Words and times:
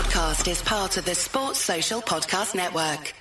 podcast 0.00 0.50
is 0.50 0.62
part 0.62 0.96
of 0.96 1.04
the 1.04 1.14
Sports 1.14 1.58
Social 1.58 2.00
Podcast 2.00 2.54
Network. 2.54 3.12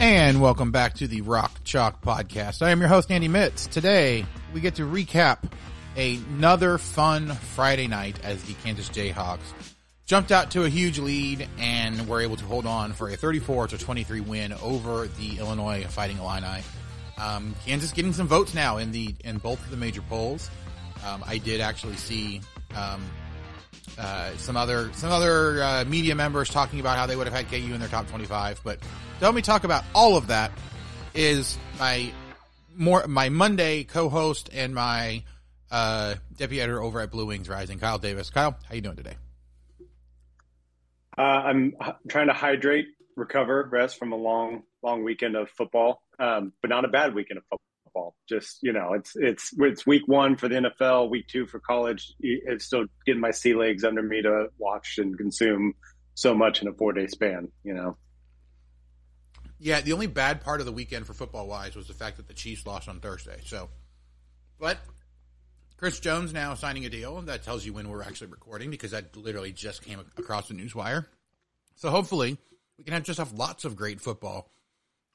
And 0.00 0.40
welcome 0.40 0.72
back 0.72 0.94
to 0.94 1.06
the 1.06 1.20
Rock 1.20 1.62
Chalk 1.62 2.02
Podcast. 2.02 2.60
I 2.60 2.70
am 2.70 2.80
your 2.80 2.88
host, 2.88 3.12
Andy 3.12 3.28
Mitts. 3.28 3.68
Today, 3.68 4.26
we 4.52 4.60
get 4.60 4.74
to 4.76 4.82
recap 4.82 5.48
another 5.96 6.78
fun 6.78 7.28
Friday 7.28 7.86
night 7.86 8.18
as 8.24 8.42
the 8.42 8.54
Kansas 8.64 8.88
Jayhawks 8.88 9.38
jumped 10.06 10.32
out 10.32 10.50
to 10.50 10.64
a 10.64 10.68
huge 10.68 10.98
lead 10.98 11.48
and 11.60 12.08
were 12.08 12.20
able 12.20 12.34
to 12.34 12.44
hold 12.46 12.66
on 12.66 12.94
for 12.94 13.08
a 13.10 13.16
34 13.16 13.68
to 13.68 13.78
23 13.78 14.22
win 14.22 14.54
over 14.54 15.06
the 15.06 15.38
Illinois 15.38 15.84
Fighting 15.88 16.18
Illini. 16.18 16.62
Um, 17.20 17.54
Kansas 17.66 17.92
getting 17.92 18.12
some 18.12 18.26
votes 18.26 18.54
now 18.54 18.78
in 18.78 18.92
the 18.92 19.14
in 19.24 19.38
both 19.38 19.62
of 19.64 19.70
the 19.70 19.76
major 19.76 20.02
polls. 20.02 20.50
Um, 21.06 21.22
I 21.26 21.38
did 21.38 21.60
actually 21.60 21.96
see 21.96 22.40
um, 22.74 23.02
uh, 23.98 24.30
some 24.36 24.56
other 24.56 24.90
some 24.94 25.10
other 25.10 25.62
uh, 25.62 25.84
media 25.86 26.14
members 26.14 26.48
talking 26.48 26.80
about 26.80 26.96
how 26.96 27.06
they 27.06 27.16
would 27.16 27.26
have 27.26 27.36
had 27.36 27.48
KU 27.48 27.74
in 27.74 27.80
their 27.80 27.88
top 27.88 28.08
25. 28.08 28.60
But 28.64 28.80
to 28.80 28.86
help 29.20 29.34
me 29.34 29.42
talk 29.42 29.64
about 29.64 29.84
all 29.94 30.16
of 30.16 30.28
that 30.28 30.52
is 31.14 31.58
my 31.78 32.12
more 32.74 33.06
my 33.06 33.28
Monday 33.28 33.84
co-host 33.84 34.48
and 34.52 34.74
my 34.74 35.22
uh, 35.70 36.14
deputy 36.36 36.60
editor 36.60 36.82
over 36.82 37.00
at 37.00 37.10
Blue 37.10 37.26
Wings 37.26 37.48
Rising, 37.48 37.78
Kyle 37.78 37.98
Davis. 37.98 38.30
Kyle, 38.30 38.56
how 38.68 38.74
you 38.74 38.80
doing 38.80 38.96
today? 38.96 39.16
Uh, 41.18 41.22
I'm 41.22 41.76
trying 42.08 42.28
to 42.28 42.32
hydrate, 42.32 42.86
recover, 43.16 43.68
rest 43.70 43.98
from 43.98 44.12
a 44.12 44.16
long, 44.16 44.62
long 44.82 45.04
weekend 45.04 45.36
of 45.36 45.50
football, 45.50 46.02
um, 46.20 46.52
but 46.60 46.68
not 46.68 46.84
a 46.84 46.88
bad 46.88 47.14
weekend 47.14 47.38
of 47.38 47.58
football. 47.84 48.14
Just 48.28 48.58
you 48.62 48.72
know, 48.72 48.92
it's 48.94 49.12
it's 49.16 49.52
it's 49.58 49.86
week 49.86 50.02
one 50.06 50.36
for 50.36 50.48
the 50.48 50.56
NFL, 50.56 51.10
week 51.10 51.26
two 51.28 51.46
for 51.46 51.60
college. 51.60 52.12
It's 52.20 52.64
still 52.64 52.84
getting 53.06 53.20
my 53.20 53.30
sea 53.30 53.54
legs 53.54 53.84
under 53.84 54.02
me 54.02 54.22
to 54.22 54.48
watch 54.58 54.96
and 54.98 55.16
consume 55.16 55.74
so 56.14 56.34
much 56.34 56.62
in 56.62 56.68
a 56.68 56.72
four 56.72 56.92
day 56.92 57.06
span. 57.06 57.48
You 57.64 57.74
know. 57.74 57.96
Yeah, 59.58 59.82
the 59.82 59.92
only 59.92 60.06
bad 60.06 60.40
part 60.40 60.60
of 60.60 60.66
the 60.66 60.72
weekend 60.72 61.06
for 61.06 61.12
football 61.12 61.46
wise 61.46 61.76
was 61.76 61.86
the 61.86 61.94
fact 61.94 62.16
that 62.16 62.28
the 62.28 62.34
Chiefs 62.34 62.66
lost 62.66 62.88
on 62.88 62.98
Thursday. 63.00 63.40
So, 63.44 63.68
but 64.58 64.78
Chris 65.76 65.98
Jones 65.98 66.32
now 66.32 66.54
signing 66.54 66.84
a 66.84 66.90
deal. 66.90 67.20
That 67.22 67.42
tells 67.42 67.64
you 67.64 67.72
when 67.72 67.88
we're 67.88 68.02
actually 68.02 68.28
recording 68.28 68.70
because 68.70 68.90
that 68.90 69.16
literally 69.16 69.52
just 69.52 69.82
came 69.82 69.98
across 70.18 70.48
the 70.48 70.54
news 70.54 70.74
wire. 70.74 71.06
So 71.76 71.90
hopefully 71.90 72.36
we 72.76 72.84
can 72.84 72.92
have 72.92 73.02
just 73.02 73.18
have 73.18 73.32
lots 73.32 73.64
of 73.64 73.76
great 73.76 74.00
football 74.00 74.50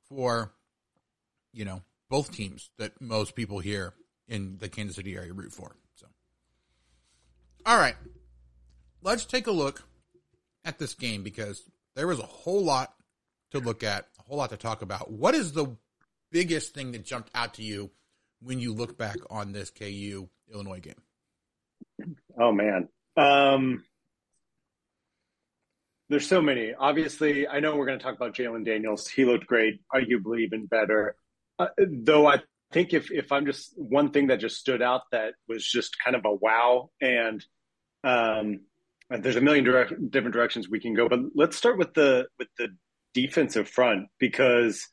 for, 0.10 0.54
you 1.56 1.66
know, 1.66 1.82
both 2.10 2.32
teams 2.32 2.70
that 2.78 3.02
most 3.02 3.36
people 3.36 3.60
here 3.60 3.94
in 4.28 4.58
the 4.60 4.70
Kansas 4.70 4.98
City 4.98 5.16
area 5.16 5.34
root 5.34 5.54
for. 5.54 5.76
So, 5.96 6.06
all 7.66 7.78
right, 7.78 7.96
let's 9.02 9.26
take 9.26 9.48
a 9.48 9.52
look 9.52 9.84
at 10.66 10.78
this 10.78 10.94
game 10.94 11.24
because 11.24 11.64
there 11.96 12.08
was 12.08 12.20
a 12.20 12.24
whole 12.24 12.64
lot 12.64 12.94
to 13.52 13.60
look 13.60 13.84
at, 13.84 14.08
a 14.20 14.24
whole 14.24 14.38
lot 14.38 14.50
to 14.50 14.58
talk 14.58 14.82
about. 14.82 15.10
What 15.10 15.34
is 15.34 15.54
the 15.54 15.76
biggest 16.32 16.74
thing 16.74 16.92
that 16.92 17.06
jumped 17.06 17.30
out 17.34 17.54
to 17.56 17.64
you 17.64 17.90
when 18.42 18.60
you 18.60 18.74
look 18.74 18.98
back 18.98 19.18
on 19.30 19.54
this 19.54 19.70
KU 19.70 20.28
Illinois 20.52 20.82
game? 20.82 22.16
Oh 22.38 22.52
man. 22.52 22.90
Um, 23.16 23.86
there's 26.10 26.28
so 26.28 26.42
many. 26.42 26.74
Obviously, 26.74 27.48
I 27.48 27.60
know 27.62 27.76
we're 27.76 27.86
going 27.86 27.98
to 27.98 28.04
talk 28.04 28.16
about 28.16 28.36
Jalon 28.36 28.66
Daniels. 28.66 29.08
He 29.08 29.26
looked 29.26 29.48
great, 29.48 29.80
arguably 29.94 30.42
even 30.42 30.66
better. 30.66 31.16
Uh, 31.58 31.68
though 31.78 32.28
I 32.28 32.42
think 32.72 32.94
if 32.94 33.12
if 33.12 33.32
I'm 33.32 33.46
just 33.46 33.74
one 33.76 34.12
thing 34.12 34.28
that 34.28 34.40
just 34.40 34.58
stood 34.58 34.82
out 34.82 35.04
that 35.12 35.34
was 35.48 35.66
just 35.66 35.96
kind 36.04 36.16
of 36.16 36.26
a 36.26 36.34
wow, 36.34 36.90
and 37.02 37.44
um, 38.04 38.62
there's 39.10 39.36
a 39.36 39.42
million 39.42 39.64
direct, 39.64 39.94
different 40.12 40.34
directions 40.34 40.70
we 40.70 40.80
can 40.80 40.94
go, 40.94 41.08
but 41.08 41.20
let's 41.36 41.58
start 41.58 41.78
with 41.78 41.94
the 41.94 42.28
with 42.40 42.50
the 42.58 42.70
defensive 43.14 43.70
front 43.70 44.08
because 44.20 44.86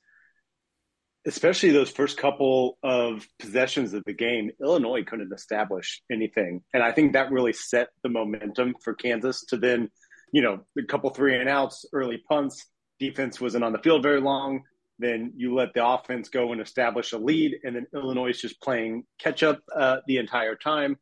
especially 1.26 1.70
those 1.70 1.90
first 1.90 2.18
couple 2.18 2.78
of 2.82 3.26
possessions 3.38 3.94
of 3.94 4.02
the 4.04 4.12
game, 4.12 4.50
Illinois 4.60 5.04
couldn't 5.04 5.32
establish 5.32 6.02
anything. 6.10 6.62
And 6.74 6.82
I 6.82 6.90
think 6.90 7.12
that 7.12 7.30
really 7.30 7.52
set 7.52 7.88
the 8.02 8.08
momentum 8.08 8.74
for 8.82 8.94
Kansas 8.94 9.44
to 9.46 9.56
then, 9.56 9.88
you 10.32 10.42
know, 10.42 10.60
a 10.76 10.82
couple 10.82 11.10
three 11.10 11.38
and 11.38 11.48
outs, 11.48 11.84
early 11.92 12.20
punts, 12.28 12.66
defense 12.98 13.40
wasn't 13.40 13.62
on 13.62 13.72
the 13.72 13.78
field 13.78 14.02
very 14.02 14.20
long. 14.20 14.62
Then 14.98 15.32
you 15.36 15.54
let 15.54 15.74
the 15.74 15.86
offense 15.86 16.28
go 16.28 16.52
and 16.52 16.60
establish 16.60 17.12
a 17.12 17.18
lead. 17.18 17.58
And 17.64 17.76
then 17.76 17.86
Illinois 17.94 18.30
is 18.30 18.40
just 18.40 18.60
playing 18.60 19.04
catch 19.18 19.42
up 19.42 19.60
uh, 19.74 19.98
the 20.06 20.18
entire 20.18 20.54
time. 20.54 20.96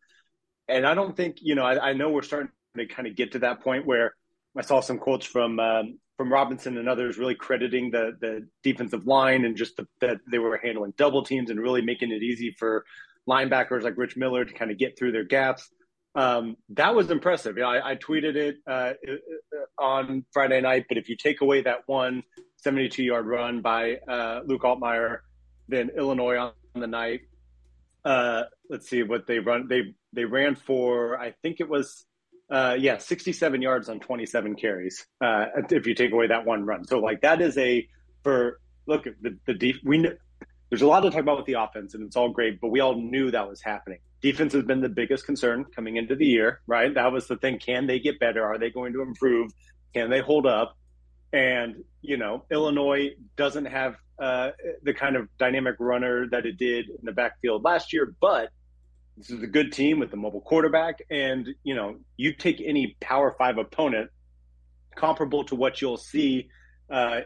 And 0.68 0.86
I 0.86 0.94
don't 0.94 1.16
think, 1.16 1.38
you 1.40 1.54
know, 1.54 1.64
I, 1.64 1.90
I, 1.90 1.92
know 1.94 2.10
we're 2.10 2.22
starting 2.22 2.50
to 2.76 2.86
kind 2.86 3.08
of 3.08 3.16
get 3.16 3.32
to 3.32 3.40
that 3.40 3.60
point 3.60 3.86
where 3.86 4.14
I 4.56 4.62
saw 4.62 4.80
some 4.80 4.98
quotes 4.98 5.26
from 5.26 5.58
um, 5.58 5.98
from 6.16 6.32
Robinson 6.32 6.76
and 6.76 6.88
others 6.88 7.18
really 7.18 7.34
crediting 7.34 7.90
the 7.90 8.12
the 8.20 8.46
defensive 8.62 9.06
line 9.06 9.44
and 9.44 9.56
just 9.56 9.76
the, 9.76 9.86
that 10.00 10.18
they 10.30 10.38
were 10.38 10.60
handling 10.62 10.92
double 10.96 11.24
teams 11.24 11.50
and 11.50 11.60
really 11.60 11.82
making 11.82 12.12
it 12.12 12.22
easy 12.22 12.54
for 12.58 12.84
linebackers 13.28 13.82
like 13.82 13.96
Rich 13.96 14.16
Miller 14.16 14.44
to 14.44 14.52
kind 14.52 14.70
of 14.70 14.78
get 14.78 14.98
through 14.98 15.12
their 15.12 15.24
gaps. 15.24 15.68
Um, 16.14 16.56
that 16.70 16.94
was 16.94 17.10
impressive. 17.10 17.56
You 17.56 17.62
know, 17.62 17.70
I, 17.70 17.92
I 17.92 17.96
tweeted 17.96 18.36
it 18.36 18.56
uh, 18.66 18.92
on 19.78 20.24
Friday 20.32 20.60
night, 20.60 20.86
but 20.88 20.98
if 20.98 21.08
you 21.08 21.16
take 21.16 21.40
away 21.40 21.62
that 21.62 21.80
one 21.86 22.22
72 22.62 23.03
yard 23.03 23.26
run 23.26 23.60
by 23.60 23.97
uh, 24.09 24.41
Luke 24.47 24.62
Altmyer, 24.62 25.19
then 25.69 25.91
Illinois 25.97 26.37
on 26.37 26.53
the 26.75 26.87
night. 26.87 27.21
Uh, 28.04 28.44
let's 28.69 28.88
see 28.88 29.03
what 29.03 29.26
they 29.26 29.38
run. 29.38 29.66
They 29.69 29.94
they 30.12 30.25
ran 30.25 30.56
for 30.56 31.19
I 31.19 31.34
think 31.43 31.60
it 31.60 31.69
was 31.69 32.06
uh, 32.50 32.76
yeah, 32.78 32.98
67 32.98 33.62
yards 33.62 33.88
on 33.88 34.00
27 34.00 34.56
carries. 34.56 35.06
Uh, 35.21 35.47
if 35.71 35.87
you 35.87 35.94
take 35.94 36.12
away 36.12 36.26
that 36.26 36.44
one 36.44 36.66
run, 36.66 36.84
so 36.84 36.98
like 36.98 37.21
that 37.21 37.41
is 37.41 37.56
a 37.59 37.87
for 38.22 38.60
look 38.87 39.04
the 39.04 39.38
the 39.47 39.54
def, 39.54 39.77
we 39.84 39.98
know, 39.98 40.12
there's 40.69 40.82
a 40.82 40.87
lot 40.87 41.00
to 41.00 41.10
talk 41.10 41.21
about 41.21 41.37
with 41.37 41.47
the 41.47 41.54
offense, 41.54 41.94
and 41.94 42.04
it's 42.04 42.16
all 42.16 42.31
great, 42.31 42.60
but 42.60 42.69
we 42.69 42.81
all 42.81 42.94
knew 42.94 43.31
that 43.31 43.48
was 43.48 43.60
happening. 43.60 43.98
Defense 44.21 44.53
has 44.53 44.65
been 44.65 44.81
the 44.81 44.88
biggest 44.88 45.27
concern 45.27 45.65
coming 45.65 45.97
into 45.97 46.15
the 46.15 46.27
year, 46.27 46.60
right? 46.66 46.94
That 46.94 47.12
was 47.12 47.27
the 47.27 47.37
thing. 47.37 47.59
Can 47.59 47.87
they 47.87 47.98
get 47.98 48.21
better? 48.21 48.44
Are 48.44 48.59
they 48.59 48.71
going 48.71 48.92
to 48.92 49.03
improve? 49.03 49.53
Can 49.94 50.10
they 50.10 50.21
hold 50.21 50.47
up? 50.47 50.77
And 51.32 51.84
you 52.02 52.16
know, 52.16 52.44
Illinois 52.50 53.10
doesn't 53.36 53.66
have 53.66 53.96
uh, 54.18 54.50
the 54.82 54.94
kind 54.94 55.16
of 55.16 55.28
dynamic 55.38 55.76
runner 55.78 56.26
that 56.30 56.46
it 56.46 56.56
did 56.58 56.88
in 56.88 57.04
the 57.04 57.12
backfield 57.12 57.64
last 57.64 57.92
year, 57.92 58.14
but 58.20 58.50
this 59.16 59.30
is 59.30 59.42
a 59.42 59.46
good 59.46 59.72
team 59.72 59.98
with 59.98 60.12
a 60.12 60.16
mobile 60.16 60.41
quarterback, 60.41 61.00
and 61.10 61.48
you 61.62 61.74
know 61.74 61.96
you 62.16 62.34
take 62.34 62.60
any 62.64 62.96
Power 63.00 63.34
Five 63.36 63.58
opponent 63.58 64.10
comparable 64.96 65.44
to 65.44 65.54
what 65.54 65.80
you'll 65.80 65.96
see 65.96 66.48
uh, 66.91 67.20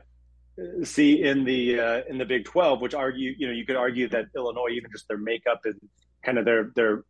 see 0.82 1.22
in 1.22 1.44
the 1.44 1.80
uh, 1.80 2.00
in 2.08 2.18
the 2.18 2.24
Big 2.24 2.44
Twelve, 2.44 2.80
which 2.80 2.94
argue 2.94 3.32
you 3.36 3.46
know 3.46 3.52
you 3.52 3.64
could 3.64 3.76
argue 3.76 4.08
that 4.08 4.26
Illinois 4.36 4.70
even 4.72 4.90
just 4.92 5.08
their 5.08 5.18
makeup 5.18 5.60
and 5.64 5.80
kind 6.24 6.38
of 6.38 6.44
their 6.44 6.70
their 6.74 7.04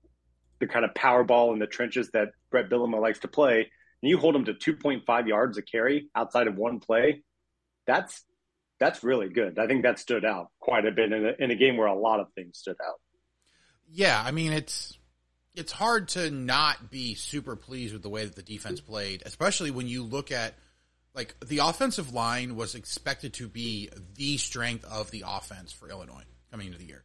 the 0.61 0.67
kind 0.67 0.85
of 0.85 0.95
power 0.95 1.25
ball 1.25 1.53
in 1.53 1.59
the 1.59 1.67
trenches 1.67 2.11
that 2.13 2.29
Bret 2.51 2.69
Bielema 2.71 3.01
likes 3.01 3.21
to 3.21 3.29
play, 3.29 3.71
and 4.05 4.11
you 4.11 4.19
hold 4.19 4.35
them 4.35 4.45
to 4.45 4.55
2.5 4.55 5.27
yards 5.27 5.59
a 5.59 5.63
carry 5.63 6.09
outside 6.15 6.47
of 6.47 6.57
one 6.57 6.79
play, 6.79 7.23
that's 7.87 8.23
that's 8.79 9.03
really 9.03 9.29
good. 9.29 9.59
I 9.59 9.67
think 9.67 9.85
that 9.85 9.99
stood 9.99 10.25
out 10.25 10.49
quite 10.61 10.85
a 10.85 10.93
bit 10.93 11.13
in 11.13 11.25
a, 11.27 11.33
in 11.43 11.51
a 11.51 11.55
game 11.55 11.77
where 11.77 11.87
a 11.87 11.99
lot 11.99 12.21
of 12.21 12.27
things 12.35 12.59
stood 12.59 12.77
out 12.85 12.97
yeah, 13.91 14.23
I 14.25 14.31
mean 14.31 14.53
it's 14.53 14.99
it's 15.55 15.73
hard 15.73 16.09
to 16.09 16.31
not 16.31 16.91
be 16.91 17.15
super 17.15 17.57
pleased 17.57 17.93
with 17.93 18.03
the 18.03 18.09
way 18.09 18.25
that 18.25 18.35
the 18.35 18.43
defense 18.43 18.81
played, 18.81 19.23
especially 19.25 19.71
when 19.71 19.87
you 19.87 20.03
look 20.03 20.33
at 20.33 20.55
like 21.15 21.37
the 21.45 21.59
offensive 21.59 22.13
line 22.13 22.57
was 22.57 22.75
expected 22.75 23.35
to 23.35 23.49
be 23.49 23.89
the 24.17 24.37
strength 24.37 24.85
of 24.85 25.11
the 25.11 25.25
offense 25.27 25.73
for 25.73 25.89
Illinois 25.89 26.25
coming 26.51 26.67
into 26.67 26.79
the 26.79 26.87
year. 26.87 27.05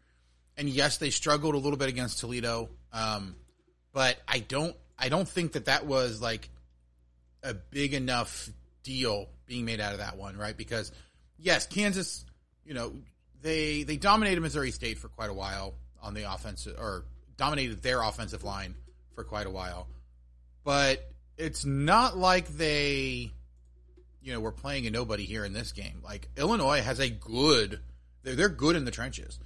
And 0.58 0.68
yes, 0.68 0.98
they 0.98 1.12
struggled 1.12 1.56
a 1.56 1.60
little 1.60 1.78
bit 1.78 1.90
against 1.90 2.20
Toledo, 2.20 2.70
um, 2.92 3.36
but 3.94 4.18
I 4.28 4.40
don't 4.40 4.76
I 4.98 5.10
don't 5.10 5.28
think 5.28 5.54
that 5.54 5.66
that 5.66 5.86
was 5.86 6.22
like 6.22 6.50
a 7.44 7.54
big 7.54 7.94
enough 7.94 8.50
deal 8.84 9.28
being 9.46 9.66
made 9.66 9.80
out 9.80 9.94
of 9.94 10.00
that 10.00 10.18
one, 10.18 10.38
right? 10.38 10.56
Because 10.56 10.92
yes, 11.38 11.66
Kansas, 11.68 12.26
you 12.66 12.74
know, 12.74 12.94
they 13.42 13.84
they 13.84 13.98
dominated 13.98 14.42
Missouri 14.42 14.72
State 14.72 14.98
for 14.98 15.08
quite 15.08 15.30
a 15.30 15.34
while 15.34 15.74
on 16.02 16.14
the 16.14 16.32
offensive 16.32 16.78
or 16.80 17.06
dominated 17.38 17.82
their 17.82 18.02
offensive 18.02 18.44
line 18.44 18.76
for 19.16 19.24
quite 19.24 19.48
a 19.48 19.50
while. 19.50 19.88
But 20.64 21.10
it's 21.38 21.66
not 21.66 22.18
like 22.18 22.48
they, 22.50 23.32
you 24.22 24.34
know, 24.34 24.40
were 24.40 24.52
playing 24.52 24.86
a 24.88 24.92
nobody 24.92 25.24
here 25.24 25.46
in 25.46 25.54
this 25.54 25.72
game. 25.72 26.02
Like 26.04 26.28
Illinois 26.38 26.82
has 26.82 27.00
a 27.00 27.10
good, 27.10 27.80
they're, 28.24 28.36
they're 28.36 28.50
good 28.50 28.76
in 28.76 28.86
the 28.86 28.92
trenches. 28.92 29.40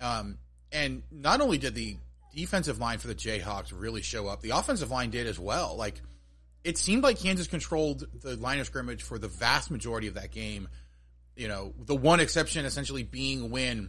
Um, 0.00 0.38
and 0.72 1.02
not 1.10 1.40
only 1.40 1.58
did 1.58 1.74
the 1.74 1.96
defensive 2.34 2.78
line 2.78 2.98
for 2.98 3.08
the 3.08 3.14
Jayhawks 3.14 3.72
really 3.74 4.02
show 4.02 4.28
up, 4.28 4.40
the 4.40 4.50
offensive 4.50 4.90
line 4.90 5.10
did 5.10 5.26
as 5.26 5.38
well. 5.38 5.76
Like 5.76 6.00
it 6.64 6.78
seemed 6.78 7.02
like 7.02 7.18
Kansas 7.18 7.46
controlled 7.46 8.06
the 8.20 8.36
line 8.36 8.58
of 8.58 8.66
scrimmage 8.66 9.02
for 9.02 9.18
the 9.18 9.28
vast 9.28 9.70
majority 9.70 10.08
of 10.08 10.14
that 10.14 10.30
game. 10.30 10.68
You 11.36 11.48
know, 11.48 11.72
the 11.78 11.94
one 11.94 12.20
exception 12.20 12.64
essentially 12.64 13.02
being 13.02 13.50
when 13.50 13.88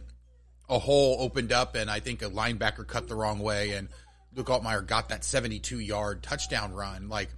a 0.68 0.78
hole 0.78 1.16
opened 1.20 1.52
up, 1.52 1.74
and 1.74 1.90
I 1.90 2.00
think 2.00 2.22
a 2.22 2.30
linebacker 2.30 2.86
cut 2.86 3.08
the 3.08 3.14
wrong 3.14 3.40
way, 3.40 3.72
and 3.72 3.88
Luke 4.34 4.46
Altmyer 4.46 4.86
got 4.86 5.10
that 5.10 5.24
72 5.24 5.78
yard 5.78 6.22
touchdown 6.22 6.72
run. 6.72 7.08
Like 7.08 7.28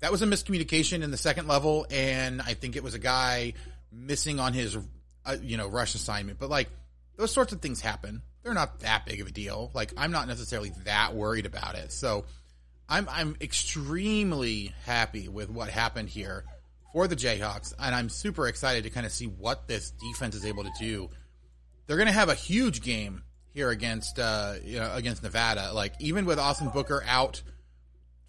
that 0.00 0.10
was 0.10 0.22
a 0.22 0.26
miscommunication 0.26 1.02
in 1.02 1.10
the 1.10 1.16
second 1.16 1.48
level, 1.48 1.86
and 1.90 2.40
I 2.40 2.54
think 2.54 2.76
it 2.76 2.82
was 2.82 2.94
a 2.94 2.98
guy 2.98 3.54
missing 3.92 4.40
on 4.40 4.52
his, 4.52 4.76
uh, 5.26 5.36
you 5.42 5.56
know, 5.56 5.68
rush 5.68 5.94
assignment. 5.94 6.38
But 6.38 6.48
like 6.48 6.70
those 7.16 7.32
sorts 7.32 7.52
of 7.52 7.60
things 7.60 7.80
happen. 7.80 8.22
They're 8.42 8.54
not 8.54 8.80
that 8.80 9.04
big 9.04 9.20
of 9.20 9.26
a 9.26 9.32
deal. 9.32 9.70
Like 9.74 9.92
I'm 9.98 10.12
not 10.12 10.28
necessarily 10.28 10.72
that 10.84 11.14
worried 11.14 11.44
about 11.44 11.74
it. 11.74 11.92
So 11.92 12.24
I'm 12.88 13.08
I'm 13.10 13.36
extremely 13.40 14.72
happy 14.86 15.28
with 15.28 15.50
what 15.50 15.68
happened 15.68 16.08
here 16.08 16.44
for 16.92 17.06
the 17.06 17.16
Jayhawks, 17.16 17.74
and 17.78 17.94
I'm 17.94 18.08
super 18.08 18.48
excited 18.48 18.84
to 18.84 18.90
kind 18.90 19.04
of 19.04 19.12
see 19.12 19.26
what 19.26 19.68
this 19.68 19.90
defense 19.90 20.34
is 20.34 20.46
able 20.46 20.64
to 20.64 20.70
do. 20.78 21.10
They're 21.86 21.96
going 21.96 22.08
to 22.08 22.14
have 22.14 22.28
a 22.28 22.34
huge 22.34 22.82
game 22.82 23.22
here 23.52 23.70
against 23.70 24.18
uh, 24.18 24.54
you 24.64 24.78
know 24.78 24.90
against 24.94 25.22
Nevada. 25.22 25.72
Like 25.72 25.94
even 26.00 26.24
with 26.24 26.38
Austin 26.38 26.70
Booker 26.70 27.04
out 27.06 27.42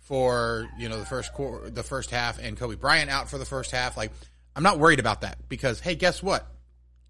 for 0.02 0.68
you 0.78 0.90
know 0.90 1.00
the 1.00 1.06
first 1.06 1.34
quarter, 1.34 1.70
the 1.70 1.84
first 1.84 2.10
half, 2.10 2.38
and 2.38 2.58
Cobee 2.58 2.76
Bryant 2.76 3.10
out 3.10 3.30
for 3.30 3.38
the 3.38 3.46
first 3.46 3.72
half, 3.72 3.96
like 3.96 4.12
I'm 4.56 4.64
not 4.64 4.78
worried 4.78 5.00
about 5.00 5.22
that 5.22 5.38
because 5.48 5.80
hey, 5.80 5.96
guess 5.96 6.22
what? 6.22 6.46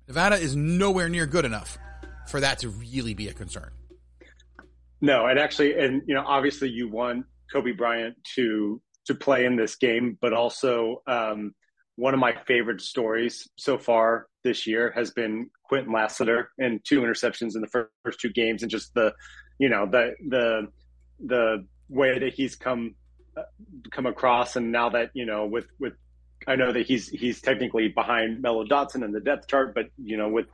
Nevada 0.07 0.35
is 0.35 0.55
nowhere 0.55 1.09
near 1.09 1.25
good 1.25 1.45
enough 1.45 1.77
for 2.27 2.39
that 2.39 2.59
to 2.59 2.69
really 2.69 3.15
be 3.15 3.27
a 3.27 3.33
concern. 3.33 3.71
No, 5.01 5.25
and 5.27 5.39
actually, 5.39 5.79
and 5.79 6.03
you 6.05 6.13
know, 6.13 6.23
obviously, 6.25 6.69
you 6.69 6.87
want 6.87 7.25
Cobee 7.51 7.71
Bryant 7.71 8.17
to 8.35 8.81
to 9.05 9.15
play 9.15 9.45
in 9.45 9.55
this 9.55 9.75
game, 9.75 10.17
but 10.21 10.33
also 10.33 11.01
um, 11.07 11.53
one 11.95 12.13
of 12.13 12.19
my 12.19 12.33
favorite 12.47 12.79
stories 12.79 13.49
so 13.57 13.77
far 13.77 14.27
this 14.43 14.67
year 14.67 14.91
has 14.95 15.11
been 15.11 15.49
Kwinton 15.69 15.93
Lassiter 15.93 16.51
and 16.57 16.79
two 16.85 17.01
interceptions 17.01 17.55
in 17.55 17.61
the 17.61 17.67
first, 17.67 17.89
first 18.03 18.19
two 18.19 18.29
games, 18.29 18.61
and 18.61 18.71
just 18.71 18.93
the, 18.93 19.13
you 19.57 19.69
know, 19.69 19.85
the 19.85 20.13
the 20.27 20.67
the 21.25 21.65
way 21.89 22.19
that 22.19 22.33
he's 22.33 22.55
come 22.55 22.95
uh, 23.35 23.43
come 23.91 24.05
across, 24.05 24.55
and 24.55 24.71
now 24.71 24.89
that 24.89 25.09
you 25.13 25.25
know, 25.25 25.45
with 25.45 25.65
with 25.79 25.93
I 26.47 26.55
know 26.55 26.71
that 26.71 26.85
he's 26.85 27.09
he's 27.09 27.41
technically 27.41 27.89
behind 27.89 28.41
Mello 28.41 28.63
Dotson 28.63 29.03
in 29.03 29.11
the 29.11 29.19
depth 29.19 29.47
chart, 29.47 29.75
but 29.75 29.87
you 29.97 30.17
know, 30.17 30.29
with 30.29 30.47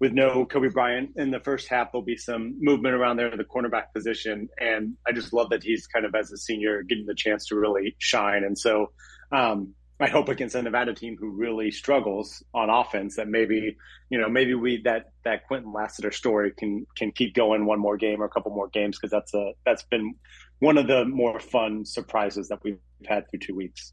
with 0.00 0.12
no 0.12 0.44
Cobee 0.44 0.68
Bryant 0.68 1.10
in 1.16 1.30
the 1.30 1.40
first 1.40 1.68
half, 1.68 1.92
there'll 1.92 2.04
be 2.04 2.16
some 2.16 2.56
movement 2.60 2.94
around 2.94 3.16
there 3.16 3.28
in 3.28 3.38
the 3.38 3.44
cornerback 3.44 3.92
position, 3.94 4.48
and 4.58 4.96
I 5.06 5.12
just 5.12 5.32
love 5.32 5.50
that 5.50 5.62
he's 5.62 5.86
kind 5.86 6.04
of 6.04 6.14
as 6.14 6.32
a 6.32 6.36
senior 6.36 6.82
getting 6.82 7.06
the 7.06 7.14
chance 7.14 7.46
to 7.46 7.56
really 7.56 7.94
shine. 7.98 8.44
And 8.44 8.58
so, 8.58 8.92
um, 9.32 9.74
I 10.00 10.08
hope 10.08 10.28
against 10.28 10.56
a 10.56 10.62
Nevada 10.62 10.92
team 10.92 11.16
who 11.18 11.30
really 11.30 11.70
struggles 11.70 12.42
on 12.52 12.68
offense 12.68 13.16
that 13.16 13.28
maybe 13.28 13.76
you 14.10 14.18
know 14.18 14.28
maybe 14.28 14.54
we 14.54 14.82
that 14.82 15.12
that 15.24 15.48
Kwinton 15.48 15.72
Lassiter 15.72 16.10
story 16.10 16.52
can 16.56 16.86
can 16.96 17.12
keep 17.12 17.34
going 17.34 17.64
one 17.64 17.78
more 17.78 17.96
game 17.96 18.20
or 18.20 18.24
a 18.24 18.28
couple 18.28 18.52
more 18.52 18.68
games 18.68 18.98
because 18.98 19.12
that's 19.12 19.32
a 19.34 19.52
that's 19.64 19.84
been 19.84 20.16
one 20.58 20.78
of 20.78 20.88
the 20.88 21.04
more 21.04 21.38
fun 21.38 21.84
surprises 21.84 22.48
that 22.48 22.58
we've 22.64 22.80
had 23.06 23.30
through 23.30 23.40
two 23.40 23.54
weeks. 23.54 23.92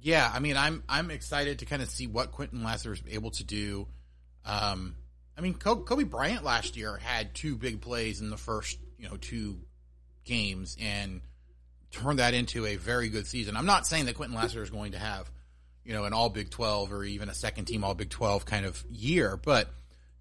Yeah, 0.00 0.30
I 0.32 0.40
mean, 0.40 0.56
I'm 0.56 0.82
I'm 0.88 1.10
excited 1.10 1.60
to 1.60 1.66
kind 1.66 1.82
of 1.82 1.88
see 1.88 2.06
what 2.06 2.32
Kwinton 2.32 2.64
Lassiter 2.64 2.92
is 2.92 3.02
able 3.08 3.30
to 3.32 3.44
do. 3.44 3.86
Um, 4.44 4.96
I 5.36 5.40
mean, 5.40 5.54
Cobee 5.54 6.04
Bryant 6.04 6.44
last 6.44 6.76
year 6.76 6.96
had 6.96 7.34
two 7.34 7.56
big 7.56 7.80
plays 7.80 8.20
in 8.20 8.30
the 8.30 8.36
first 8.36 8.78
you 8.98 9.08
know 9.08 9.16
two 9.16 9.60
games 10.24 10.76
and 10.80 11.20
turned 11.90 12.18
that 12.18 12.34
into 12.34 12.66
a 12.66 12.76
very 12.76 13.08
good 13.08 13.26
season. 13.26 13.56
I'm 13.56 13.66
not 13.66 13.86
saying 13.86 14.06
that 14.06 14.16
Kwinton 14.16 14.34
Lassiter 14.34 14.62
is 14.62 14.70
going 14.70 14.92
to 14.92 14.98
have 14.98 15.30
you 15.84 15.92
know 15.92 16.04
an 16.04 16.12
All 16.12 16.28
Big 16.28 16.50
Twelve 16.50 16.92
or 16.92 17.04
even 17.04 17.28
a 17.28 17.34
second 17.34 17.66
team 17.66 17.84
All 17.84 17.94
Big 17.94 18.10
Twelve 18.10 18.44
kind 18.44 18.66
of 18.66 18.82
year, 18.90 19.36
but 19.36 19.68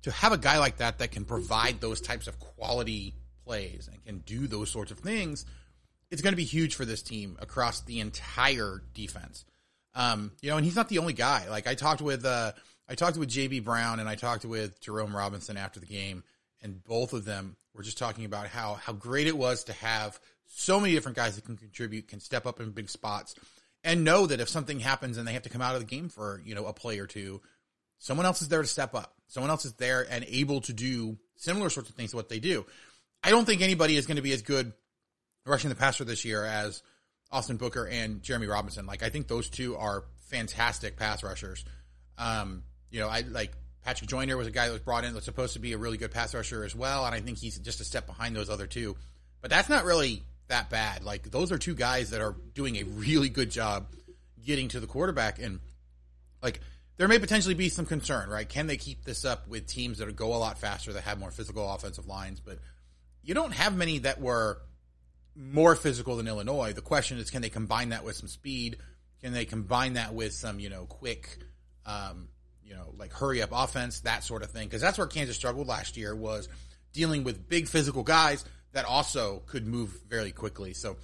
to 0.04 0.12
have 0.12 0.32
a 0.32 0.38
guy 0.38 0.60
like 0.60 0.78
that 0.78 1.00
that 1.00 1.12
can 1.12 1.26
provide 1.26 1.82
those 1.82 2.00
types 2.00 2.28
of 2.28 2.40
quality 2.40 3.16
plays 3.46 3.90
and 3.92 4.04
can 4.06 4.20
do 4.20 4.48
those 4.48 4.70
sorts 4.70 4.92
of 4.92 5.00
things, 5.00 5.46
it's 6.12 6.22
going 6.22 6.34
to 6.34 6.38
be 6.38 6.46
huge 6.46 6.76
for 6.76 6.86
this 6.86 7.02
team 7.02 7.38
across 7.42 7.82
the 7.82 8.00
entire 8.00 8.82
defense. 8.94 9.46
Um, 9.96 10.32
you 10.42 10.50
know, 10.50 10.58
and 10.58 10.66
he's 10.66 10.76
not 10.76 10.90
the 10.90 11.00
only 11.00 11.14
guy. 11.14 11.50
Like 11.50 11.68
I 11.68 11.74
talked 11.74 12.02
with, 12.02 12.24
uh, 12.24 12.52
I 12.90 12.96
talked 12.96 13.18
with 13.18 13.30
JB 13.30 13.64
Brown 13.64 14.00
and 14.00 14.08
I 14.08 14.16
talked 14.16 14.46
with 14.46 14.80
Jereme 14.82 15.14
Robinson 15.14 15.58
after 15.58 15.80
the 15.80 15.86
game, 15.86 16.24
and 16.62 16.84
both 16.84 17.14
of 17.14 17.26
them 17.26 17.58
were 17.74 17.84
just 17.84 17.98
talking 17.98 18.26
about 18.26 18.48
how 18.48 18.76
how 18.76 18.94
great 18.94 19.28
it 19.28 19.38
was 19.38 19.66
to 19.66 19.74
have 19.74 20.20
so 20.46 20.80
many 20.80 20.94
different 20.94 21.18
guys 21.18 21.36
that 21.36 21.46
can 21.46 21.58
contribute, 21.58 22.08
can 22.08 22.20
step 22.20 22.46
up 22.46 22.60
in 22.60 22.72
big 22.72 22.90
spots, 22.90 23.36
and 23.84 24.04
know 24.04 24.26
that 24.26 24.40
if 24.40 24.50
something 24.50 24.80
happens 24.80 25.18
and 25.18 25.28
they 25.28 25.34
have 25.34 25.44
to 25.44 25.50
come 25.50 25.62
out 25.62 25.76
of 25.76 25.82
the 25.82 25.88
game 25.88 26.10
for 26.10 26.42
you 26.46 26.56
know 26.56 26.66
a 26.66 26.74
play 26.74 27.00
or 27.00 27.08
two, 27.08 27.42
someone 28.00 28.26
else 28.26 28.42
is 28.42 28.48
there 28.48 28.62
to 28.62 28.68
step 28.68 28.96
up. 28.96 29.14
Someone 29.28 29.50
else 29.50 29.66
is 29.66 29.74
there 29.74 30.08
and 30.10 30.26
able 30.30 30.62
to 30.62 30.74
do 30.74 31.18
similar 31.36 31.70
sorts 31.70 31.90
of 31.90 31.96
things 31.96 32.12
to 32.12 32.16
what 32.16 32.30
they 32.30 32.40
do. 32.40 32.66
I 33.24 33.30
don't 33.30 33.46
think 33.46 33.62
anybody 33.62 33.98
is 33.98 34.06
going 34.06 34.16
to 34.16 34.22
be 34.22 34.32
as 34.32 34.42
good 34.42 34.72
rushing 35.46 35.70
the 35.70 35.76
passer 35.76 36.06
this 36.06 36.24
year 36.24 36.44
as 36.46 36.82
Austin 37.32 37.58
Booker 37.58 37.86
and 37.86 38.22
Jereme 38.22 38.50
Robinson. 38.50 38.86
Like 38.86 39.04
I 39.04 39.10
think 39.10 39.28
those 39.28 39.50
two 39.50 39.76
are 39.76 40.06
fantastic 40.30 40.96
pass 40.98 41.24
rushers. 41.24 41.66
Um, 42.18 42.64
you 42.90 43.00
know, 43.00 43.10
I 43.10 43.22
like 43.22 43.52
Patrick 43.84 44.10
Joyner 44.10 44.38
was 44.38 44.48
a 44.48 44.52
guy 44.52 44.68
that 44.68 44.74
was 44.74 44.82
brought 44.82 45.04
in 45.04 45.12
that 45.12 45.16
was 45.16 45.26
supposed 45.26 45.54
to 45.54 45.60
be 45.60 45.74
a 45.74 45.78
really 45.78 45.98
good 45.98 46.12
pass 46.12 46.34
rusher 46.34 46.64
as 46.64 46.76
well, 46.76 47.06
and 47.06 47.16
I 47.16 47.20
think 47.22 47.38
he's 47.38 47.58
just 47.60 47.82
a 47.82 47.86
step 47.86 48.06
behind 48.06 48.36
those 48.36 48.50
other 48.50 48.68
two. 48.68 48.96
But 49.42 49.52
that's 49.52 49.70
not 49.70 49.86
really 49.86 50.24
that 50.48 50.70
bad. 50.70 51.04
Like 51.04 51.32
those 51.32 51.52
are 51.52 51.58
two 51.58 51.76
guys 51.76 52.12
that 52.12 52.22
are 52.22 52.36
doing 52.54 52.78
a 52.78 52.84
really 52.84 53.30
good 53.30 53.52
job 53.52 53.88
getting 54.46 54.70
to 54.70 54.80
the 54.80 54.88
quarterback, 54.88 55.40
and 55.40 55.60
like 56.42 56.62
there 56.98 57.08
may 57.08 57.20
potentially 57.20 57.54
be 57.54 57.70
some 57.70 57.86
concern, 57.86 58.30
right? 58.30 58.48
Can 58.48 58.68
they 58.68 58.78
keep 58.78 59.04
this 59.04 59.24
up 59.24 59.48
with 59.48 59.68
teams 59.68 60.00
that 60.00 60.16
go 60.16 60.34
a 60.34 60.38
lot 60.38 60.58
faster, 60.58 60.94
that 60.94 61.04
have 61.04 61.20
more 61.20 61.32
physical 61.32 61.72
offensive 61.72 62.08
lines? 62.08 62.40
But 62.40 62.60
you 63.24 63.34
don't 63.34 63.54
have 63.54 63.76
many 63.76 64.00
that 64.00 64.20
were 64.20 64.60
more 65.36 65.76
physical 65.76 66.18
than 66.18 66.28
Illinois. 66.28 66.74
The 66.74 66.82
question 66.82 67.20
is, 67.20 67.30
can 67.30 67.42
they 67.42 67.50
combine 67.50 67.90
that 67.90 68.04
with 68.04 68.16
some 68.16 68.28
speed? 68.28 68.78
Can 69.22 69.34
they 69.34 69.46
combine 69.46 69.94
that 69.94 70.14
with 70.14 70.34
some, 70.34 70.60
you 70.60 70.70
know, 70.70 70.86
quick, 70.86 71.38
um, 71.86 72.30
you 72.68 72.76
know, 72.76 72.94
like 72.98 73.14
hurry 73.14 73.42
up 73.42 73.50
offense, 73.52 74.02
that 74.02 74.24
sort 74.24 74.44
of 74.44 74.52
thing? 74.52 74.68
Because 74.68 74.82
that's 74.82 74.98
where 74.98 75.08
Kansas 75.08 75.36
struggled 75.36 75.68
last 75.68 75.98
year 75.98 76.16
was 76.16 76.50
dealing 76.94 77.24
with 77.24 77.48
big 77.48 77.68
physical 77.68 78.04
guys 78.04 78.44
that 78.74 78.86
also 78.86 79.42
could 79.48 79.66
move 79.66 79.98
very 80.10 80.32
quickly. 80.32 80.74
So 80.74 80.98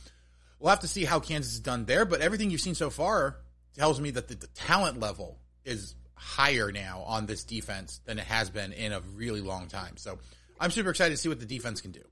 we'll 0.59 0.69
have 0.69 0.81
to 0.81 0.87
see 0.87 1.05
how 1.05 1.19
Kansas 1.19 1.53
is 1.53 1.59
done 1.59 1.85
there. 1.85 2.05
But 2.05 2.21
everything 2.21 2.51
you've 2.51 2.61
seen 2.61 2.75
so 2.75 2.89
far 2.89 3.37
tells 3.75 3.99
me 3.99 4.11
that 4.11 4.27
the, 4.27 4.35
the 4.35 4.47
talent 4.47 4.99
level 4.99 5.37
is 5.63 5.95
higher 6.15 6.71
now 6.71 7.03
on 7.05 7.25
this 7.25 7.43
defense 7.43 7.99
than 8.05 8.19
it 8.19 8.25
has 8.25 8.49
been 8.49 8.73
in 8.73 8.91
a 8.91 9.01
really 9.15 9.41
long 9.41 9.67
time. 9.67 9.97
So 9.97 10.19
I'm 10.59 10.71
super 10.71 10.89
excited 10.89 11.11
to 11.11 11.17
see 11.17 11.29
what 11.29 11.39
the 11.39 11.45
defense 11.45 11.81
can 11.81 11.91
do. 11.91 12.03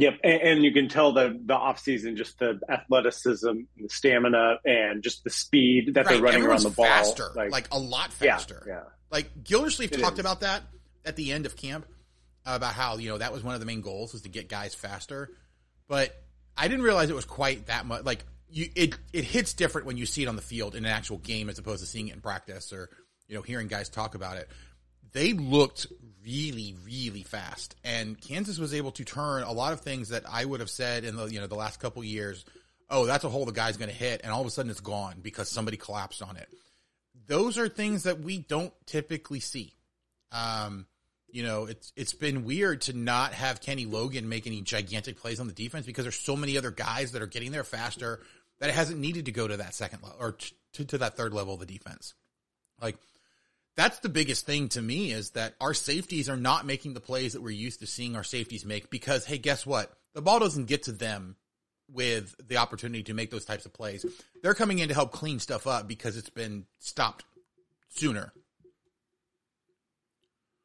Yep, 0.00 0.18
and, 0.24 0.42
and, 0.42 0.64
you 0.64 0.72
can 0.72 0.88
tell 0.88 1.12
the 1.12 1.38
the 1.44 1.54
off 1.54 1.78
season, 1.78 2.16
just 2.16 2.38
the 2.38 2.58
athleticism, 2.68 3.50
the 3.76 3.88
stamina, 3.88 4.56
and 4.64 5.02
just 5.02 5.24
the 5.24 5.30
speed 5.30 5.94
that 5.94 6.06
right. 6.06 6.14
they're 6.14 6.22
running 6.22 6.40
Everyone's 6.40 6.64
around 6.64 6.72
the 6.72 6.76
ball, 6.76 6.86
faster, 6.86 7.30
like, 7.34 7.50
like 7.50 7.68
a 7.72 7.78
lot 7.78 8.12
faster. 8.12 8.64
Yeah, 8.66 8.72
yeah. 8.72 8.82
like 9.10 9.44
Gildersleeve 9.44 9.92
it 9.92 10.00
talked 10.00 10.14
is. 10.14 10.20
about 10.20 10.40
that 10.40 10.62
at 11.04 11.16
the 11.16 11.32
end 11.32 11.46
of 11.46 11.56
camp 11.56 11.86
about 12.46 12.74
how 12.74 12.96
you 12.96 13.10
know 13.10 13.18
that 13.18 13.32
was 13.32 13.42
one 13.42 13.54
of 13.54 13.60
the 13.60 13.66
main 13.66 13.80
goals 13.80 14.12
was 14.12 14.22
to 14.22 14.28
get 14.28 14.48
guys 14.48 14.74
faster, 14.74 15.30
but 15.88 16.14
I 16.56 16.68
didn't 16.68 16.84
realize 16.84 17.10
it 17.10 17.16
was 17.16 17.24
quite 17.24 17.66
that 17.66 17.86
much. 17.86 18.04
Like 18.04 18.24
you, 18.48 18.68
it 18.74 18.94
it 19.12 19.24
hits 19.24 19.54
different 19.54 19.86
when 19.86 19.96
you 19.96 20.06
see 20.06 20.22
it 20.22 20.26
on 20.26 20.36
the 20.36 20.42
field 20.42 20.74
in 20.74 20.84
an 20.84 20.90
actual 20.90 21.18
game 21.18 21.48
as 21.48 21.58
opposed 21.58 21.80
to 21.80 21.86
seeing 21.86 22.08
it 22.08 22.14
in 22.14 22.20
practice 22.20 22.72
or 22.72 22.90
you 23.28 23.34
know 23.34 23.42
hearing 23.42 23.68
guys 23.68 23.88
talk 23.88 24.14
about 24.14 24.36
it 24.36 24.48
they 25.12 25.32
looked 25.32 25.86
really, 26.24 26.74
really 26.84 27.22
fast, 27.22 27.76
and 27.84 28.20
Kansas 28.20 28.58
was 28.58 28.74
able 28.74 28.92
to 28.92 29.04
turn 29.04 29.42
a 29.42 29.52
lot 29.52 29.72
of 29.72 29.80
things 29.80 30.10
that 30.10 30.24
I 30.28 30.44
would 30.44 30.60
have 30.60 30.70
said 30.70 31.04
in 31.04 31.16
the 31.16 31.26
you 31.26 31.40
know 31.40 31.46
the 31.46 31.54
last 31.54 31.80
couple 31.80 32.02
years. 32.04 32.44
Oh, 32.88 33.06
that's 33.06 33.24
a 33.24 33.28
hole 33.28 33.44
the 33.44 33.52
guy's 33.52 33.76
going 33.76 33.90
to 33.90 33.96
hit, 33.96 34.20
and 34.22 34.32
all 34.32 34.40
of 34.40 34.46
a 34.46 34.50
sudden 34.50 34.70
it's 34.70 34.80
gone 34.80 35.20
because 35.22 35.48
somebody 35.48 35.76
collapsed 35.76 36.22
on 36.22 36.36
it. 36.36 36.48
Those 37.26 37.56
are 37.58 37.68
things 37.68 38.02
that 38.02 38.20
we 38.20 38.38
don't 38.38 38.72
typically 38.86 39.40
see. 39.40 39.74
Um, 40.32 40.86
you 41.32 41.42
know, 41.42 41.66
it's 41.66 41.92
it's 41.96 42.12
been 42.12 42.44
weird 42.44 42.82
to 42.82 42.92
not 42.92 43.32
have 43.34 43.60
Kenny 43.60 43.86
Logan 43.86 44.28
make 44.28 44.46
any 44.46 44.62
gigantic 44.62 45.18
plays 45.20 45.40
on 45.40 45.46
the 45.46 45.52
defense 45.52 45.86
because 45.86 46.04
there's 46.04 46.18
so 46.18 46.36
many 46.36 46.58
other 46.58 46.70
guys 46.70 47.12
that 47.12 47.22
are 47.22 47.26
getting 47.26 47.52
there 47.52 47.64
faster 47.64 48.20
that 48.58 48.68
it 48.68 48.74
hasn't 48.74 48.98
needed 48.98 49.26
to 49.26 49.32
go 49.32 49.48
to 49.48 49.56
that 49.58 49.74
second 49.74 50.02
level 50.02 50.18
or 50.20 50.36
to, 50.74 50.84
to 50.84 50.98
that 50.98 51.16
third 51.16 51.32
level 51.32 51.54
of 51.54 51.60
the 51.60 51.66
defense. 51.66 52.14
Like 52.80 52.96
that's 53.80 54.00
the 54.00 54.10
biggest 54.10 54.44
thing 54.44 54.68
to 54.68 54.82
me 54.82 55.10
is 55.10 55.30
that 55.30 55.54
our 55.58 55.72
safeties 55.72 56.28
are 56.28 56.36
not 56.36 56.66
making 56.66 56.92
the 56.92 57.00
plays 57.00 57.32
that 57.32 57.40
we're 57.40 57.50
used 57.50 57.80
to 57.80 57.86
seeing 57.86 58.14
our 58.14 58.22
safeties 58.22 58.66
make 58.66 58.90
because 58.90 59.24
hey, 59.24 59.38
guess 59.38 59.64
what? 59.64 59.90
The 60.12 60.20
ball 60.20 60.38
doesn't 60.38 60.66
get 60.66 60.82
to 60.82 60.92
them 60.92 61.36
with 61.90 62.34
the 62.46 62.58
opportunity 62.58 63.02
to 63.04 63.14
make 63.14 63.30
those 63.30 63.46
types 63.46 63.64
of 63.64 63.72
plays. 63.72 64.04
They're 64.42 64.52
coming 64.52 64.80
in 64.80 64.88
to 64.88 64.94
help 64.94 65.12
clean 65.12 65.38
stuff 65.38 65.66
up 65.66 65.88
because 65.88 66.18
it's 66.18 66.28
been 66.28 66.66
stopped 66.78 67.24
sooner. 67.88 68.34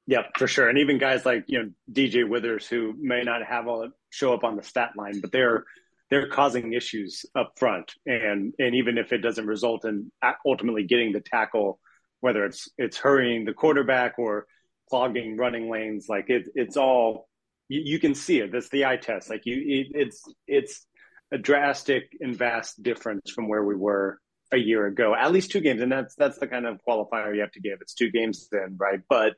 Yeah, 0.08 0.24
for 0.38 0.48
sure. 0.48 0.68
And 0.68 0.78
even 0.80 0.98
guys 0.98 1.26
like, 1.26 1.46
you 1.48 1.64
know, 1.64 1.72
DJ 1.90 2.28
Withers 2.28 2.68
who 2.68 2.94
may 3.00 3.24
not 3.24 3.44
have 3.44 3.70
all 3.70 3.90
show 4.10 4.34
up 4.34 4.44
on 4.44 4.58
the 4.58 4.64
stat 4.64 4.92
line, 4.98 5.22
but 5.22 5.32
they're 5.32 5.64
they're 6.10 6.28
causing 6.28 6.74
issues 6.74 7.26
up 7.34 7.54
front. 7.58 7.94
And 8.06 8.54
and 8.60 8.76
even 8.76 8.98
if 8.98 9.14
it 9.14 9.20
doesn't 9.20 9.48
result 9.48 9.86
in 9.86 10.12
ultimately 10.46 10.84
getting 10.84 11.14
the 11.14 11.22
tackle 11.22 11.80
whether 12.22 12.46
it's 12.46 12.70
it's 12.78 12.98
hurrying 12.98 13.46
the 13.46 13.54
quarterback 13.54 14.16
or 14.18 14.46
clogging 14.90 15.38
running 15.38 15.70
lanes. 15.70 16.08
Like 16.08 16.30
it, 16.30 16.50
it's 16.56 16.78
all 16.78 17.28
you, 17.68 17.82
you, 17.84 18.00
can 18.00 18.16
see 18.16 18.40
it. 18.40 18.52
That's 18.52 18.70
the 18.70 18.86
eye 18.86 18.98
test. 18.98 19.30
Like 19.30 19.42
you, 19.46 19.56
it, 19.56 19.88
it's 19.94 20.24
it's 20.48 20.86
a 21.32 21.38
drastic 21.38 22.10
and 22.20 22.36
vast 22.36 22.82
difference 22.82 23.32
from 23.32 23.48
where 23.48 23.64
we 23.64 23.76
were 23.76 24.20
a 24.52 24.58
year 24.58 24.86
ago. 24.86 25.16
At 25.16 25.32
least 25.32 25.52
two 25.52 25.62
games, 25.62 25.82
and 25.82 25.92
that's 25.92 26.16
that's 26.16 26.38
the 26.38 26.48
kind 26.48 26.66
of 26.66 26.80
qualifier 26.88 27.34
you 27.34 27.42
have 27.42 27.52
to 27.52 27.62
give. 27.62 27.80
It's 27.82 27.94
two 27.94 28.12
games 28.12 28.48
in, 28.52 28.78
right? 28.78 29.00
But 29.10 29.34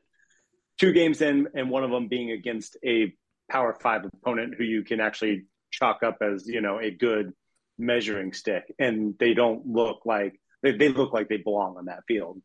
two 0.80 0.94
games 0.94 1.22
in, 1.22 1.48
and 1.56 1.70
one 1.70 1.84
of 1.84 1.92
them 1.92 2.08
being 2.08 2.32
against 2.32 2.78
a 2.86 3.14
Power 3.50 3.78
Five 3.82 4.06
opponent 4.06 4.56
who 4.58 4.64
you 4.64 4.84
can 4.84 5.00
actually 5.00 5.46
chalk 5.72 6.04
up 6.04 6.18
as 6.22 6.48
you 6.48 6.62
know 6.62 6.80
a 6.80 6.92
good 6.92 7.34
measuring 7.78 8.34
stick, 8.34 8.64
and 8.80 9.16
they 9.20 9.34
don't 9.34 9.66
look 9.66 10.02
like 10.06 10.40
they, 10.64 10.74
they 10.74 10.90
look 10.90 11.14
like 11.14 11.30
they 11.30 11.38
belong 11.38 11.78
on 11.78 11.86
that 11.86 12.04
field. 12.08 12.42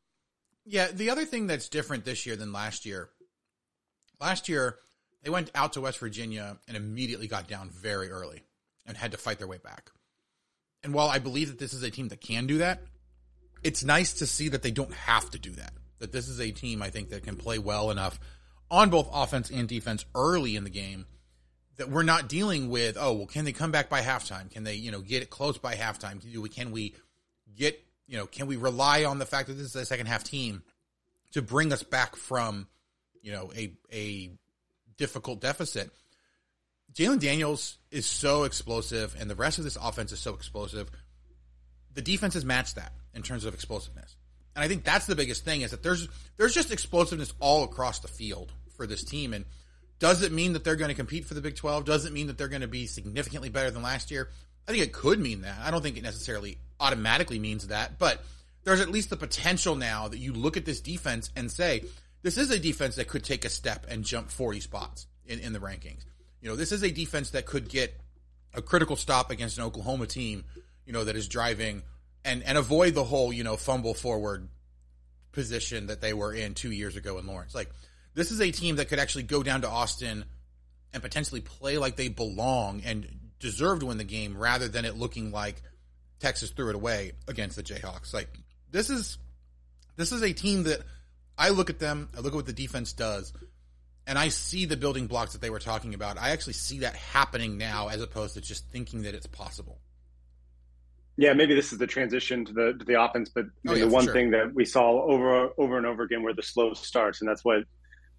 Yeah, 0.65 0.89
the 0.93 1.11
other 1.11 1.25
thing 1.25 1.47
that's 1.47 1.69
different 1.69 2.05
this 2.05 2.25
year 2.25 2.37
than 2.37 2.53
last 2.53 2.87
year, 2.87 3.11
last 4.21 4.49
year 4.49 4.79
they 5.23 5.31
went 5.31 5.51
out 5.55 5.75
to 5.75 5.81
West 5.81 5.99
Virginia 5.99 6.59
and 6.69 6.77
immediately 6.77 7.27
got 7.27 7.49
down 7.49 7.71
very 7.71 8.11
early 8.11 8.43
and 8.87 8.97
had 8.97 9.13
to 9.13 9.19
fight 9.19 9.39
their 9.39 9.49
way 9.49 9.59
back. 9.59 9.91
And 10.83 10.95
while 10.95 11.09
I 11.09 11.19
believe 11.19 11.49
that 11.49 11.59
this 11.59 11.73
is 11.73 11.83
a 11.83 11.91
team 11.91 12.09
that 12.09 12.21
can 12.21 12.47
do 12.47 12.59
that, 12.59 12.83
it's 13.63 13.85
nice 13.85 14.15
to 14.15 14.27
see 14.27 14.49
that 14.49 14.63
they 14.63 14.73
don't 14.73 14.93
have 14.93 15.31
to 15.31 15.39
do 15.39 15.51
that. 15.53 15.73
That 16.01 16.13
this 16.13 16.29
is 16.29 16.41
a 16.41 16.51
team 16.51 16.83
I 16.83 16.91
think 16.91 17.11
that 17.11 17.23
can 17.23 17.37
play 17.37 17.59
well 17.59 17.91
enough 17.91 18.19
on 18.71 18.91
both 18.91 19.09
offense 19.13 19.51
and 19.51 19.69
defense 19.69 20.05
early 20.15 20.57
in 20.57 20.65
the 20.65 20.71
game 20.71 21.07
that 21.77 21.89
we're 21.89 22.03
not 22.03 22.29
dealing 22.29 22.69
with, 22.69 22.97
oh, 22.99 23.13
well, 23.13 23.27
can 23.27 23.45
they 23.45 23.53
come 23.53 23.71
back 23.71 23.89
by 23.89 24.03
halftime? 24.03 24.51
Can 24.51 24.65
they, 24.65 24.75
you 24.75 24.91
know, 24.91 25.01
get 25.01 25.23
it 25.23 25.31
close 25.31 25.59
by 25.59 25.75
halftime? 25.75 26.21
Do 26.21 26.43
we, 26.43 26.49
can 26.49 26.73
we 26.73 26.95
get 27.55 27.81
you 28.07 28.17
know, 28.17 28.27
can 28.27 28.47
we 28.47 28.57
rely 28.57 29.05
on 29.05 29.19
the 29.19 29.27
fact 29.27 29.49
that 29.49 29.55
this 29.55 29.67
is 29.67 29.77
a 29.77 29.87
second 29.87 30.07
half 30.07 30.25
team 30.25 30.63
to 31.33 31.43
bring 31.43 31.73
us 31.73 31.83
back 31.83 32.17
from, 32.17 32.67
you 33.23 33.33
know, 33.33 33.53
a 33.57 33.73
a 33.93 34.31
difficult 34.97 35.41
deficit? 35.41 35.91
Jalon 36.95 37.21
Daniels 37.21 37.79
is 37.91 38.05
so 38.05 38.45
explosive, 38.45 39.17
and 39.19 39.31
the 39.31 39.35
rest 39.35 39.59
of 39.59 39.65
this 39.65 39.79
offense 39.81 40.13
is 40.13 40.21
so 40.21 40.35
explosive. 40.35 40.91
The 41.95 42.03
defense 42.03 42.35
has 42.35 42.45
matched 42.45 42.77
that 42.77 42.93
in 43.15 43.23
terms 43.23 43.45
of 43.45 43.55
explosiveness, 43.55 44.17
and 44.55 44.65
I 44.65 44.69
think 44.69 44.85
that's 44.85 45.07
the 45.07 45.17
biggest 45.17 45.45
thing 45.45 45.63
is 45.63 45.71
that 45.71 45.83
there's 45.83 46.09
there's 46.37 46.55
just 46.55 46.71
explosiveness 46.71 47.33
all 47.41 47.65
across 47.65 48.01
the 48.01 48.09
field 48.09 48.53
for 48.77 48.87
this 48.87 49.05
team. 49.05 49.33
And 49.33 49.45
does 49.99 50.23
it 50.23 50.33
mean 50.33 50.53
that 50.55 50.65
they're 50.65 50.77
going 50.77 50.91
to 50.91 50.95
compete 50.95 51.25
for 51.25 51.35
the 51.35 51.41
Big 51.41 51.57
Twelve? 51.57 51.85
Does 51.85 52.05
it 52.05 52.13
mean 52.13 52.27
that 52.27 52.37
they're 52.37 52.49
going 52.49 52.63
to 52.63 52.69
be 52.69 52.87
significantly 52.87 53.49
better 53.49 53.71
than 53.71 53.83
last 53.83 54.11
year? 54.11 54.29
I 54.69 54.73
think 54.73 54.85
it 54.85 54.93
could 54.93 55.19
mean 55.19 55.43
that. 55.43 55.59
I 55.63 55.71
don't 55.71 55.83
think 55.83 55.97
it 55.97 56.03
necessarily 56.03 56.59
automatically 56.83 57.39
means 57.39 57.69
that, 57.69 57.99
but 57.99 58.23
there's 58.65 58.81
at 58.81 58.91
least 58.91 59.11
the 59.11 59.17
potential 59.17 59.75
now 59.75 60.09
that 60.09 60.19
you 60.19 60.33
look 60.33 60.57
at 60.57 60.65
this 60.65 60.81
defense 60.81 61.31
and 61.37 61.51
say, 61.51 61.85
this 62.23 62.37
is 62.37 62.51
a 62.51 62.59
defense 62.59 62.97
that 62.97 63.09
could 63.09 63.25
take 63.25 63.45
a 63.45 63.49
step 63.49 63.87
and 63.89 64.05
jump 64.05 64.31
40 64.31 64.61
spots 64.61 65.07
in, 65.27 65.39
in 65.41 65.53
the 65.53 65.59
rankings. 65.59 66.05
You 66.41 66.49
know, 66.49 66.57
this 66.57 66.73
is 66.73 66.83
a 66.83 66.91
defense 66.91 67.31
that 67.31 67.47
could 67.47 67.69
get 67.69 67.99
a 68.55 68.63
critical 68.63 68.97
stop 68.97 69.31
against 69.31 69.59
an 69.59 69.65
Oklahoma 69.65 70.07
team, 70.07 70.45
you 70.87 70.93
know, 70.93 71.05
that 71.05 71.17
is 71.17 71.29
driving 71.29 71.83
and, 72.25 72.43
and 72.43 72.59
avoid 72.59 72.95
the 72.95 73.05
whole, 73.05 73.33
you 73.33 73.45
know, 73.45 73.57
fumble 73.57 73.95
forward 73.95 74.49
position 75.33 75.87
that 75.87 76.01
they 76.01 76.13
were 76.13 76.35
in 76.35 76.55
two 76.55 76.71
years 76.71 76.97
ago 76.97 77.19
in 77.19 77.27
Lawrence. 77.27 77.55
Like, 77.55 77.71
this 78.15 78.31
is 78.31 78.41
a 78.41 78.51
team 78.51 78.77
that 78.77 78.89
could 78.89 78.99
actually 78.99 79.23
go 79.23 79.43
down 79.43 79.63
to 79.63 79.69
Austin 79.69 80.25
and 80.93 81.03
potentially 81.03 81.41
play 81.41 81.79
like 81.79 81.97
they 81.97 82.09
belong 82.09 82.83
and 82.85 83.09
deserve 83.41 83.81
to 83.81 83.87
win 83.87 83.99
the 83.99 84.05
game 84.05 84.37
rather 84.37 84.69
than 84.69 84.85
it 84.85 84.97
looking 84.97 85.33
like 85.33 85.63
Texas 86.23 86.51
threw 86.51 86.69
it 86.69 86.77
away 86.77 87.13
against 87.27 87.57
the 87.57 87.65
Jayhawks. 87.65 88.15
Like 88.15 88.29
this 88.71 88.89
is 88.89 89.19
this 89.97 90.13
is 90.13 90.23
a 90.23 90.33
team 90.33 90.63
that 90.65 90.81
I 91.37 91.51
look 91.51 91.69
at 91.69 91.81
them, 91.81 92.09
I 92.17 92.21
look 92.21 92.33
at 92.33 92.37
what 92.37 92.47
the 92.47 92.53
defense 92.53 92.93
does, 92.93 93.33
and 94.07 94.17
I 94.17 94.29
see 94.29 94.65
the 94.65 94.77
building 94.77 95.09
blocks 95.09 95.33
that 95.33 95.41
they 95.41 95.51
were 95.51 95.59
talking 95.59 95.95
about. 95.95 96.19
I 96.19 96.31
actually 96.31 96.53
see 96.53 96.81
that 96.81 96.95
happening 96.95 97.59
now 97.59 97.89
as 97.89 98.01
opposed 98.01 98.35
to 98.35 98.41
just 98.41 98.65
thinking 98.71 99.03
that 99.03 99.15
it's 99.15 99.27
possible. 99.27 99.79
Yeah, 101.17 101.33
maybe 101.35 101.55
this 101.55 101.73
is 101.73 101.79
the 101.79 101.89
transition 101.89 102.45
to 102.45 102.53
the 102.53 102.73
to 102.79 102.85
the 102.85 103.03
offense, 103.03 103.29
but 103.29 103.47
oh, 103.67 103.75
yeah, 103.75 103.85
the 103.85 103.91
one 103.91 104.05
sure. 104.05 104.15
thing 104.15 104.31
that 104.31 104.55
we 104.55 104.65
saw 104.65 105.03
over 105.03 105.51
over 105.59 105.77
and 105.77 105.87
over 105.87 106.05
again 106.05 106.23
were 106.23 106.33
the 106.33 106.43
slow 106.43 106.73
starts, 106.75 107.21
and 107.21 107.29
that's 107.29 107.45
what 107.45 107.65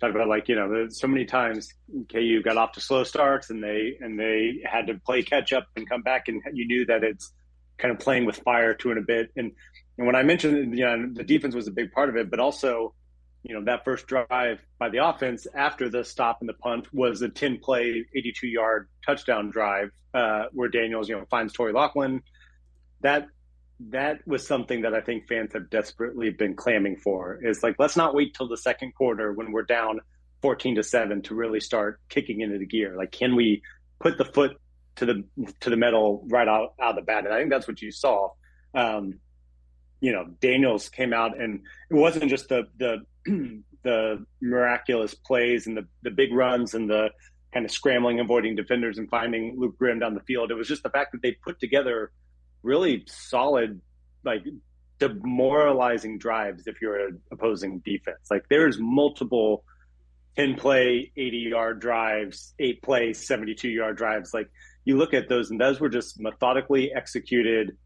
talked 0.02 0.14
about. 0.14 0.28
Like 0.28 0.50
you 0.50 0.56
know, 0.56 0.90
so 0.90 1.08
many 1.08 1.24
times 1.24 1.74
KU 2.12 2.42
got 2.44 2.58
off 2.58 2.74
to 2.74 2.82
slow 2.82 3.06
starts, 3.06 3.50
and 3.50 3.64
they 3.64 3.98
and 4.02 4.20
they 4.20 4.62
had 4.66 4.88
to 4.88 4.96
play 4.96 5.24
catch 5.24 5.54
up 5.54 5.68
and 5.78 5.88
come 5.88 6.02
back, 6.02 6.28
and 6.28 6.42
you 6.52 6.68
knew 6.68 6.86
that 6.88 7.06
it's 7.06 7.32
kind 7.78 7.94
of 7.94 8.00
playing 8.00 8.26
with 8.26 8.38
fire 8.38 8.74
to 8.76 8.92
it 8.92 8.98
a 8.98 9.02
bit. 9.02 9.32
And, 9.36 9.52
and 9.98 10.08
when 10.08 10.16
I 10.16 10.24
mentioned, 10.24 10.78
you 10.78 10.86
know, 10.86 11.10
the 11.14 11.24
defense 11.24 11.56
was 11.56 11.68
a 11.68 11.72
big 11.72 11.92
part 11.92 12.10
of 12.10 12.16
it, 12.16 12.30
but 12.30 12.40
also, 12.40 12.94
you 13.44 13.54
know, 13.54 13.66
that 13.66 13.84
first 13.84 14.08
drive 14.08 14.60
by 14.80 14.90
the 14.90 15.06
offense 15.06 15.48
after 15.54 15.90
the 15.90 16.04
stop 16.04 16.38
and 16.40 16.50
the 16.50 16.54
punt 16.54 16.88
was 16.94 17.22
a 17.22 17.30
10 17.30 17.60
play, 17.60 18.06
82 18.16 18.48
yard 18.48 18.90
touchdown 19.06 19.50
drive 19.50 19.92
uh, 20.14 20.46
where 20.52 20.70
Daniels, 20.70 21.10
you 21.10 21.16
know, 21.16 21.26
finds 21.30 21.54
Torry 21.54 21.74
Locklin. 21.74 22.22
That 23.02 23.28
that 23.90 24.26
was 24.28 24.46
something 24.48 24.84
that 24.84 24.94
I 24.94 25.02
think 25.02 25.28
fans 25.28 25.52
have 25.54 25.70
desperately 25.70 26.30
been 26.30 26.56
clamming 26.56 26.98
for. 26.98 27.40
Is 27.44 27.64
like 27.64 27.76
let's 27.80 27.98
not 27.98 28.14
wait 28.14 28.34
till 28.34 28.48
the 28.48 28.58
second 28.58 28.94
quarter 28.96 29.34
when 29.34 29.52
we're 29.52 29.64
down 29.64 30.00
14 30.42 30.76
to 30.76 30.84
7 30.84 31.22
to 31.24 31.36
really 31.36 31.60
start 31.60 32.00
kicking 32.10 32.42
into 32.42 32.58
the 32.58 32.66
gear. 32.66 32.96
Like 32.98 33.12
can 33.12 33.36
we 33.36 33.62
put 34.00 34.18
the 34.18 34.26
foot 34.26 34.58
to 34.96 35.06
the 35.06 35.24
to 35.62 35.70
the 35.70 35.78
metal 35.78 36.26
right 36.30 36.48
out, 36.48 36.74
out 36.82 36.92
of 36.92 36.96
the 36.96 37.02
bat. 37.02 37.26
And 37.26 37.34
I 37.34 37.40
think 37.40 37.50
that's 37.50 37.68
what 37.68 37.82
you 37.82 37.92
saw. 37.92 38.30
Um, 38.74 39.20
you 40.02 40.12
know, 40.12 40.26
Daniels 40.42 40.90
came 40.90 41.14
out 41.14 41.40
and 41.40 41.62
it 41.90 41.96
wasn't 41.96 42.30
just 42.30 42.50
the 42.50 42.64
the 42.78 43.06
the 43.84 44.26
miraculous 44.42 45.14
plays 45.14 45.68
and 45.68 45.78
the 45.78 45.88
the 46.02 46.12
big 46.12 46.34
runs 46.34 46.74
and 46.74 46.90
the 46.90 47.10
kind 47.54 47.66
of 47.66 47.72
scrambling, 47.72 48.20
avoiding 48.20 48.56
defenders 48.56 48.98
and 48.98 49.10
finding 49.10 49.56
Luke 49.58 49.78
Grimm 49.78 50.00
down 50.00 50.16
the 50.16 50.22
field. 50.22 50.52
It 50.52 50.56
was 50.56 50.68
just 50.68 50.84
the 50.84 50.90
fact 50.90 51.12
that 51.12 51.22
they 51.22 51.34
put 51.34 51.60
together 51.60 52.12
really 52.64 53.04
solid, 53.08 53.80
like 54.24 54.44
demoralizing 55.00 56.18
drives 56.18 56.66
if 56.66 56.82
you're 56.82 57.08
an 57.08 57.22
opposing 57.32 57.80
defense. 57.86 58.30
Like 58.32 58.46
there's 58.50 58.80
multiple 58.80 59.64
10 60.36 60.56
play, 60.56 61.12
80 61.16 61.38
yard 61.38 61.80
drives, 61.80 62.54
eight 62.60 62.82
play, 62.82 63.14
72 63.14 63.70
yard 63.70 63.98
drives. 63.98 64.34
Like 64.34 64.50
you 64.86 64.98
look 64.98 65.14
at 65.14 65.30
those, 65.30 65.52
and 65.52 65.60
those 65.60 65.80
were 65.80 65.90
just 65.90 66.20
methodically 66.20 66.92
executed. 66.94 67.78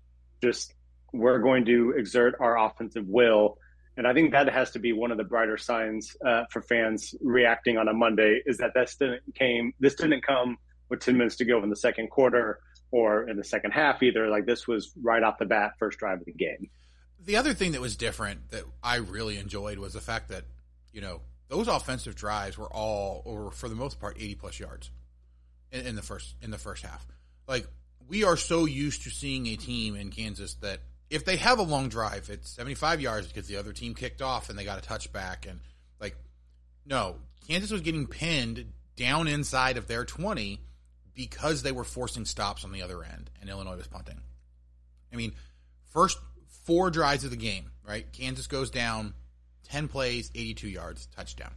Just 0.41 0.73
we're 1.13 1.39
going 1.39 1.65
to 1.65 1.93
exert 1.97 2.35
our 2.39 2.57
offensive 2.57 3.05
will, 3.07 3.57
and 3.97 4.07
I 4.07 4.13
think 4.13 4.31
that 4.31 4.47
has 4.49 4.71
to 4.71 4.79
be 4.79 4.93
one 4.93 5.11
of 5.11 5.17
the 5.17 5.23
brighter 5.23 5.57
signs 5.57 6.15
uh, 6.25 6.43
for 6.51 6.61
fans 6.61 7.15
reacting 7.21 7.77
on 7.77 7.87
a 7.87 7.93
Monday 7.93 8.41
is 8.45 8.57
that 8.57 8.73
this 8.73 8.95
didn't 8.95 9.23
came 9.35 9.73
this 9.79 9.95
didn't 9.95 10.21
come 10.21 10.57
with 10.89 10.99
ten 10.99 11.17
minutes 11.17 11.35
to 11.37 11.45
go 11.45 11.61
in 11.63 11.69
the 11.69 11.75
second 11.75 12.09
quarter 12.09 12.59
or 12.91 13.27
in 13.27 13.37
the 13.37 13.43
second 13.43 13.71
half 13.71 14.01
either. 14.03 14.29
Like 14.29 14.45
this 14.45 14.67
was 14.67 14.91
right 15.01 15.23
off 15.23 15.37
the 15.39 15.45
bat, 15.45 15.71
first 15.79 15.99
drive 15.99 16.19
of 16.19 16.25
the 16.25 16.33
game. 16.33 16.69
The 17.25 17.35
other 17.35 17.53
thing 17.53 17.73
that 17.73 17.81
was 17.81 17.95
different 17.95 18.51
that 18.51 18.63
I 18.83 18.97
really 18.97 19.37
enjoyed 19.37 19.79
was 19.79 19.93
the 19.93 20.01
fact 20.01 20.29
that 20.29 20.45
you 20.93 21.01
know 21.01 21.21
those 21.49 21.67
offensive 21.67 22.15
drives 22.15 22.57
were 22.57 22.71
all, 22.71 23.21
or 23.25 23.51
for 23.51 23.69
the 23.69 23.75
most 23.75 23.99
part, 23.99 24.17
eighty 24.17 24.35
plus 24.35 24.59
yards 24.59 24.91
in, 25.71 25.87
in 25.87 25.95
the 25.95 26.01
first 26.01 26.35
in 26.41 26.51
the 26.51 26.57
first 26.57 26.83
half. 26.83 27.05
Like 27.47 27.67
we 28.07 28.23
are 28.23 28.37
so 28.37 28.65
used 28.65 29.03
to 29.03 29.09
seeing 29.09 29.47
a 29.47 29.55
team 29.55 29.95
in 29.95 30.11
Kansas 30.11 30.55
that 30.55 30.79
if 31.09 31.25
they 31.25 31.37
have 31.37 31.59
a 31.59 31.63
long 31.63 31.89
drive, 31.89 32.29
it's 32.29 32.49
75 32.51 33.01
yards 33.01 33.27
because 33.27 33.47
the 33.47 33.57
other 33.57 33.73
team 33.73 33.95
kicked 33.95 34.21
off 34.21 34.49
and 34.49 34.57
they 34.57 34.65
got 34.65 34.79
a 34.79 34.87
touchback. 34.87 35.49
And 35.49 35.59
like, 35.99 36.15
no, 36.85 37.15
Kansas 37.47 37.71
was 37.71 37.81
getting 37.81 38.07
pinned 38.07 38.73
down 38.95 39.27
inside 39.27 39.77
of 39.77 39.87
their 39.87 40.03
20 40.03 40.59
because 41.13 41.63
they 41.63 41.71
were 41.71 41.83
forcing 41.83 42.25
stops 42.25 42.63
on 42.63 42.71
the 42.71 42.81
other 42.81 43.03
end 43.03 43.29
and 43.39 43.49
Illinois 43.49 43.77
was 43.77 43.87
punting. 43.87 44.19
I 45.11 45.15
mean, 45.15 45.33
first 45.89 46.17
four 46.65 46.91
drives 46.91 47.23
of 47.23 47.31
the 47.31 47.37
game, 47.37 47.71
right? 47.87 48.11
Kansas 48.11 48.47
goes 48.47 48.69
down 48.69 49.13
10 49.69 49.87
plays, 49.87 50.29
82 50.35 50.69
yards, 50.69 51.07
touchdown. 51.15 51.51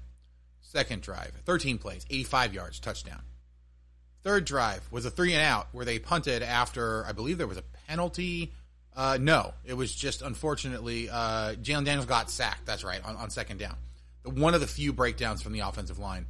Second 0.61 1.03
drive, 1.03 1.33
13 1.45 1.79
plays, 1.79 2.07
85 2.09 2.55
yards, 2.55 2.81
touchdown. 2.81 3.23
Third 4.23 4.45
drive 4.45 4.87
was 4.91 5.07
a 5.07 5.11
three 5.11 5.33
and 5.33 5.43
out 5.43 5.69
where 5.73 5.85
they 5.85 5.99
punted 5.99 6.43
after 6.43 7.05
I 7.07 7.13
believe 7.13 7.39
there 7.39 7.47
was 7.47 7.59
a 7.59 7.65
penalty. 7.89 8.53
Uh, 8.95 9.19
no, 9.21 9.55
it 9.65 9.75
was 9.75 9.95
just 9.95 10.21
unfortunately 10.21 11.09
uh, 11.09 11.55
Jalon 11.55 11.85
Daniels 11.85 12.07
got 12.07 12.31
sacked. 12.31 12.67
That's 12.67 12.85
right 12.85 13.05
on, 13.05 13.17
on 13.17 13.31
second 13.31 13.59
down. 13.59 13.77
The, 14.23 14.31
one 14.31 14.55
of 14.55 14.61
the 14.61 14.67
few 14.67 14.93
breakdowns 14.93 15.41
from 15.41 15.53
the 15.53 15.61
offensive 15.61 15.99
line, 15.99 16.27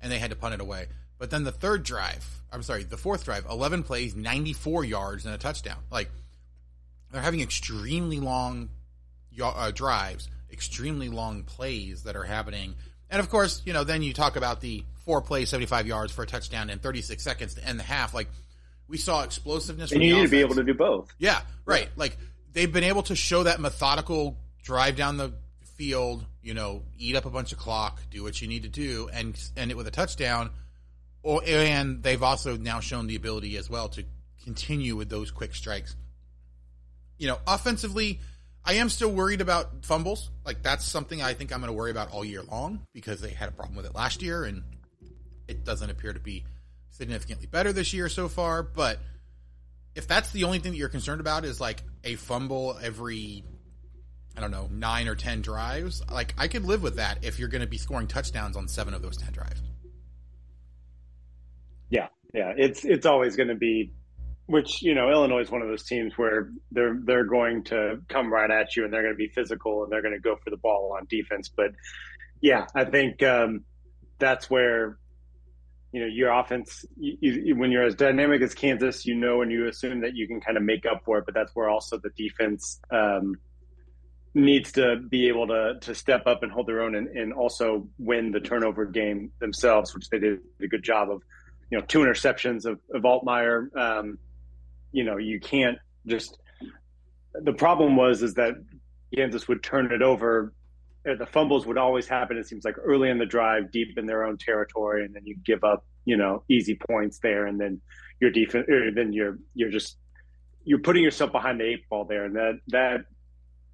and 0.00 0.12
they 0.12 0.18
had 0.18 0.30
to 0.30 0.36
punt 0.36 0.54
it 0.54 0.60
away. 0.60 0.88
But 1.18 1.30
then 1.30 1.44
the 1.44 1.52
third 1.52 1.84
drive, 1.84 2.26
I'm 2.52 2.62
sorry, 2.62 2.82
the 2.82 2.96
fourth 2.96 3.24
drive, 3.24 3.46
11 3.48 3.84
plays, 3.84 4.14
94 4.14 4.84
yards, 4.84 5.24
and 5.24 5.34
a 5.34 5.38
touchdown. 5.38 5.78
Like 5.90 6.10
they're 7.12 7.22
having 7.22 7.40
extremely 7.40 8.20
long 8.20 8.70
uh, 9.40 9.70
drives, 9.70 10.28
extremely 10.50 11.08
long 11.08 11.44
plays 11.44 12.02
that 12.02 12.16
are 12.16 12.24
happening. 12.24 12.74
And 13.12 13.20
of 13.20 13.30
course, 13.30 13.62
you 13.64 13.72
know, 13.72 13.84
then 13.84 14.02
you 14.02 14.12
talk 14.12 14.34
about 14.34 14.60
the 14.60 14.84
four 15.04 15.22
plays, 15.22 15.50
75 15.50 15.86
yards 15.86 16.12
for 16.12 16.22
a 16.22 16.26
touchdown 16.26 16.70
in 16.70 16.80
36 16.80 17.22
seconds 17.22 17.54
to 17.54 17.64
end 17.64 17.78
the 17.78 17.84
half. 17.84 18.12
Like 18.12 18.28
we 18.88 18.96
saw 18.96 19.22
explosiveness. 19.22 19.92
And 19.92 20.02
you 20.02 20.16
need 20.16 20.22
to 20.22 20.28
be 20.28 20.40
able 20.40 20.56
to 20.56 20.64
do 20.64 20.74
both. 20.74 21.14
Yeah, 21.18 21.40
right. 21.64 21.84
Yeah. 21.84 21.88
Like 21.94 22.16
they've 22.52 22.72
been 22.72 22.84
able 22.84 23.04
to 23.04 23.14
show 23.14 23.44
that 23.44 23.60
methodical 23.60 24.36
drive 24.64 24.96
down 24.96 25.16
the 25.16 25.32
field 25.76 26.24
you 26.42 26.54
know, 26.54 26.82
eat 26.98 27.16
up 27.16 27.24
a 27.24 27.30
bunch 27.30 27.52
of 27.52 27.58
clock, 27.58 28.00
do 28.10 28.22
what 28.22 28.40
you 28.42 28.48
need 28.48 28.64
to 28.64 28.68
do, 28.68 29.08
and 29.12 29.40
end 29.56 29.70
it 29.70 29.76
with 29.76 29.86
a 29.86 29.90
touchdown. 29.90 30.50
Or 31.22 31.40
and 31.46 32.02
they've 32.02 32.22
also 32.22 32.56
now 32.56 32.80
shown 32.80 33.06
the 33.06 33.14
ability 33.14 33.56
as 33.56 33.70
well 33.70 33.88
to 33.90 34.04
continue 34.44 34.96
with 34.96 35.08
those 35.08 35.30
quick 35.30 35.54
strikes. 35.54 35.94
You 37.16 37.28
know, 37.28 37.38
offensively, 37.46 38.18
I 38.64 38.74
am 38.74 38.88
still 38.88 39.10
worried 39.10 39.40
about 39.40 39.84
fumbles. 39.84 40.30
Like 40.44 40.62
that's 40.62 40.84
something 40.84 41.20
I 41.22 41.34
think 41.34 41.52
I'm 41.52 41.60
going 41.60 41.72
to 41.72 41.76
worry 41.76 41.90
about 41.90 42.12
all 42.12 42.24
year 42.24 42.42
long 42.42 42.86
because 42.92 43.20
they 43.20 43.30
had 43.30 43.48
a 43.48 43.52
problem 43.52 43.76
with 43.76 43.86
it 43.86 43.94
last 43.94 44.22
year, 44.22 44.44
and 44.44 44.62
it 45.48 45.64
doesn't 45.64 45.90
appear 45.90 46.12
to 46.12 46.20
be 46.20 46.44
significantly 46.90 47.46
better 47.46 47.72
this 47.72 47.92
year 47.92 48.08
so 48.08 48.28
far. 48.28 48.62
But 48.62 48.98
if 49.94 50.06
that's 50.06 50.30
the 50.30 50.44
only 50.44 50.58
thing 50.58 50.72
that 50.72 50.78
you're 50.78 50.88
concerned 50.88 51.20
about 51.20 51.44
is 51.44 51.60
like 51.60 51.82
a 52.04 52.14
fumble 52.14 52.78
every 52.82 53.44
I 54.36 54.40
don't 54.40 54.50
know, 54.50 54.68
nine 54.70 55.08
or 55.08 55.14
10 55.14 55.42
drives. 55.42 56.02
Like, 56.10 56.34
I 56.38 56.48
could 56.48 56.64
live 56.64 56.82
with 56.82 56.96
that 56.96 57.18
if 57.22 57.38
you're 57.38 57.48
going 57.48 57.60
to 57.60 57.66
be 57.66 57.76
scoring 57.76 58.06
touchdowns 58.06 58.56
on 58.56 58.66
seven 58.66 58.94
of 58.94 59.02
those 59.02 59.16
10 59.16 59.32
drives. 59.32 59.60
Yeah. 61.90 62.08
Yeah. 62.32 62.54
It's, 62.56 62.84
it's 62.84 63.04
always 63.04 63.36
going 63.36 63.50
to 63.50 63.54
be, 63.54 63.92
which, 64.46 64.82
you 64.82 64.94
know, 64.94 65.10
Illinois 65.10 65.40
is 65.40 65.50
one 65.50 65.62
of 65.62 65.68
those 65.68 65.84
teams 65.84 66.12
where 66.16 66.50
they're, 66.70 66.98
they're 67.04 67.24
going 67.24 67.64
to 67.64 68.00
come 68.08 68.32
right 68.32 68.50
at 68.50 68.76
you 68.76 68.84
and 68.84 68.92
they're 68.92 69.02
going 69.02 69.14
to 69.14 69.18
be 69.18 69.28
physical 69.28 69.82
and 69.82 69.92
they're 69.92 70.02
going 70.02 70.14
to 70.14 70.20
go 70.20 70.36
for 70.42 70.50
the 70.50 70.56
ball 70.56 70.96
on 70.98 71.06
defense. 71.08 71.48
But 71.48 71.72
yeah, 72.40 72.66
I 72.74 72.84
think, 72.84 73.22
um, 73.22 73.64
that's 74.18 74.50
where, 74.50 74.98
you 75.92 76.00
know, 76.00 76.06
your 76.06 76.32
offense, 76.32 76.84
you, 76.98 77.16
you, 77.20 77.56
when 77.56 77.70
you're 77.70 77.84
as 77.84 77.94
dynamic 77.94 78.42
as 78.42 78.54
Kansas, 78.54 79.06
you 79.06 79.14
know, 79.14 79.42
and 79.42 79.52
you 79.52 79.68
assume 79.68 80.00
that 80.00 80.14
you 80.14 80.26
can 80.26 80.40
kind 80.40 80.56
of 80.56 80.62
make 80.62 80.86
up 80.86 81.02
for 81.04 81.18
it, 81.18 81.24
but 81.24 81.34
that's 81.34 81.52
where 81.54 81.68
also 81.68 81.98
the 81.98 82.10
defense, 82.16 82.80
um, 82.90 83.36
needs 84.34 84.72
to 84.72 84.96
be 84.96 85.28
able 85.28 85.46
to 85.46 85.74
to 85.82 85.94
step 85.94 86.26
up 86.26 86.42
and 86.42 86.50
hold 86.50 86.66
their 86.66 86.80
own 86.80 86.94
and, 86.94 87.08
and 87.08 87.34
also 87.34 87.86
win 87.98 88.32
the 88.32 88.40
turnover 88.40 88.86
game 88.86 89.30
themselves, 89.40 89.94
which 89.94 90.08
they 90.08 90.18
did 90.18 90.38
a 90.62 90.66
good 90.66 90.82
job 90.82 91.10
of. 91.10 91.22
You 91.70 91.78
know, 91.78 91.84
two 91.86 92.00
interceptions 92.00 92.66
of, 92.66 92.80
of 92.92 93.02
Altmyer. 93.02 93.74
Um, 93.74 94.18
you 94.92 95.04
know, 95.04 95.16
you 95.16 95.40
can't 95.40 95.78
just. 96.06 96.38
The 97.34 97.52
problem 97.52 97.96
was 97.96 98.22
is 98.22 98.34
that 98.34 98.54
Kansas 99.14 99.48
would 99.48 99.62
turn 99.62 99.92
it 99.92 100.02
over. 100.02 100.52
Uh, 101.08 101.16
the 101.16 101.26
fumbles 101.26 101.66
would 101.66 101.78
always 101.78 102.06
happen. 102.06 102.36
It 102.36 102.46
seems 102.46 102.64
like 102.64 102.76
early 102.78 103.08
in 103.08 103.18
the 103.18 103.26
drive, 103.26 103.72
deep 103.72 103.98
in 103.98 104.06
their 104.06 104.24
own 104.24 104.36
territory, 104.38 105.04
and 105.04 105.14
then 105.14 105.22
you 105.24 105.36
give 105.44 105.64
up, 105.64 105.84
you 106.04 106.16
know, 106.16 106.44
easy 106.48 106.78
points 106.88 107.18
there, 107.20 107.46
and 107.46 107.60
then 107.60 107.80
your 108.20 108.30
defense, 108.30 108.66
then 108.94 109.12
you're 109.12 109.38
you're 109.54 109.70
just 109.70 109.96
you're 110.64 110.78
putting 110.78 111.02
yourself 111.02 111.32
behind 111.32 111.60
the 111.60 111.64
eight 111.64 111.88
ball 111.88 112.04
there, 112.04 112.24
and 112.24 112.36
that 112.36 112.60
that 112.68 113.00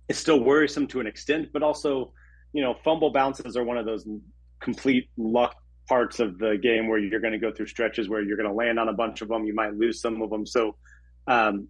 is 0.08 0.18
still 0.18 0.40
worrisome 0.40 0.86
to 0.88 1.00
an 1.00 1.06
extent, 1.06 1.48
but 1.52 1.62
also, 1.62 2.12
you 2.52 2.62
know, 2.62 2.74
fumble 2.82 3.12
bounces 3.12 3.56
are 3.56 3.64
one 3.64 3.76
of 3.76 3.84
those 3.84 4.06
complete 4.60 5.10
luck 5.16 5.54
parts 5.86 6.20
of 6.20 6.38
the 6.38 6.58
game 6.62 6.88
where 6.88 6.98
you're 6.98 7.20
going 7.20 7.32
to 7.32 7.38
go 7.38 7.52
through 7.52 7.66
stretches 7.66 8.08
where 8.08 8.22
you're 8.22 8.36
going 8.36 8.48
to 8.48 8.54
land 8.54 8.78
on 8.78 8.88
a 8.88 8.92
bunch 8.92 9.20
of 9.22 9.28
them. 9.28 9.44
You 9.44 9.54
might 9.54 9.74
lose 9.74 10.00
some 10.00 10.20
of 10.22 10.30
them. 10.30 10.46
So, 10.46 10.76
um, 11.28 11.68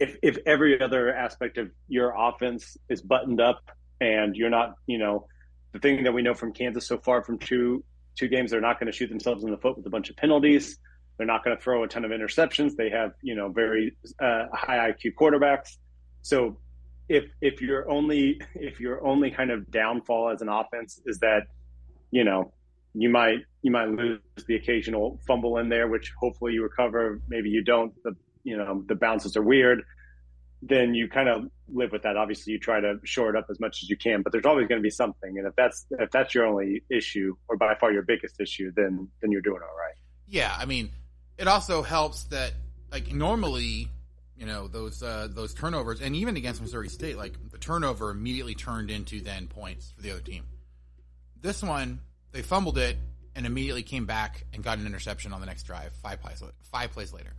if 0.00 0.16
if 0.22 0.38
every 0.46 0.80
other 0.80 1.14
aspect 1.14 1.58
of 1.58 1.70
your 1.86 2.14
offense 2.16 2.76
is 2.88 3.02
buttoned 3.02 3.40
up 3.40 3.62
and 4.00 4.34
you're 4.34 4.50
not, 4.50 4.74
you 4.86 4.98
know, 4.98 5.26
the 5.72 5.78
thing 5.78 6.04
that 6.04 6.12
we 6.12 6.22
know 6.22 6.34
from 6.34 6.52
Kansas 6.52 6.86
so 6.86 6.98
far 6.98 7.22
from 7.22 7.38
two 7.38 7.84
two 8.16 8.28
games, 8.28 8.50
they're 8.50 8.60
not 8.60 8.80
going 8.80 8.90
to 8.90 8.96
shoot 8.96 9.08
themselves 9.08 9.44
in 9.44 9.50
the 9.50 9.58
foot 9.58 9.76
with 9.76 9.86
a 9.86 9.90
bunch 9.90 10.10
of 10.10 10.16
penalties. 10.16 10.78
They're 11.18 11.26
not 11.26 11.44
going 11.44 11.56
to 11.56 11.62
throw 11.62 11.84
a 11.84 11.88
ton 11.88 12.06
of 12.06 12.10
interceptions. 12.10 12.76
They 12.76 12.88
have, 12.88 13.12
you 13.22 13.34
know, 13.34 13.50
very 13.50 13.94
uh, 14.18 14.46
high 14.54 14.90
IQ 14.90 15.12
quarterbacks. 15.20 15.76
So 16.22 16.56
if 17.10 17.24
if 17.42 17.60
you're 17.60 17.90
only 17.90 18.40
if 18.54 18.80
your 18.80 19.06
only 19.06 19.30
kind 19.30 19.50
of 19.50 19.70
downfall 19.70 20.30
as 20.30 20.40
an 20.40 20.48
offense 20.48 21.00
is 21.04 21.18
that 21.18 21.42
you 22.10 22.24
know 22.24 22.52
you 22.94 23.10
might 23.10 23.40
you 23.62 23.70
might 23.70 23.88
lose 23.88 24.20
the 24.46 24.54
occasional 24.54 25.20
fumble 25.26 25.58
in 25.58 25.68
there 25.68 25.88
which 25.88 26.12
hopefully 26.18 26.52
you 26.52 26.62
recover 26.62 27.20
maybe 27.28 27.50
you 27.50 27.62
don't 27.62 27.92
the 28.04 28.14
you 28.42 28.56
know 28.56 28.82
the 28.86 28.94
bounces 28.94 29.36
are 29.36 29.42
weird 29.42 29.82
then 30.62 30.94
you 30.94 31.08
kind 31.08 31.28
of 31.28 31.44
live 31.72 31.90
with 31.90 32.02
that 32.02 32.16
obviously 32.16 32.52
you 32.52 32.58
try 32.58 32.80
to 32.80 32.98
shore 33.04 33.30
it 33.30 33.36
up 33.36 33.46
as 33.50 33.58
much 33.60 33.82
as 33.82 33.88
you 33.88 33.96
can 33.96 34.22
but 34.22 34.32
there's 34.32 34.44
always 34.44 34.66
going 34.66 34.78
to 34.78 34.82
be 34.82 34.90
something 34.90 35.38
and 35.38 35.46
if 35.46 35.54
that's 35.56 35.86
if 35.92 36.10
that's 36.10 36.34
your 36.34 36.46
only 36.46 36.82
issue 36.90 37.34
or 37.48 37.56
by 37.56 37.74
far 37.80 37.92
your 37.92 38.02
biggest 38.02 38.40
issue 38.40 38.70
then 38.76 39.08
then 39.20 39.32
you're 39.32 39.40
doing 39.40 39.60
all 39.62 39.78
right 39.78 39.94
yeah 40.26 40.54
i 40.58 40.64
mean 40.64 40.90
it 41.38 41.48
also 41.48 41.82
helps 41.82 42.24
that 42.24 42.52
like 42.92 43.12
normally 43.12 43.88
you 44.40 44.46
know 44.46 44.68
those 44.68 45.02
uh, 45.02 45.28
those 45.30 45.52
turnovers, 45.52 46.00
and 46.00 46.16
even 46.16 46.36
against 46.36 46.62
Missouri 46.62 46.88
State, 46.88 47.18
like 47.18 47.34
the 47.50 47.58
turnover 47.58 48.10
immediately 48.10 48.54
turned 48.54 48.90
into 48.90 49.20
then 49.20 49.46
points 49.46 49.92
for 49.94 50.02
the 50.02 50.10
other 50.10 50.22
team. 50.22 50.44
This 51.40 51.62
one, 51.62 52.00
they 52.32 52.40
fumbled 52.40 52.78
it 52.78 52.96
and 53.36 53.44
immediately 53.44 53.82
came 53.82 54.06
back 54.06 54.46
and 54.52 54.64
got 54.64 54.78
an 54.78 54.86
interception 54.86 55.34
on 55.34 55.40
the 55.40 55.46
next 55.46 55.64
drive. 55.64 55.92
Five 56.02 56.22
plays 56.22 56.42
five 56.72 56.90
plays 56.90 57.12
later, 57.12 57.32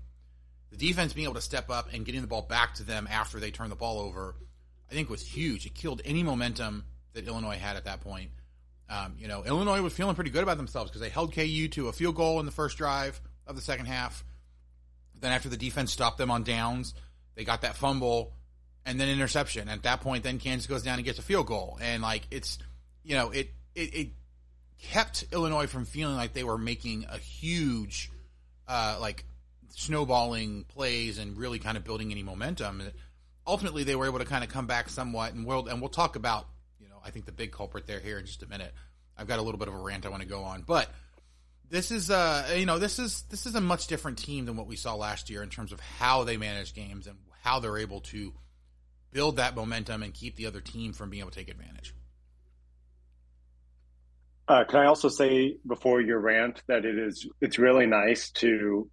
the 0.71 0.77
defense 0.77 1.13
being 1.13 1.25
able 1.25 1.35
to 1.35 1.41
step 1.41 1.69
up 1.69 1.89
and 1.93 2.05
getting 2.05 2.21
the 2.21 2.27
ball 2.27 2.41
back 2.41 2.75
to 2.75 2.83
them 2.83 3.07
after 3.09 3.39
they 3.39 3.51
turned 3.51 3.71
the 3.71 3.75
ball 3.75 3.99
over, 3.99 4.35
I 4.89 4.93
think 4.93 5.09
was 5.09 5.25
huge. 5.25 5.65
It 5.65 5.75
killed 5.75 6.01
any 6.05 6.23
momentum 6.23 6.85
that 7.13 7.27
Illinois 7.27 7.57
had 7.57 7.75
at 7.75 7.85
that 7.85 8.01
point. 8.01 8.31
Um, 8.89 9.15
you 9.17 9.27
know, 9.27 9.43
Illinois 9.43 9.81
was 9.81 9.93
feeling 9.93 10.15
pretty 10.15 10.31
good 10.31 10.43
about 10.43 10.57
themselves 10.57 10.89
because 10.89 11.01
they 11.01 11.09
held 11.09 11.33
KU 11.33 11.67
to 11.69 11.87
a 11.87 11.93
field 11.93 12.15
goal 12.15 12.39
in 12.39 12.45
the 12.45 12.51
first 12.51 12.77
drive 12.77 13.19
of 13.47 13.55
the 13.55 13.61
second 13.61 13.85
half. 13.85 14.23
Then 15.19 15.31
after 15.31 15.49
the 15.49 15.57
defense 15.57 15.91
stopped 15.91 16.17
them 16.17 16.31
on 16.31 16.43
downs, 16.43 16.93
they 17.35 17.43
got 17.43 17.61
that 17.61 17.75
fumble 17.75 18.33
and 18.85 18.99
then 18.99 19.09
interception. 19.09 19.69
At 19.69 19.83
that 19.83 20.01
point, 20.01 20.23
then 20.23 20.39
Kansas 20.39 20.67
goes 20.67 20.83
down 20.83 20.95
and 20.95 21.05
gets 21.05 21.19
a 21.19 21.21
field 21.21 21.47
goal, 21.47 21.77
and 21.81 22.01
like 22.01 22.23
it's 22.31 22.57
you 23.03 23.15
know 23.15 23.29
it 23.29 23.51
it, 23.75 23.93
it 23.95 24.07
kept 24.81 25.25
Illinois 25.31 25.67
from 25.67 25.85
feeling 25.85 26.15
like 26.15 26.33
they 26.33 26.43
were 26.43 26.57
making 26.57 27.05
a 27.09 27.17
huge 27.17 28.11
uh, 28.67 28.97
like 28.99 29.23
snowballing 29.75 30.65
plays 30.65 31.17
and 31.17 31.37
really 31.37 31.59
kind 31.59 31.77
of 31.77 31.83
building 31.83 32.11
any 32.11 32.23
momentum. 32.23 32.81
And 32.81 32.93
ultimately, 33.45 33.83
they 33.83 33.95
were 33.95 34.05
able 34.05 34.19
to 34.19 34.25
kind 34.25 34.43
of 34.43 34.49
come 34.49 34.67
back 34.67 34.89
somewhat, 34.89 35.33
and 35.33 35.45
we'll 35.45 35.67
and 35.67 35.81
we'll 35.81 35.89
talk 35.89 36.15
about 36.15 36.47
you 36.79 36.89
know 36.89 36.97
I 37.03 37.11
think 37.11 37.25
the 37.25 37.31
big 37.31 37.51
culprit 37.51 37.87
there 37.87 37.99
here 37.99 38.19
in 38.19 38.25
just 38.25 38.43
a 38.43 38.47
minute. 38.47 38.73
I've 39.17 39.27
got 39.27 39.39
a 39.39 39.41
little 39.41 39.59
bit 39.59 39.67
of 39.67 39.73
a 39.73 39.77
rant 39.77 40.05
I 40.05 40.09
want 40.09 40.23
to 40.23 40.27
go 40.27 40.43
on, 40.43 40.63
but 40.65 40.89
this 41.69 41.89
is 41.91 42.11
uh 42.11 42.53
you 42.57 42.65
know 42.65 42.79
this 42.79 42.99
is 42.99 43.23
this 43.29 43.45
is 43.45 43.55
a 43.55 43.61
much 43.61 43.87
different 43.87 44.17
team 44.17 44.45
than 44.45 44.57
what 44.57 44.67
we 44.67 44.75
saw 44.75 44.95
last 44.95 45.29
year 45.29 45.41
in 45.41 45.49
terms 45.49 45.71
of 45.71 45.79
how 45.79 46.23
they 46.23 46.37
manage 46.37 46.73
games 46.73 47.07
and 47.07 47.17
how 47.41 47.59
they're 47.59 47.77
able 47.77 48.01
to 48.01 48.33
build 49.11 49.37
that 49.37 49.55
momentum 49.55 50.03
and 50.03 50.13
keep 50.13 50.35
the 50.35 50.45
other 50.45 50.61
team 50.61 50.93
from 50.93 51.09
being 51.09 51.21
able 51.21 51.31
to 51.31 51.39
take 51.39 51.49
advantage. 51.49 51.93
Uh, 54.47 54.63
can 54.65 54.81
I 54.81 54.85
also 54.85 55.07
say 55.07 55.57
before 55.65 56.01
your 56.01 56.19
rant 56.19 56.61
that 56.67 56.83
it 56.83 56.97
is 56.97 57.27
it's 57.39 57.57
really 57.57 57.85
nice 57.85 58.31
to 58.31 58.89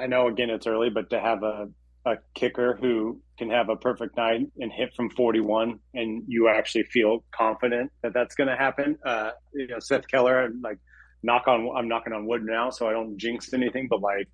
I 0.00 0.06
know 0.06 0.28
again 0.28 0.50
it's 0.50 0.66
early, 0.66 0.90
but 0.90 1.10
to 1.10 1.20
have 1.20 1.42
a 1.42 1.68
a 2.06 2.16
kicker 2.34 2.78
who 2.80 3.20
can 3.36 3.50
have 3.50 3.68
a 3.68 3.74
perfect 3.76 4.16
night 4.16 4.46
and 4.60 4.70
hit 4.70 4.94
from 4.94 5.10
41 5.10 5.80
and 5.92 6.22
you 6.28 6.48
actually 6.48 6.84
feel 6.84 7.24
confident 7.32 7.90
that 8.02 8.14
that's 8.14 8.36
going 8.36 8.48
to 8.48 8.56
happen. 8.56 8.96
Uh, 9.04 9.30
you 9.52 9.66
know, 9.66 9.80
Seth 9.80 10.06
Keller, 10.06 10.50
like 10.62 10.78
knock 11.24 11.48
on 11.48 11.68
I'm 11.76 11.88
knocking 11.88 12.12
on 12.12 12.26
wood 12.26 12.44
now, 12.44 12.70
so 12.70 12.88
I 12.88 12.92
don't 12.92 13.18
jinx 13.18 13.52
anything. 13.52 13.88
But 13.90 14.00
like 14.00 14.28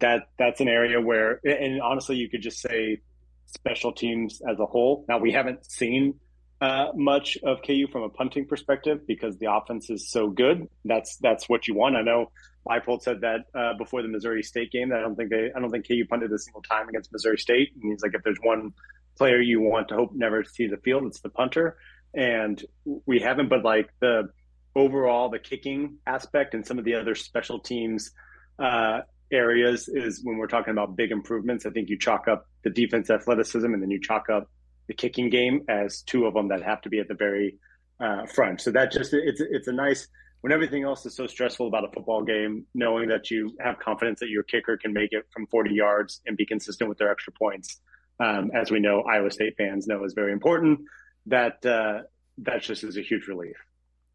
that 0.00 0.28
that's 0.38 0.60
an 0.60 0.68
area 0.68 1.00
where, 1.00 1.40
and 1.44 1.80
honestly, 1.80 2.16
you 2.16 2.28
could 2.28 2.42
just 2.42 2.60
say 2.60 2.98
special 3.46 3.92
teams 3.92 4.40
as 4.48 4.58
a 4.58 4.66
whole. 4.66 5.04
Now 5.08 5.18
we 5.18 5.32
haven't 5.32 5.70
seen 5.70 6.14
uh, 6.62 6.92
much 6.94 7.36
of 7.42 7.58
KU 7.66 7.88
from 7.90 8.04
a 8.04 8.08
punting 8.08 8.46
perspective 8.46 9.04
because 9.04 9.36
the 9.38 9.52
offense 9.52 9.90
is 9.90 10.08
so 10.08 10.30
good. 10.30 10.68
That's 10.84 11.16
that's 11.16 11.48
what 11.48 11.66
you 11.66 11.74
want. 11.74 11.96
I 11.96 12.02
know 12.02 12.30
Leipold 12.64 13.02
said 13.02 13.22
that 13.22 13.46
uh, 13.52 13.76
before 13.76 14.00
the 14.02 14.08
Missouri 14.08 14.44
State 14.44 14.70
game. 14.70 14.90
That 14.90 15.00
I 15.00 15.02
don't 15.02 15.16
think 15.16 15.30
they 15.30 15.50
I 15.54 15.58
don't 15.58 15.72
think 15.72 15.88
KU 15.88 16.06
punted 16.08 16.30
a 16.30 16.38
single 16.38 16.62
time 16.62 16.88
against 16.88 17.10
Missouri 17.10 17.38
State. 17.38 17.70
And 17.74 17.90
he's 17.90 18.00
like, 18.00 18.14
if 18.14 18.22
there's 18.22 18.38
one 18.40 18.74
player 19.18 19.40
you 19.40 19.60
want 19.60 19.88
to 19.88 19.96
hope 19.96 20.12
never 20.14 20.44
see 20.44 20.68
the 20.68 20.76
field, 20.76 21.04
it's 21.06 21.20
the 21.20 21.30
punter. 21.30 21.78
And 22.14 22.64
we 23.06 23.18
haven't, 23.18 23.48
but 23.48 23.64
like 23.64 23.90
the 24.00 24.28
overall 24.76 25.30
the 25.30 25.40
kicking 25.40 25.96
aspect 26.06 26.54
and 26.54 26.64
some 26.64 26.78
of 26.78 26.84
the 26.84 26.94
other 26.94 27.16
special 27.16 27.58
teams 27.58 28.12
uh, 28.60 29.00
areas 29.32 29.88
is 29.88 30.20
when 30.22 30.36
we're 30.36 30.46
talking 30.46 30.70
about 30.70 30.94
big 30.94 31.10
improvements. 31.10 31.66
I 31.66 31.70
think 31.70 31.88
you 31.88 31.98
chalk 31.98 32.28
up 32.28 32.46
the 32.62 32.70
defense 32.70 33.10
athleticism 33.10 33.66
and 33.66 33.82
then 33.82 33.90
you 33.90 34.00
chalk 34.00 34.30
up 34.30 34.48
the 34.88 34.94
kicking 34.94 35.30
game 35.30 35.62
as 35.68 36.02
two 36.02 36.26
of 36.26 36.34
them 36.34 36.48
that 36.48 36.62
have 36.62 36.80
to 36.82 36.88
be 36.88 36.98
at 36.98 37.08
the 37.08 37.14
very 37.14 37.58
uh, 38.00 38.26
front. 38.26 38.60
So 38.60 38.70
that 38.72 38.92
just 38.92 39.12
it's 39.12 39.40
it's 39.40 39.68
a 39.68 39.72
nice 39.72 40.08
when 40.42 40.52
everything 40.52 40.82
else 40.82 41.06
is 41.06 41.14
so 41.14 41.26
stressful 41.26 41.68
about 41.68 41.84
a 41.84 41.88
football 41.92 42.24
game, 42.24 42.66
knowing 42.74 43.08
that 43.08 43.30
you 43.30 43.56
have 43.60 43.78
confidence 43.78 44.20
that 44.20 44.28
your 44.28 44.42
kicker 44.42 44.76
can 44.76 44.92
make 44.92 45.12
it 45.12 45.24
from 45.32 45.46
40 45.46 45.72
yards 45.72 46.20
and 46.26 46.36
be 46.36 46.44
consistent 46.44 46.88
with 46.88 46.98
their 46.98 47.10
extra 47.10 47.32
points. 47.32 47.80
Um, 48.18 48.50
as 48.52 48.70
we 48.70 48.80
know, 48.80 49.02
Iowa 49.02 49.30
State 49.30 49.54
fans 49.56 49.86
know 49.86 50.04
is 50.04 50.14
very 50.14 50.32
important. 50.32 50.80
That 51.26 51.64
uh, 51.64 52.02
that 52.38 52.62
just 52.62 52.82
is 52.82 52.96
a 52.96 53.02
huge 53.02 53.28
relief. 53.28 53.56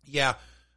Yeah. 0.03 0.33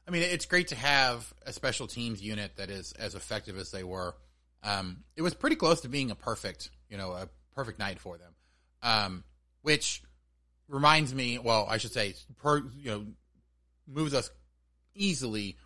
I 0.07 0.11
mean, 0.11 0.22
it's 0.22 0.46
great 0.46 0.68
to 0.68 0.76
have 0.76 1.33
a 1.46 1.53
special 1.53 1.87
teams 1.87 2.22
unit 2.22 2.57
that 2.57 2.70
is 2.70 2.92
as 2.92 3.14
effective 3.14 3.59
as 3.59 3.70
they 3.70 3.85
were. 3.85 4.14
Um, 4.62 5.05
it 5.16 5.22
was 5.22 5.35
pretty 5.35 5.57
close 5.57 5.83
to 5.83 5.88
being 5.88 6.11
a 6.11 6.14
perfect, 6.14 6.70
you 6.88 6.96
know, 6.96 7.12
a 7.12 7.29
perfect 7.55 7.79
night 7.79 8.00
for 8.00 8.18
them, 8.18 8.33
um, 8.83 9.24
which 9.62 10.02
reminds 10.68 11.14
me. 11.14 11.38
Well, 11.38 11.66
I 11.68 11.78
should 11.78 11.92
say, 11.92 12.14
per, 12.38 12.58
you 12.58 12.90
know, 12.90 13.06
moves 13.86 14.14
us 14.14 14.30
easily 14.94 15.56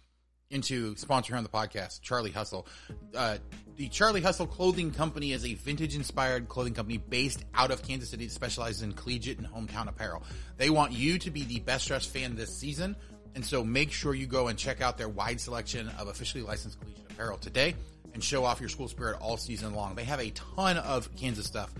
into 0.50 0.94
sponsoring 0.94 1.36
on 1.36 1.42
the 1.42 1.48
podcast, 1.48 2.00
Charlie 2.00 2.30
Hustle. 2.30 2.66
Uh, 3.14 3.38
the 3.76 3.88
Charlie 3.88 4.20
Hustle 4.20 4.46
Clothing 4.46 4.92
Company 4.92 5.32
is 5.32 5.44
a 5.44 5.54
vintage 5.54 5.96
inspired 5.96 6.48
clothing 6.48 6.74
company 6.74 6.98
based 6.98 7.44
out 7.54 7.70
of 7.70 7.82
Kansas 7.82 8.10
City 8.10 8.26
that 8.26 8.32
specializes 8.32 8.82
in 8.82 8.92
collegiate 8.92 9.38
and 9.38 9.48
hometown 9.48 9.88
apparel. 9.88 10.22
They 10.56 10.70
want 10.70 10.92
you 10.92 11.18
to 11.18 11.30
be 11.30 11.44
the 11.44 11.60
best 11.60 11.88
dressed 11.88 12.10
fan 12.10 12.36
this 12.36 12.56
season. 12.56 12.94
And 13.34 13.44
so 13.44 13.64
make 13.64 13.90
sure 13.90 14.14
you 14.14 14.26
go 14.26 14.46
and 14.46 14.56
check 14.56 14.80
out 14.80 14.96
their 14.96 15.08
wide 15.08 15.40
selection 15.40 15.88
of 15.98 16.06
officially 16.06 16.44
licensed 16.44 16.78
collegiate 16.78 17.10
apparel 17.10 17.36
today 17.36 17.74
and 18.12 18.22
show 18.22 18.44
off 18.44 18.60
your 18.60 18.68
school 18.68 18.86
spirit 18.86 19.18
all 19.20 19.36
season 19.36 19.74
long. 19.74 19.96
They 19.96 20.04
have 20.04 20.20
a 20.20 20.30
ton 20.30 20.76
of 20.76 21.12
Kansas 21.16 21.46
stuff. 21.46 21.74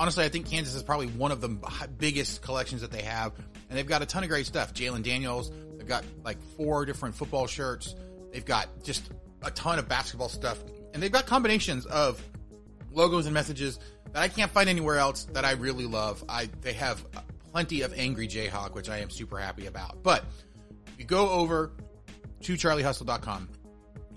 Honestly, 0.00 0.24
I 0.24 0.30
think 0.30 0.46
Kansas 0.48 0.74
is 0.74 0.82
probably 0.82 1.08
one 1.08 1.30
of 1.30 1.42
the 1.42 1.48
biggest 1.98 2.40
collections 2.40 2.80
that 2.80 2.90
they 2.90 3.02
have. 3.02 3.34
And 3.68 3.78
they've 3.78 3.86
got 3.86 4.00
a 4.00 4.06
ton 4.06 4.22
of 4.22 4.30
great 4.30 4.46
stuff. 4.46 4.72
Jalon 4.72 5.02
Daniels, 5.02 5.52
they've 5.76 5.86
got 5.86 6.06
like 6.24 6.38
four 6.56 6.86
different 6.86 7.14
football 7.14 7.46
shirts. 7.46 7.94
They've 8.32 8.42
got 8.42 8.82
just 8.82 9.10
a 9.42 9.50
ton 9.50 9.78
of 9.78 9.88
basketball 9.88 10.30
stuff. 10.30 10.58
And 10.94 11.02
they've 11.02 11.12
got 11.12 11.26
combinations 11.26 11.84
of 11.84 12.18
logos 12.90 13.26
and 13.26 13.34
messages 13.34 13.78
that 14.14 14.22
I 14.22 14.28
can't 14.28 14.50
find 14.50 14.70
anywhere 14.70 14.96
else 14.96 15.24
that 15.34 15.44
I 15.44 15.50
really 15.50 15.84
love. 15.84 16.24
I 16.30 16.48
they 16.62 16.72
have 16.72 17.04
plenty 17.52 17.82
of 17.82 17.92
angry 17.92 18.26
Jayhawk, 18.26 18.74
which 18.74 18.88
I 18.88 19.00
am 19.00 19.10
super 19.10 19.36
happy 19.36 19.66
about. 19.66 20.02
But 20.02 20.24
if 20.86 20.94
you 20.98 21.04
go 21.04 21.28
over 21.28 21.72
to 22.40 22.54
charliehustle.com, 22.54 23.50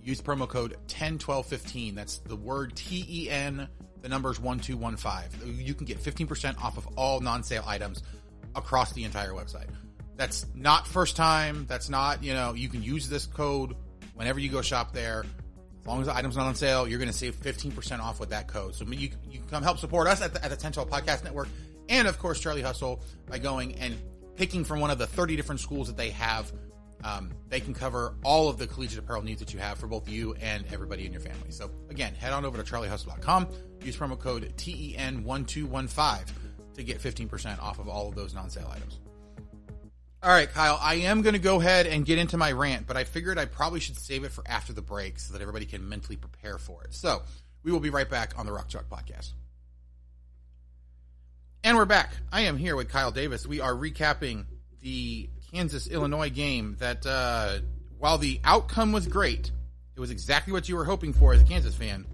use 0.02 0.22
promo 0.22 0.48
code 0.48 0.78
101215. 0.88 1.94
That's 1.94 2.20
the 2.20 2.38
word 2.38 2.74
T 2.74 3.06
E 3.06 3.30
N, 3.30 3.68
the 4.04 4.10
numbers 4.10 4.40
1215. 4.40 5.66
You 5.66 5.74
can 5.74 5.86
get 5.86 5.98
15% 5.98 6.62
off 6.62 6.78
of 6.78 6.86
all 6.96 7.22
non 7.22 7.42
sale 7.42 7.64
items 7.66 8.04
across 8.56 8.92
the 8.94 9.06
entire 9.06 9.32
website. 9.32 9.70
That's 10.16 10.46
not 10.54 10.86
first 10.86 11.16
time. 11.16 11.66
That's 11.68 11.90
not, 11.90 12.24
you 12.24 12.34
know, 12.36 12.54
you 12.54 12.70
can 12.70 12.84
use 12.84 13.10
this 13.10 13.26
code 13.26 13.76
whenever 14.14 14.40
you 14.40 14.50
go 14.50 14.62
shop 14.62 14.94
there. 14.94 15.26
As 15.82 15.88
long 15.88 16.02
as 16.02 16.08
the 16.08 16.16
item's 16.16 16.38
not 16.38 16.46
on 16.46 16.56
sale, 16.56 16.88
you're 16.88 17.00
going 17.00 17.12
to 17.12 17.18
save 17.18 17.36
15% 17.36 18.00
off 18.00 18.20
with 18.20 18.30
that 18.30 18.48
code. 18.48 18.76
So 18.76 18.86
you, 18.86 19.10
you 19.30 19.40
can 19.40 19.48
come 19.50 19.64
help 19.64 19.80
support 19.80 20.08
us 20.08 20.22
at 20.22 20.34
the, 20.34 20.40
at 20.40 20.50
the 20.50 20.56
1012 20.56 20.90
Podcast 20.90 21.24
Network 21.24 21.48
and, 21.90 22.08
of 22.08 22.20
course, 22.20 22.40
Charlie 22.40 22.62
Hustle 22.62 23.02
by 23.28 23.40
going 23.40 23.76
and 23.76 23.96
picking 24.36 24.64
from 24.64 24.80
one 24.80 24.92
of 24.92 24.98
the 24.98 25.08
30 25.08 25.36
different 25.36 25.62
schools 25.62 25.88
that 25.88 25.98
they 25.98 26.10
have. 26.12 26.52
Um, 27.04 27.32
they 27.50 27.60
can 27.60 27.74
cover 27.74 28.16
all 28.24 28.48
of 28.48 28.58
the 28.58 28.68
collegiate 28.68 29.00
apparel 29.00 29.22
needs 29.22 29.40
that 29.42 29.54
you 29.54 29.60
have 29.60 29.78
for 29.78 29.88
both 29.88 30.08
you 30.08 30.36
and 30.42 30.66
everybody 30.72 31.06
in 31.06 31.12
your 31.12 31.22
family. 31.22 31.52
So, 31.52 31.70
again, 31.90 32.14
head 32.16 32.32
on 32.32 32.46
over 32.46 32.62
to 32.62 32.64
charliehustle.com, 32.64 33.48
use 33.84 33.98
promo 33.98 34.18
code 34.18 34.54
TEN1215 34.58 36.28
to 36.76 36.84
get 36.84 37.00
15% 37.00 37.62
off 37.62 37.80
of 37.80 37.88
all 37.88 38.08
of 38.08 38.16
those 38.16 38.34
non 38.34 38.50
sale 38.50 38.72
items. 38.74 39.00
All 40.24 40.30
right, 40.30 40.50
Kyle, 40.50 40.80
I 40.82 40.96
am 40.96 41.22
going 41.22 41.34
to 41.34 41.40
go 41.40 41.60
ahead 41.60 41.86
and 41.86 42.06
get 42.06 42.18
into 42.18 42.38
my 42.38 42.54
rant, 42.54 42.88
but 42.88 42.96
I 42.96 43.04
figured 43.04 43.38
I 43.38 43.44
probably 43.44 43.82
should 43.82 43.98
save 43.98 44.24
it 44.24 44.32
for 44.32 44.42
after 44.48 44.72
the 44.72 44.82
break 44.82 45.20
so 45.20 45.34
that 45.34 45.42
everybody 45.42 45.66
can 45.66 45.90
mentally 45.90 46.16
prepare 46.16 46.58
for 46.58 46.82
it. 46.86 46.94
So 46.94 47.24
we 47.64 47.74
will 47.74 47.82
be 47.82 47.90
right 47.90 48.10
back 48.10 48.40
on 48.40 48.46
the 48.46 48.54
Rock 48.54 48.70
Chalk 48.70 48.88
Podcast. 48.90 49.34
And 51.66 51.76
we're 51.76 51.84
back. 51.84 52.14
I 52.32 52.42
am 52.42 52.58
here 52.58 52.78
with 52.78 52.90
Kyle 52.90 53.12
Davis. 53.12 53.46
We 53.46 53.60
are 53.60 53.74
recapping 53.74 54.46
the 54.82 55.30
Kansas 55.54 55.88
Illinois 55.88 56.30
game 56.30 56.78
that, 56.80 57.06
uh, 57.06 57.60
while 58.00 58.18
the 58.18 58.40
outcome 58.44 58.92
was 58.92 59.08
great, 59.08 59.52
it 59.96 60.00
was 60.00 60.10
exactly 60.10 60.52
what 60.52 60.68
you 60.68 60.76
were 60.76 60.86
hoping 60.86 61.14
for 61.14 61.34
as 61.34 61.42
a 61.42 61.46
Kansas 61.46 61.76
fan. 61.76 62.06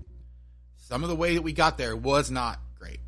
Some 0.75 1.03
of 1.03 1.09
the 1.09 1.15
way 1.15 1.35
that 1.35 1.41
we 1.41 1.53
got 1.53 1.77
there 1.77 1.95
was 1.95 2.29
not 2.29 2.59
great. 2.77 2.99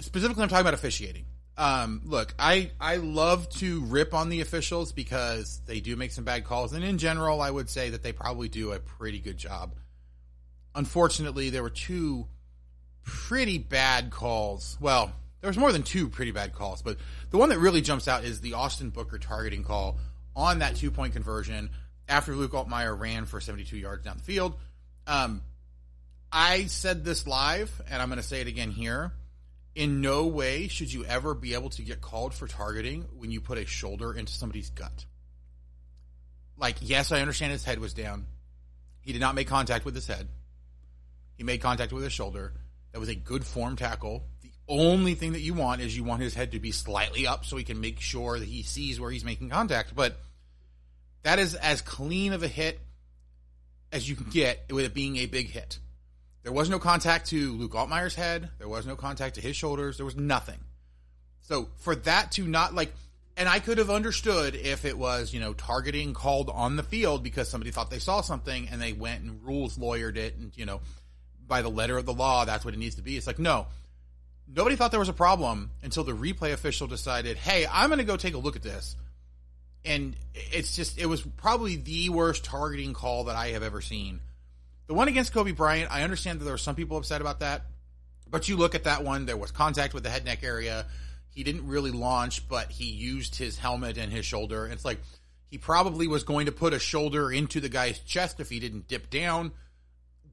Specifically, 0.00 0.42
I'm 0.42 0.48
talking 0.48 0.62
about 0.62 0.74
officiating. 0.74 1.26
Um, 1.56 2.00
look, 2.04 2.34
I 2.38 2.70
I 2.80 2.96
love 2.96 3.48
to 3.60 3.80
rip 3.82 4.14
on 4.14 4.28
the 4.28 4.40
officials 4.40 4.92
because 4.92 5.60
they 5.66 5.80
do 5.80 5.94
make 5.96 6.10
some 6.10 6.24
bad 6.24 6.44
calls, 6.44 6.72
and 6.72 6.82
in 6.82 6.98
general, 6.98 7.40
I 7.40 7.50
would 7.50 7.70
say 7.70 7.90
that 7.90 8.02
they 8.02 8.12
probably 8.12 8.48
do 8.48 8.72
a 8.72 8.80
pretty 8.80 9.20
good 9.20 9.36
job. 9.36 9.74
Unfortunately, 10.74 11.50
there 11.50 11.62
were 11.62 11.70
two 11.70 12.26
pretty 13.04 13.58
bad 13.58 14.10
calls. 14.10 14.76
Well, 14.80 15.12
there 15.44 15.50
was 15.50 15.58
more 15.58 15.72
than 15.72 15.82
two 15.82 16.08
pretty 16.08 16.30
bad 16.30 16.54
calls, 16.54 16.80
but 16.80 16.96
the 17.28 17.36
one 17.36 17.50
that 17.50 17.58
really 17.58 17.82
jumps 17.82 18.08
out 18.08 18.24
is 18.24 18.40
the 18.40 18.54
Austin 18.54 18.88
Booker 18.88 19.18
targeting 19.18 19.62
call 19.62 19.98
on 20.34 20.60
that 20.60 20.74
two 20.76 20.90
point 20.90 21.12
conversion 21.12 21.68
after 22.08 22.34
Luke 22.34 22.52
Altmyer 22.52 22.98
ran 22.98 23.26
for 23.26 23.42
72 23.42 23.76
yards 23.76 24.02
down 24.06 24.16
the 24.16 24.22
field. 24.22 24.54
Um, 25.06 25.42
I 26.32 26.64
said 26.64 27.04
this 27.04 27.26
live, 27.26 27.82
and 27.90 28.00
I'm 28.00 28.08
going 28.08 28.16
to 28.16 28.26
say 28.26 28.40
it 28.40 28.46
again 28.46 28.70
here 28.70 29.12
in 29.74 30.00
no 30.00 30.28
way 30.28 30.68
should 30.68 30.90
you 30.90 31.04
ever 31.04 31.34
be 31.34 31.52
able 31.52 31.68
to 31.68 31.82
get 31.82 32.00
called 32.00 32.32
for 32.32 32.48
targeting 32.48 33.04
when 33.18 33.30
you 33.30 33.42
put 33.42 33.58
a 33.58 33.66
shoulder 33.66 34.14
into 34.14 34.32
somebody's 34.32 34.70
gut. 34.70 35.04
Like, 36.56 36.76
yes, 36.80 37.12
I 37.12 37.20
understand 37.20 37.52
his 37.52 37.64
head 37.64 37.80
was 37.80 37.92
down. 37.92 38.24
He 39.02 39.12
did 39.12 39.20
not 39.20 39.34
make 39.34 39.48
contact 39.48 39.84
with 39.84 39.94
his 39.94 40.06
head. 40.06 40.26
He 41.36 41.44
made 41.44 41.60
contact 41.60 41.92
with 41.92 42.02
his 42.02 42.14
shoulder. 42.14 42.54
That 42.92 43.00
was 43.00 43.10
a 43.10 43.14
good 43.14 43.44
form 43.44 43.76
tackle. 43.76 44.24
Only 44.66 45.14
thing 45.14 45.32
that 45.32 45.40
you 45.40 45.54
want 45.54 45.82
is 45.82 45.96
you 45.96 46.04
want 46.04 46.22
his 46.22 46.34
head 46.34 46.52
to 46.52 46.60
be 46.60 46.72
slightly 46.72 47.26
up 47.26 47.44
so 47.44 47.56
he 47.56 47.64
can 47.64 47.80
make 47.80 48.00
sure 48.00 48.38
that 48.38 48.48
he 48.48 48.62
sees 48.62 48.98
where 48.98 49.10
he's 49.10 49.24
making 49.24 49.50
contact. 49.50 49.94
But 49.94 50.16
that 51.22 51.38
is 51.38 51.54
as 51.54 51.82
clean 51.82 52.32
of 52.32 52.42
a 52.42 52.48
hit 52.48 52.80
as 53.92 54.08
you 54.08 54.16
can 54.16 54.30
get 54.30 54.64
with 54.70 54.84
it 54.84 54.94
being 54.94 55.16
a 55.18 55.26
big 55.26 55.50
hit. 55.50 55.78
There 56.42 56.52
was 56.52 56.68
no 56.68 56.78
contact 56.78 57.28
to 57.28 57.52
Luke 57.52 57.72
Altmyer's 57.72 58.14
head. 58.14 58.50
There 58.58 58.68
was 58.68 58.86
no 58.86 58.96
contact 58.96 59.36
to 59.36 59.40
his 59.40 59.56
shoulders. 59.56 59.96
There 59.96 60.06
was 60.06 60.16
nothing. 60.16 60.58
So 61.40 61.68
for 61.76 61.94
that 61.96 62.32
to 62.32 62.46
not 62.46 62.74
like, 62.74 62.92
and 63.36 63.48
I 63.48 63.60
could 63.60 63.78
have 63.78 63.90
understood 63.90 64.54
if 64.54 64.84
it 64.84 64.96
was, 64.96 65.32
you 65.32 65.40
know, 65.40 65.54
targeting 65.54 66.14
called 66.14 66.50
on 66.50 66.76
the 66.76 66.82
field 66.82 67.22
because 67.22 67.48
somebody 67.48 67.70
thought 67.70 67.90
they 67.90 67.98
saw 67.98 68.20
something 68.20 68.68
and 68.70 68.80
they 68.80 68.92
went 68.92 69.22
and 69.22 69.44
rules 69.44 69.76
lawyered 69.76 70.16
it 70.16 70.36
and, 70.36 70.52
you 70.56 70.66
know, 70.66 70.80
by 71.46 71.62
the 71.62 71.70
letter 71.70 71.96
of 71.98 72.06
the 72.06 72.14
law, 72.14 72.44
that's 72.44 72.64
what 72.64 72.74
it 72.74 72.78
needs 72.78 72.94
to 72.96 73.02
be. 73.02 73.16
It's 73.16 73.26
like, 73.26 73.38
no, 73.38 73.66
nobody 74.48 74.76
thought 74.76 74.90
there 74.90 75.00
was 75.00 75.08
a 75.08 75.14
problem 75.14 75.70
until 75.82 76.04
the 76.04 76.12
replay 76.12 76.52
official 76.52 76.86
decided, 76.86 77.36
hey, 77.36 77.66
I'm 77.70 77.88
going 77.88 77.98
to 77.98 78.04
go 78.04 78.16
take 78.16 78.34
a 78.34 78.38
look 78.38 78.56
at 78.56 78.62
this. 78.62 78.96
And 79.84 80.16
it's 80.34 80.74
just, 80.74 80.98
it 80.98 81.06
was 81.06 81.20
probably 81.20 81.76
the 81.76 82.08
worst 82.08 82.44
targeting 82.44 82.94
call 82.94 83.24
that 83.24 83.36
I 83.36 83.48
have 83.48 83.62
ever 83.62 83.80
seen 83.80 84.20
the 84.86 84.94
one 84.94 85.08
against 85.08 85.32
Cobee 85.32 85.52
Bryant, 85.52 85.90
I 85.90 86.02
understand 86.02 86.40
that 86.40 86.44
there 86.44 86.54
were 86.54 86.58
some 86.58 86.74
people 86.74 86.96
upset 86.96 87.20
about 87.20 87.40
that, 87.40 87.62
but 88.28 88.48
you 88.48 88.56
look 88.56 88.74
at 88.74 88.84
that 88.84 89.02
one, 89.02 89.26
there 89.26 89.36
was 89.36 89.50
contact 89.50 89.94
with 89.94 90.02
the 90.02 90.10
head 90.10 90.24
neck 90.24 90.42
area. 90.42 90.86
He 91.30 91.42
didn't 91.42 91.66
really 91.66 91.90
launch, 91.90 92.48
but 92.48 92.70
he 92.70 92.84
used 92.84 93.36
his 93.36 93.58
helmet 93.58 93.96
and 93.96 94.12
his 94.12 94.26
shoulder. 94.26 94.66
It's 94.66 94.84
like 94.84 95.00
he 95.50 95.58
probably 95.58 96.06
was 96.06 96.22
going 96.22 96.46
to 96.46 96.52
put 96.52 96.74
a 96.74 96.78
shoulder 96.78 97.32
into 97.32 97.60
the 97.60 97.68
guy's 97.68 97.98
chest 98.00 98.40
if 98.40 98.50
he 98.50 98.60
didn't 98.60 98.88
dip 98.88 99.10
down. 99.10 99.52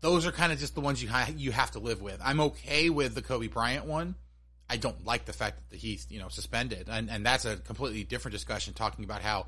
Those 0.01 0.25
are 0.25 0.31
kind 0.31 0.51
of 0.51 0.59
just 0.59 0.75
the 0.75 0.81
ones 0.81 1.01
you 1.01 1.09
ha- 1.09 1.29
you 1.35 1.51
have 1.51 1.71
to 1.71 1.79
live 1.79 2.01
with. 2.01 2.19
I'm 2.23 2.39
okay 2.41 2.89
with 2.89 3.15
the 3.15 3.21
Cobee 3.21 3.47
Bryant 3.47 3.85
one. 3.85 4.15
I 4.69 4.77
don't 4.77 5.05
like 5.05 5.25
the 5.25 5.33
fact 5.33 5.69
that 5.69 5.77
he's 5.77 6.07
you 6.09 6.19
know 6.19 6.29
suspended, 6.29 6.89
and 6.89 7.09
and 7.09 7.25
that's 7.25 7.45
a 7.45 7.57
completely 7.57 8.03
different 8.03 8.33
discussion. 8.33 8.73
Talking 8.73 9.05
about 9.05 9.21
how 9.21 9.45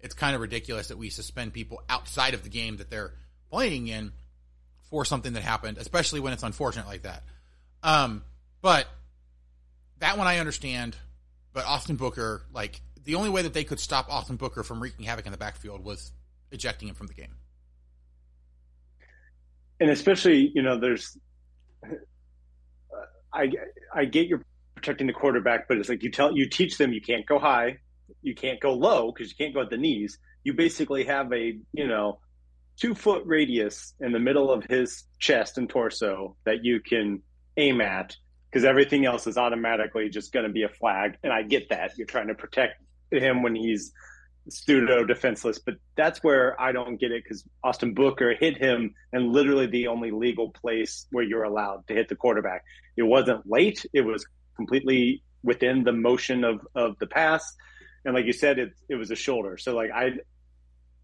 it's 0.00 0.14
kind 0.14 0.34
of 0.34 0.40
ridiculous 0.40 0.88
that 0.88 0.98
we 0.98 1.10
suspend 1.10 1.52
people 1.52 1.82
outside 1.88 2.34
of 2.34 2.44
the 2.44 2.48
game 2.48 2.76
that 2.76 2.90
they're 2.90 3.12
playing 3.50 3.88
in 3.88 4.12
for 4.90 5.04
something 5.04 5.32
that 5.32 5.42
happened, 5.42 5.78
especially 5.78 6.20
when 6.20 6.32
it's 6.32 6.42
unfortunate 6.42 6.86
like 6.86 7.02
that. 7.02 7.24
Um, 7.82 8.22
but 8.62 8.86
that 9.98 10.18
one 10.18 10.26
I 10.26 10.38
understand. 10.38 10.96
But 11.52 11.64
Austin 11.66 11.96
Booker, 11.96 12.42
like 12.52 12.80
the 13.04 13.16
only 13.16 13.30
way 13.30 13.42
that 13.42 13.54
they 13.54 13.64
could 13.64 13.80
stop 13.80 14.12
Austin 14.12 14.36
Booker 14.36 14.62
from 14.62 14.80
wreaking 14.80 15.06
havoc 15.06 15.26
in 15.26 15.32
the 15.32 15.38
backfield 15.38 15.84
was 15.84 16.12
ejecting 16.52 16.88
him 16.88 16.94
from 16.94 17.06
the 17.06 17.14
game. 17.14 17.34
And 19.80 19.90
especially, 19.90 20.50
you 20.54 20.62
know, 20.62 20.78
there's, 20.78 21.16
I 23.32 23.50
I 23.94 24.04
get 24.06 24.26
you're 24.26 24.44
protecting 24.74 25.06
the 25.06 25.12
quarterback, 25.12 25.68
but 25.68 25.78
it's 25.78 25.88
like 25.88 26.02
you 26.02 26.10
tell 26.10 26.36
you 26.36 26.48
teach 26.48 26.78
them 26.78 26.92
you 26.92 27.00
can't 27.00 27.26
go 27.26 27.38
high, 27.38 27.78
you 28.22 28.34
can't 28.34 28.60
go 28.60 28.72
low 28.72 29.12
because 29.12 29.30
you 29.30 29.36
can't 29.36 29.54
go 29.54 29.60
at 29.60 29.70
the 29.70 29.76
knees. 29.76 30.18
You 30.44 30.54
basically 30.54 31.04
have 31.04 31.32
a 31.32 31.58
you 31.72 31.86
know 31.86 32.20
two 32.78 32.94
foot 32.94 33.22
radius 33.26 33.94
in 34.00 34.12
the 34.12 34.18
middle 34.18 34.50
of 34.50 34.64
his 34.64 35.04
chest 35.18 35.58
and 35.58 35.68
torso 35.68 36.36
that 36.44 36.64
you 36.64 36.80
can 36.80 37.22
aim 37.56 37.80
at 37.80 38.16
because 38.50 38.64
everything 38.64 39.04
else 39.04 39.26
is 39.26 39.36
automatically 39.36 40.08
just 40.08 40.32
going 40.32 40.46
to 40.46 40.52
be 40.52 40.62
a 40.62 40.68
flag. 40.68 41.18
And 41.22 41.32
I 41.32 41.42
get 41.42 41.68
that 41.70 41.92
you're 41.98 42.06
trying 42.06 42.28
to 42.28 42.34
protect 42.34 42.80
him 43.10 43.42
when 43.42 43.54
he's 43.54 43.92
pseudo 44.50 45.04
defenseless, 45.04 45.58
but 45.58 45.74
that's 45.96 46.22
where 46.22 46.60
I 46.60 46.72
don't 46.72 46.96
get 46.96 47.12
it 47.12 47.24
because 47.24 47.44
Austin 47.62 47.94
Booker 47.94 48.34
hit 48.34 48.56
him 48.56 48.94
and 49.12 49.32
literally 49.32 49.66
the 49.66 49.88
only 49.88 50.10
legal 50.10 50.50
place 50.50 51.06
where 51.10 51.24
you're 51.24 51.44
allowed 51.44 51.86
to 51.88 51.94
hit 51.94 52.08
the 52.08 52.16
quarterback. 52.16 52.64
It 52.96 53.02
wasn't 53.02 53.48
late; 53.48 53.84
it 53.92 54.02
was 54.02 54.26
completely 54.56 55.22
within 55.42 55.84
the 55.84 55.92
motion 55.92 56.44
of 56.44 56.66
of 56.74 56.98
the 56.98 57.06
pass. 57.06 57.54
And 58.04 58.14
like 58.14 58.26
you 58.26 58.32
said, 58.32 58.58
it 58.58 58.72
it 58.88 58.96
was 58.96 59.10
a 59.10 59.16
shoulder. 59.16 59.58
So 59.58 59.74
like 59.74 59.90
I 59.90 60.12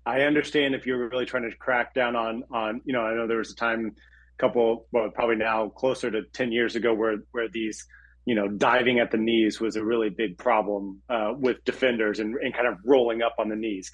I 0.06 0.22
understand 0.22 0.74
if 0.74 0.86
you're 0.86 1.08
really 1.08 1.26
trying 1.26 1.48
to 1.50 1.56
crack 1.56 1.94
down 1.94 2.16
on 2.16 2.44
on 2.52 2.80
you 2.84 2.92
know 2.92 3.02
I 3.02 3.14
know 3.14 3.26
there 3.26 3.38
was 3.38 3.52
a 3.52 3.56
time 3.56 3.86
a 3.86 4.40
couple 4.40 4.86
well 4.92 5.10
probably 5.10 5.36
now 5.36 5.68
closer 5.68 6.10
to 6.10 6.22
10 6.32 6.52
years 6.52 6.76
ago 6.76 6.92
where 6.94 7.18
where 7.32 7.48
these 7.48 7.86
you 8.26 8.34
know, 8.34 8.48
diving 8.48 9.00
at 9.00 9.10
the 9.10 9.18
knees 9.18 9.60
was 9.60 9.76
a 9.76 9.84
really 9.84 10.08
big 10.08 10.38
problem 10.38 11.02
uh, 11.10 11.32
with 11.36 11.62
defenders 11.64 12.20
and, 12.20 12.34
and 12.36 12.54
kind 12.54 12.66
of 12.66 12.78
rolling 12.84 13.22
up 13.22 13.34
on 13.38 13.48
the 13.48 13.56
knees. 13.56 13.90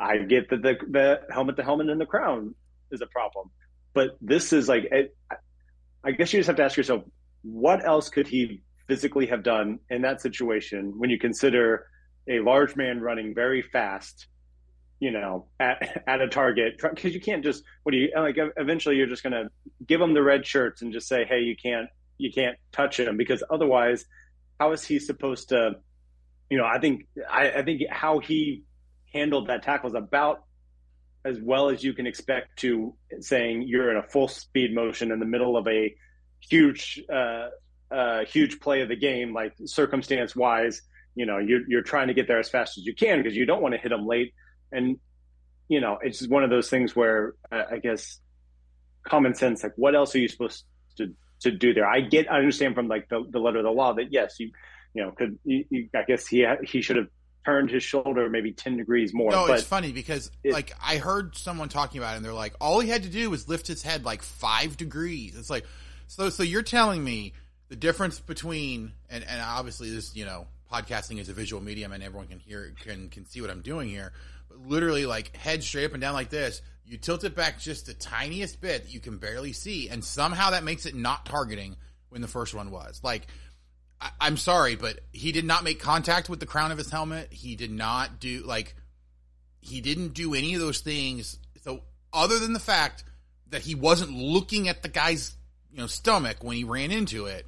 I 0.00 0.18
get 0.18 0.50
that 0.50 0.62
the, 0.62 0.74
the 0.88 1.20
helmet 1.30 1.56
to 1.56 1.62
helmet 1.62 1.88
and 1.88 2.00
the 2.00 2.06
crown 2.06 2.54
is 2.90 3.02
a 3.02 3.06
problem, 3.06 3.50
but 3.94 4.16
this 4.20 4.52
is 4.52 4.68
like, 4.68 4.84
it, 4.90 5.16
I 6.04 6.10
guess 6.10 6.32
you 6.32 6.40
just 6.40 6.48
have 6.48 6.56
to 6.56 6.64
ask 6.64 6.76
yourself, 6.76 7.04
what 7.42 7.84
else 7.84 8.08
could 8.08 8.26
he 8.26 8.62
physically 8.88 9.26
have 9.26 9.42
done 9.42 9.78
in 9.90 10.02
that 10.02 10.20
situation 10.20 10.94
when 10.96 11.10
you 11.10 11.18
consider 11.18 11.86
a 12.28 12.40
large 12.40 12.74
man 12.74 13.00
running 13.00 13.34
very 13.34 13.62
fast, 13.62 14.26
you 14.98 15.10
know, 15.12 15.46
at, 15.60 16.02
at 16.06 16.20
a 16.20 16.28
target? 16.28 16.80
Because 16.82 17.14
you 17.14 17.20
can't 17.20 17.44
just, 17.44 17.62
what 17.84 17.92
do 17.92 17.98
you, 17.98 18.10
like, 18.16 18.36
eventually 18.56 18.96
you're 18.96 19.06
just 19.06 19.22
going 19.22 19.32
to 19.32 19.48
give 19.86 20.00
them 20.00 20.14
the 20.14 20.22
red 20.22 20.44
shirts 20.46 20.82
and 20.82 20.92
just 20.92 21.06
say, 21.06 21.24
hey, 21.28 21.40
you 21.40 21.54
can't 21.54 21.88
you 22.18 22.32
can't 22.32 22.56
touch 22.72 22.98
him 22.98 23.16
because 23.16 23.42
otherwise, 23.50 24.04
how 24.58 24.72
is 24.72 24.84
he 24.84 24.98
supposed 24.98 25.50
to? 25.50 25.72
You 26.50 26.58
know, 26.58 26.66
I 26.66 26.78
think 26.78 27.06
I, 27.30 27.50
I 27.50 27.62
think 27.62 27.82
how 27.90 28.18
he 28.18 28.64
handled 29.12 29.48
that 29.48 29.62
tackle 29.62 29.90
is 29.90 29.94
about 29.94 30.44
as 31.24 31.38
well 31.40 31.70
as 31.70 31.84
you 31.84 31.92
can 31.92 32.06
expect 32.06 32.58
to 32.58 32.94
saying 33.20 33.62
you're 33.62 33.90
in 33.90 33.96
a 33.96 34.02
full 34.02 34.28
speed 34.28 34.74
motion 34.74 35.12
in 35.12 35.20
the 35.20 35.26
middle 35.26 35.56
of 35.56 35.68
a 35.68 35.94
huge 36.40 37.00
uh, 37.12 37.48
uh, 37.92 38.24
huge 38.24 38.58
play 38.60 38.80
of 38.80 38.88
the 38.88 38.96
game, 38.96 39.34
like 39.34 39.52
circumstance 39.66 40.34
wise, 40.34 40.82
you 41.14 41.26
know, 41.26 41.38
you're, 41.38 41.60
you're 41.68 41.82
trying 41.82 42.08
to 42.08 42.14
get 42.14 42.26
there 42.26 42.38
as 42.38 42.48
fast 42.48 42.78
as 42.78 42.84
you 42.84 42.94
can 42.94 43.18
because 43.18 43.36
you 43.36 43.44
don't 43.44 43.60
want 43.60 43.74
to 43.74 43.80
hit 43.80 43.90
them 43.90 44.06
late. 44.06 44.32
And, 44.70 44.98
you 45.68 45.80
know, 45.80 45.98
it's 46.00 46.18
just 46.18 46.30
one 46.30 46.42
of 46.42 46.50
those 46.50 46.70
things 46.70 46.96
where 46.96 47.34
uh, 47.50 47.64
I 47.70 47.78
guess 47.78 48.18
common 49.06 49.34
sense, 49.34 49.62
like 49.62 49.74
what 49.76 49.94
else 49.94 50.14
are 50.14 50.18
you 50.18 50.28
supposed 50.28 50.64
to 50.96 51.14
to 51.42 51.50
do 51.50 51.74
there. 51.74 51.86
I 51.86 52.00
get, 52.00 52.30
I 52.30 52.38
understand 52.38 52.74
from 52.74 52.88
like 52.88 53.08
the, 53.08 53.24
the 53.28 53.38
letter 53.38 53.58
of 53.58 53.64
the 53.64 53.70
law 53.70 53.94
that 53.94 54.12
yes, 54.12 54.38
you, 54.38 54.50
you 54.94 55.02
know, 55.02 55.12
could, 55.12 55.38
you, 55.44 55.64
you, 55.70 55.88
I 55.94 56.02
guess 56.02 56.26
he, 56.26 56.46
he 56.64 56.82
should 56.82 56.96
have 56.96 57.08
turned 57.44 57.70
his 57.70 57.82
shoulder 57.82 58.28
maybe 58.28 58.52
10 58.52 58.76
degrees 58.76 59.12
more. 59.12 59.30
No, 59.30 59.46
it's 59.46 59.64
funny 59.64 59.92
because 59.92 60.30
it, 60.44 60.52
like 60.52 60.72
I 60.82 60.98
heard 60.98 61.36
someone 61.36 61.68
talking 61.68 61.98
about 61.98 62.14
it 62.14 62.16
and 62.16 62.24
they're 62.24 62.32
like, 62.32 62.54
all 62.60 62.80
he 62.80 62.88
had 62.88 63.02
to 63.02 63.08
do 63.08 63.30
was 63.30 63.48
lift 63.48 63.66
his 63.66 63.82
head 63.82 64.04
like 64.04 64.22
five 64.22 64.76
degrees. 64.76 65.36
It's 65.36 65.50
like, 65.50 65.66
so, 66.06 66.30
so 66.30 66.42
you're 66.42 66.62
telling 66.62 67.02
me 67.02 67.32
the 67.68 67.76
difference 67.76 68.20
between, 68.20 68.92
and, 69.10 69.24
and 69.24 69.40
obviously 69.40 69.90
this, 69.90 70.14
you 70.14 70.24
know, 70.24 70.46
podcasting 70.72 71.18
is 71.18 71.28
a 71.28 71.32
visual 71.32 71.62
medium 71.62 71.92
and 71.92 72.02
everyone 72.02 72.28
can 72.28 72.38
hear, 72.38 72.72
can, 72.80 73.08
can 73.08 73.26
see 73.26 73.40
what 73.40 73.50
I'm 73.50 73.62
doing 73.62 73.88
here, 73.88 74.12
but 74.48 74.66
literally 74.66 75.06
like 75.06 75.36
head 75.36 75.62
straight 75.62 75.86
up 75.86 75.92
and 75.92 76.00
down 76.00 76.14
like 76.14 76.30
this 76.30 76.62
you 76.84 76.96
tilt 76.96 77.24
it 77.24 77.34
back 77.34 77.58
just 77.58 77.86
the 77.86 77.94
tiniest 77.94 78.60
bit 78.60 78.84
that 78.84 78.92
you 78.92 79.00
can 79.00 79.18
barely 79.18 79.52
see, 79.52 79.88
and 79.88 80.04
somehow 80.04 80.50
that 80.50 80.64
makes 80.64 80.86
it 80.86 80.94
not 80.94 81.26
targeting 81.26 81.76
when 82.08 82.20
the 82.20 82.28
first 82.28 82.54
one 82.54 82.70
was. 82.70 83.00
Like, 83.02 83.26
I, 84.00 84.10
I'm 84.20 84.36
sorry, 84.36 84.76
but 84.76 85.00
he 85.12 85.32
did 85.32 85.44
not 85.44 85.64
make 85.64 85.80
contact 85.80 86.28
with 86.28 86.40
the 86.40 86.46
crown 86.46 86.72
of 86.72 86.78
his 86.78 86.90
helmet. 86.90 87.32
He 87.32 87.56
did 87.56 87.70
not 87.70 88.20
do 88.20 88.42
like 88.44 88.74
he 89.60 89.80
didn't 89.80 90.14
do 90.14 90.34
any 90.34 90.54
of 90.54 90.60
those 90.60 90.80
things. 90.80 91.38
So 91.62 91.82
other 92.12 92.38
than 92.38 92.52
the 92.52 92.60
fact 92.60 93.04
that 93.48 93.62
he 93.62 93.74
wasn't 93.74 94.12
looking 94.12 94.68
at 94.68 94.82
the 94.82 94.88
guy's 94.88 95.36
you 95.70 95.78
know 95.78 95.86
stomach 95.86 96.38
when 96.42 96.56
he 96.56 96.64
ran 96.64 96.90
into 96.90 97.26
it, 97.26 97.46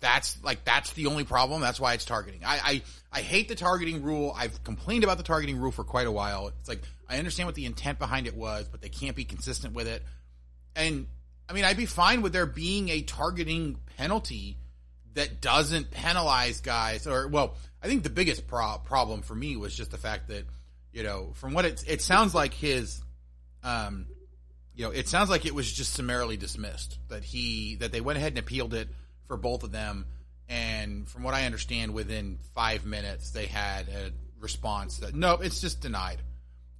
that's 0.00 0.42
like 0.42 0.64
that's 0.64 0.92
the 0.92 1.06
only 1.06 1.24
problem. 1.24 1.60
That's 1.60 1.80
why 1.80 1.94
it's 1.94 2.04
targeting. 2.04 2.40
I, 2.44 2.58
I 2.62 2.82
I 3.12 3.20
hate 3.22 3.48
the 3.48 3.54
targeting 3.54 4.02
rule. 4.02 4.34
I've 4.36 4.62
complained 4.62 5.04
about 5.04 5.16
the 5.16 5.22
targeting 5.22 5.56
rule 5.58 5.72
for 5.72 5.84
quite 5.84 6.06
a 6.06 6.12
while. 6.12 6.48
It's 6.48 6.68
like 6.68 6.82
I 7.08 7.18
understand 7.18 7.46
what 7.46 7.54
the 7.54 7.66
intent 7.66 7.98
behind 7.98 8.26
it 8.26 8.36
was, 8.36 8.68
but 8.68 8.82
they 8.82 8.88
can't 8.88 9.16
be 9.16 9.24
consistent 9.24 9.74
with 9.74 9.88
it. 9.88 10.02
And 10.74 11.06
I 11.48 11.54
mean, 11.54 11.64
I'd 11.64 11.76
be 11.76 11.86
fine 11.86 12.22
with 12.22 12.32
there 12.32 12.46
being 12.46 12.88
a 12.90 13.02
targeting 13.02 13.78
penalty 13.96 14.58
that 15.14 15.40
doesn't 15.40 15.90
penalize 15.90 16.60
guys. 16.60 17.06
Or 17.06 17.28
well, 17.28 17.56
I 17.82 17.88
think 17.88 18.02
the 18.02 18.10
biggest 18.10 18.46
pro- 18.46 18.78
problem 18.84 19.22
for 19.22 19.34
me 19.34 19.56
was 19.56 19.74
just 19.74 19.90
the 19.90 19.98
fact 19.98 20.28
that 20.28 20.44
you 20.92 21.02
know, 21.02 21.32
from 21.34 21.54
what 21.54 21.64
it 21.64 21.84
it 21.86 22.02
sounds 22.02 22.34
like 22.34 22.52
his 22.52 23.02
um 23.64 24.06
you 24.74 24.84
know, 24.84 24.90
it 24.90 25.08
sounds 25.08 25.30
like 25.30 25.46
it 25.46 25.54
was 25.54 25.72
just 25.72 25.94
summarily 25.94 26.36
dismissed 26.36 26.98
that 27.08 27.24
he 27.24 27.76
that 27.76 27.92
they 27.92 28.02
went 28.02 28.18
ahead 28.18 28.32
and 28.32 28.38
appealed 28.38 28.74
it 28.74 28.88
for 29.26 29.36
both 29.36 29.62
of 29.62 29.72
them. 29.72 30.06
And 30.48 31.08
from 31.08 31.22
what 31.22 31.34
I 31.34 31.46
understand, 31.46 31.92
within 31.92 32.38
five 32.54 32.84
minutes, 32.86 33.30
they 33.30 33.46
had 33.46 33.88
a 33.88 34.12
response 34.40 34.98
that 34.98 35.14
no, 35.14 35.34
it's 35.34 35.60
just 35.60 35.80
denied. 35.80 36.22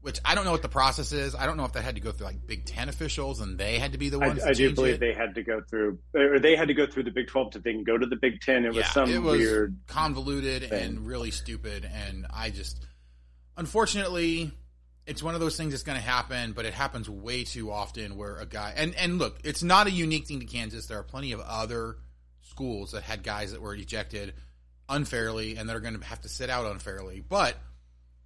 Which 0.03 0.21
I 0.25 0.37
don't 0.37 0.45
know 0.45 0.53
what 0.53 0.63
the 0.63 0.69
process 0.69 1.11
is. 1.11 1.35
I 1.35 1.47
don't 1.47 1.57
know 1.57 1.65
if 1.65 1.73
that 1.73 1.83
had 1.83 1.97
to 1.97 2.01
go 2.01 2.13
through 2.13 2.27
like 2.27 2.47
Big 2.47 2.65
Ten 2.65 2.89
officials 2.89 3.41
and 3.41 3.59
they 3.59 3.81
had 3.81 3.91
to 3.91 3.99
be 3.99 4.09
the 4.09 4.21
ones. 4.21 4.41
I, 4.45 4.51
I 4.51 4.53
do 4.53 4.73
believe 4.73 4.95
it. 4.95 5.01
they 5.01 5.13
had 5.13 5.35
to 5.35 5.43
go 5.43 5.61
through, 5.69 5.99
or 6.15 6.39
they 6.39 6.55
had 6.55 6.69
to 6.69 6.75
go 6.75 6.87
through 6.87 7.05
the 7.05 7.11
Big 7.11 7.27
Twelve 7.27 7.51
to 7.53 7.59
then 7.59 7.83
go 7.83 7.99
to 7.99 8.07
the 8.07 8.15
Big 8.15 8.41
Ten. 8.41 8.65
It 8.65 8.69
was 8.69 8.77
yeah, 8.77 8.91
some 8.91 9.11
it 9.11 9.21
was 9.21 9.39
weird, 9.39 9.77
convoluted, 9.89 10.69
thing. 10.69 10.81
and 10.81 11.07
really 11.09 11.33
stupid. 11.33 11.91
And 11.93 12.25
I 12.33 12.51
just, 12.51 12.87
unfortunately, 13.57 14.53
it's 15.07 15.25
one 15.25 15.35
of 15.35 15.41
those 15.41 15.57
things 15.57 15.73
that's 15.73 15.83
going 15.83 15.99
to 15.99 16.05
happen, 16.05 16.53
but 16.53 16.67
it 16.67 16.75
happens 16.75 17.11
way 17.11 17.43
too 17.43 17.73
often 17.73 18.17
where 18.17 18.37
a 18.37 18.47
guy 18.47 18.75
and 18.77 18.95
and 18.95 19.19
look, 19.19 19.41
it's 19.43 19.65
not 19.65 19.89
a 19.89 19.91
unique 19.91 20.29
thing 20.29 20.39
to 20.39 20.47
Kansas. 20.47 20.87
There 20.87 20.99
are 20.99 21.05
plenty 21.05 21.33
of 21.33 21.41
other 21.41 21.97
schools 22.51 22.93
that 22.93 23.03
had 23.03 23.23
guys 23.23 23.53
that 23.53 23.61
were 23.61 23.75
ejected 23.75 24.35
unfairly 24.89 25.57
and 25.57 25.69
that 25.69 25.77
are 25.77 25.81
going 25.81 25.99
to 25.99 26.05
have 26.05 26.21
to 26.23 26.29
sit 26.29 26.51
out 26.51 26.67
unfairly. 26.67 27.21
But 27.27 27.57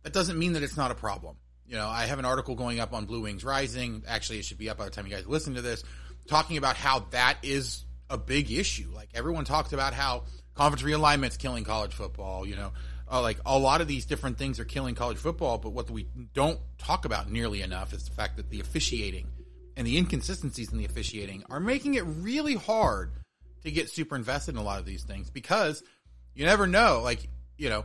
that 0.02 0.12
doesn't 0.12 0.38
mean 0.38 0.54
that 0.54 0.62
it's 0.62 0.76
not 0.76 0.90
a 0.90 0.94
problem. 0.94 1.36
You 1.66 1.76
know, 1.76 1.88
I 1.88 2.06
have 2.06 2.18
an 2.18 2.24
article 2.24 2.56
going 2.56 2.80
up 2.80 2.92
on 2.92 3.04
Blue 3.04 3.22
Wings 3.22 3.44
Rising. 3.44 4.02
Actually, 4.06 4.40
it 4.40 4.44
should 4.44 4.58
be 4.58 4.68
up 4.68 4.78
by 4.78 4.84
the 4.86 4.90
time 4.90 5.06
you 5.06 5.12
guys 5.12 5.26
listen 5.26 5.54
to 5.54 5.62
this, 5.62 5.84
talking 6.26 6.56
about 6.56 6.76
how 6.76 7.06
that 7.10 7.38
is 7.42 7.84
a 8.08 8.18
big 8.18 8.50
issue. 8.50 8.90
Like 8.92 9.10
everyone 9.14 9.44
talks 9.44 9.72
about 9.72 9.94
how 9.94 10.24
conference 10.54 10.82
realignment's 10.82 11.36
killing 11.36 11.64
college 11.64 11.92
football. 11.92 12.44
You 12.44 12.56
know, 12.56 12.72
uh, 13.10 13.22
like 13.22 13.38
a 13.46 13.58
lot 13.58 13.80
of 13.80 13.88
these 13.88 14.04
different 14.04 14.36
things 14.36 14.58
are 14.58 14.64
killing 14.64 14.94
college 14.94 15.18
football. 15.18 15.58
But 15.58 15.70
what 15.70 15.88
we 15.90 16.08
don't 16.34 16.58
talk 16.78 17.04
about 17.04 17.30
nearly 17.30 17.62
enough 17.62 17.92
is 17.92 18.04
the 18.04 18.14
fact 18.14 18.36
that 18.36 18.50
the 18.50 18.60
officiating 18.60 19.28
and 19.76 19.86
the 19.86 19.96
inconsistencies 19.96 20.72
in 20.72 20.78
the 20.78 20.84
officiating 20.84 21.44
are 21.48 21.60
making 21.60 21.94
it 21.94 22.02
really 22.02 22.54
hard 22.54 23.12
to 23.62 23.70
get 23.70 23.90
super 23.90 24.16
invested 24.16 24.54
in 24.54 24.60
a 24.60 24.62
lot 24.62 24.78
of 24.78 24.86
these 24.86 25.02
things 25.02 25.30
because 25.30 25.82
you 26.34 26.44
never 26.46 26.66
know. 26.66 27.00
Like, 27.02 27.28
you 27.56 27.68
know, 27.68 27.84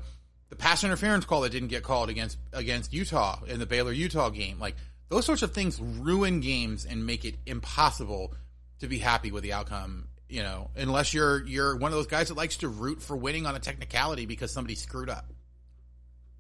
the 0.50 0.56
pass 0.56 0.84
interference 0.84 1.26
call 1.26 1.42
that 1.42 1.52
didn't 1.52 1.70
get 1.70 1.84
called 1.84 2.10
against 2.10 2.38
against 2.54 2.94
Utah 2.94 3.40
in 3.48 3.60
the 3.60 3.66
Baylor 3.66 3.92
Utah 3.92 4.30
game, 4.30 4.60
like 4.60 4.76
those 5.10 5.26
sorts 5.26 5.42
of 5.42 5.54
things 5.54 5.80
ruin 5.80 6.40
games 6.40 6.86
and 6.86 7.06
make 7.06 7.26
it 7.26 7.36
impossible 7.46 8.34
to 8.80 8.88
be 8.88 8.98
happy 8.98 9.32
with 9.32 9.44
the 9.44 9.54
outcome. 9.54 10.08
You 10.30 10.44
know, 10.44 10.72
unless 10.76 11.14
you're 11.14 11.46
you're 11.46 11.76
one 11.76 11.92
of 11.92 11.98
those 11.98 12.08
guys 12.08 12.30
that 12.30 12.38
likes 12.38 12.58
to 12.58 12.68
root 12.68 13.02
for 13.02 13.16
winning 13.16 13.46
on 13.46 13.56
a 13.56 13.60
technicality 13.60 14.26
because 14.26 14.52
somebody 14.52 14.76
screwed 14.76 15.10
up. 15.10 15.26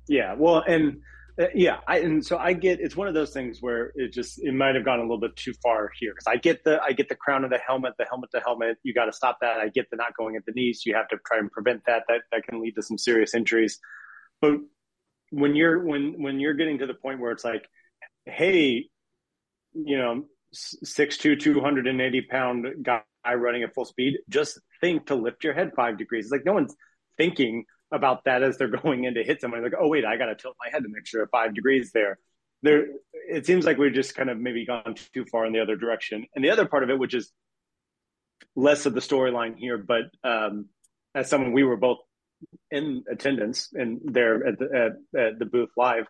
Yeah, 0.07 0.35
well, 0.35 0.63
and 0.67 1.01
uh, 1.39 1.47
yeah, 1.53 1.79
I, 1.85 1.99
and 1.99 2.25
so 2.25 2.37
I 2.37 2.53
get 2.53 2.79
it's 2.79 2.95
one 2.95 3.09
of 3.09 3.13
those 3.13 3.31
things 3.31 3.61
where 3.61 3.91
it 3.95 4.13
just 4.13 4.41
it 4.41 4.53
might 4.53 4.75
have 4.75 4.85
gone 4.85 4.99
a 4.99 5.01
little 5.01 5.19
bit 5.19 5.35
too 5.35 5.53
far 5.61 5.91
here 5.99 6.13
because 6.13 6.27
I 6.27 6.37
get 6.37 6.63
the 6.63 6.81
I 6.81 6.93
get 6.93 7.09
the 7.09 7.15
crown 7.15 7.43
of 7.43 7.49
the 7.49 7.57
helmet, 7.57 7.93
the 7.99 8.05
helmet 8.05 8.31
to 8.33 8.39
helmet. 8.39 8.77
You 8.83 8.93
got 8.93 9.05
to 9.05 9.13
stop 9.13 9.39
that. 9.41 9.57
I 9.57 9.67
get 9.67 9.89
the 9.89 9.97
not 9.97 10.15
going 10.15 10.37
at 10.37 10.45
the 10.45 10.53
knees. 10.53 10.83
You 10.85 10.95
have 10.95 11.09
to 11.09 11.17
try 11.25 11.39
and 11.39 11.51
prevent 11.51 11.81
that. 11.87 12.03
That 12.07 12.21
that 12.31 12.43
can 12.47 12.61
lead 12.61 12.75
to 12.75 12.81
some 12.81 12.97
serious 12.97 13.33
injuries. 13.33 13.79
But 14.41 14.59
when 15.31 15.55
you're 15.55 15.83
when 15.83 16.21
when 16.21 16.39
you're 16.39 16.53
getting 16.53 16.79
to 16.79 16.87
the 16.87 16.93
point 16.93 17.19
where 17.19 17.31
it's 17.31 17.43
like, 17.43 17.67
hey, 18.25 18.87
you 19.73 19.97
know, 19.97 20.23
six 20.53 21.17
two, 21.17 21.35
two 21.35 21.59
hundred 21.59 21.87
and 21.87 21.99
eighty 21.99 22.21
pound 22.21 22.65
guy 22.81 23.01
running 23.33 23.63
at 23.63 23.73
full 23.73 23.85
speed, 23.85 24.19
just 24.29 24.57
think 24.79 25.07
to 25.07 25.15
lift 25.15 25.43
your 25.43 25.53
head 25.53 25.71
five 25.75 25.97
degrees. 25.97 26.25
It's 26.25 26.31
like 26.31 26.45
no 26.45 26.53
one's 26.53 26.75
thinking 27.17 27.65
about 27.95 28.25
that 28.25 28.43
as 28.43 28.57
they're 28.57 28.67
going 28.83 29.05
in 29.05 29.15
to 29.15 29.23
hit 29.23 29.41
someone. 29.41 29.63
Like, 29.63 29.73
oh 29.79 29.87
wait, 29.87 30.05
I 30.05 30.17
got 30.17 30.27
to 30.27 30.35
tilt 30.35 30.55
my 30.59 30.69
head 30.71 30.83
to 30.83 30.89
make 30.89 31.07
sure 31.07 31.27
five 31.27 31.53
degrees 31.55 31.91
there. 31.93 32.19
There, 32.61 32.85
it 33.29 33.45
seems 33.45 33.65
like 33.65 33.77
we've 33.77 33.93
just 33.93 34.15
kind 34.15 34.29
of 34.29 34.39
maybe 34.39 34.65
gone 34.65 34.95
too 35.13 35.25
far 35.25 35.45
in 35.45 35.53
the 35.53 35.59
other 35.59 35.75
direction. 35.75 36.25
And 36.35 36.43
the 36.43 36.51
other 36.51 36.65
part 36.65 36.83
of 36.83 36.89
it, 36.89 36.97
which 36.97 37.13
is 37.13 37.31
less 38.55 38.85
of 38.85 38.93
the 38.93 39.01
storyline 39.01 39.57
here, 39.57 39.77
but 39.77 40.05
um, 40.23 40.67
as 41.13 41.29
someone 41.29 41.51
we 41.51 41.63
were 41.63 41.77
both 41.77 41.99
in 42.71 43.03
attendance 43.11 43.69
and 43.73 44.01
there 44.03 44.47
at 44.47 44.59
the, 44.59 44.65
at, 45.13 45.19
at 45.19 45.39
the 45.39 45.45
booth 45.45 45.69
live, 45.77 46.07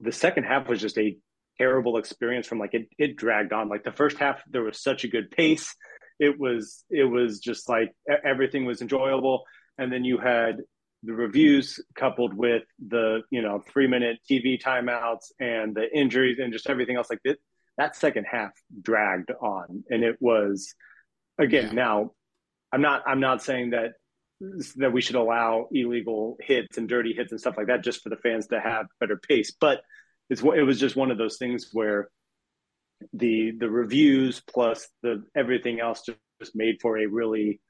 the 0.00 0.12
second 0.12 0.44
half 0.44 0.68
was 0.68 0.80
just 0.80 0.98
a 0.98 1.16
terrible 1.58 1.96
experience. 1.96 2.46
From 2.46 2.58
like 2.58 2.74
it, 2.74 2.88
it 2.98 3.16
dragged 3.16 3.52
on. 3.52 3.68
Like 3.68 3.82
the 3.82 3.92
first 3.92 4.18
half, 4.18 4.40
there 4.48 4.62
was 4.62 4.80
such 4.80 5.04
a 5.04 5.08
good 5.08 5.30
pace. 5.30 5.74
It 6.20 6.38
was, 6.38 6.84
it 6.90 7.04
was 7.04 7.40
just 7.40 7.68
like 7.68 7.92
everything 8.24 8.66
was 8.66 8.82
enjoyable 8.82 9.44
and 9.78 9.92
then 9.92 10.04
you 10.04 10.18
had 10.18 10.58
the 11.02 11.12
reviews 11.12 11.80
coupled 11.94 12.34
with 12.34 12.62
the 12.86 13.22
you 13.30 13.42
know 13.42 13.62
three 13.72 13.86
minute 13.86 14.18
TV 14.30 14.60
timeouts 14.60 15.32
and 15.40 15.74
the 15.74 15.88
injuries 15.92 16.38
and 16.38 16.52
just 16.52 16.68
everything 16.68 16.96
else 16.96 17.10
like 17.10 17.20
that 17.24 17.38
that 17.78 17.96
second 17.96 18.26
half 18.30 18.52
dragged 18.80 19.30
on 19.40 19.84
and 19.90 20.04
it 20.04 20.16
was 20.20 20.74
again 21.38 21.68
yeah. 21.68 21.72
now 21.72 22.10
I'm 22.72 22.82
not 22.82 23.02
I'm 23.06 23.20
not 23.20 23.42
saying 23.42 23.70
that 23.70 23.92
that 24.76 24.92
we 24.92 25.00
should 25.00 25.16
allow 25.16 25.68
illegal 25.72 26.36
hits 26.40 26.76
and 26.78 26.88
dirty 26.88 27.12
hits 27.14 27.30
and 27.30 27.40
stuff 27.40 27.56
like 27.56 27.68
that 27.68 27.84
just 27.84 28.02
for 28.02 28.08
the 28.08 28.16
fans 28.16 28.48
to 28.48 28.60
have 28.60 28.86
better 29.00 29.16
pace 29.16 29.52
but 29.60 29.82
it's 30.30 30.42
it 30.42 30.62
was 30.62 30.80
just 30.80 30.96
one 30.96 31.10
of 31.10 31.18
those 31.18 31.36
things 31.36 31.68
where 31.72 32.08
the 33.12 33.52
the 33.58 33.68
reviews 33.68 34.40
plus 34.40 34.88
the 35.02 35.24
everything 35.36 35.80
else 35.80 36.02
just, 36.06 36.18
just 36.40 36.56
made 36.56 36.76
for 36.80 36.98
a 36.98 37.06
really 37.06 37.60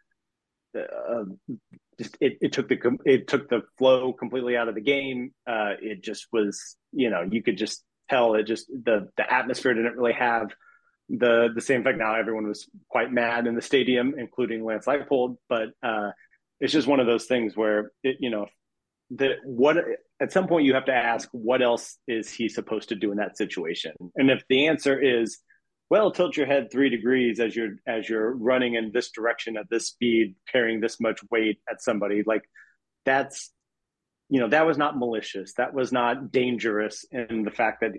uh, 0.78 1.24
just 1.98 2.16
it, 2.20 2.38
it 2.40 2.52
took 2.52 2.68
the 2.68 2.78
it 3.04 3.28
took 3.28 3.48
the 3.48 3.62
flow 3.78 4.12
completely 4.12 4.56
out 4.56 4.68
of 4.68 4.74
the 4.74 4.80
game. 4.80 5.32
Uh, 5.46 5.74
it 5.80 6.02
just 6.02 6.26
was, 6.32 6.76
you 6.92 7.10
know, 7.10 7.22
you 7.30 7.42
could 7.42 7.58
just 7.58 7.84
tell 8.08 8.34
it 8.34 8.44
just 8.44 8.68
the 8.68 9.08
the 9.16 9.32
atmosphere 9.32 9.74
didn't 9.74 9.96
really 9.96 10.12
have 10.12 10.50
the 11.08 11.48
the 11.54 11.60
same 11.60 11.80
effect. 11.82 11.98
Now 11.98 12.14
everyone 12.14 12.46
was 12.46 12.68
quite 12.88 13.12
mad 13.12 13.46
in 13.46 13.54
the 13.54 13.62
stadium, 13.62 14.14
including 14.18 14.64
Lance 14.64 14.86
Leipold, 14.86 15.36
but 15.48 15.68
uh, 15.82 16.10
it's 16.60 16.72
just 16.72 16.88
one 16.88 17.00
of 17.00 17.06
those 17.06 17.26
things 17.26 17.56
where 17.56 17.92
it, 18.02 18.16
you 18.20 18.30
know, 18.30 18.46
that 19.16 19.36
what 19.44 19.76
at 20.20 20.32
some 20.32 20.48
point 20.48 20.64
you 20.64 20.74
have 20.74 20.86
to 20.86 20.94
ask 20.94 21.28
what 21.32 21.60
else 21.60 21.98
is 22.08 22.30
he 22.30 22.48
supposed 22.48 22.88
to 22.88 22.94
do 22.94 23.10
in 23.12 23.18
that 23.18 23.36
situation, 23.36 23.92
and 24.16 24.30
if 24.30 24.42
the 24.48 24.68
answer 24.68 24.98
is 24.98 25.38
well, 25.92 26.10
tilt 26.10 26.38
your 26.38 26.46
head 26.46 26.72
three 26.72 26.88
degrees 26.88 27.38
as 27.38 27.54
you're 27.54 27.76
as 27.86 28.08
you're 28.08 28.34
running 28.34 28.76
in 28.76 28.92
this 28.94 29.10
direction 29.10 29.58
at 29.58 29.68
this 29.68 29.88
speed, 29.88 30.36
carrying 30.50 30.80
this 30.80 30.98
much 30.98 31.20
weight 31.30 31.58
at 31.70 31.82
somebody. 31.82 32.22
Like 32.24 32.48
that's 33.04 33.52
you 34.30 34.40
know 34.40 34.48
that 34.48 34.66
was 34.66 34.78
not 34.78 34.98
malicious. 34.98 35.52
That 35.58 35.74
was 35.74 35.92
not 35.92 36.32
dangerous. 36.32 37.04
And 37.12 37.46
the 37.46 37.50
fact 37.50 37.82
that 37.82 37.90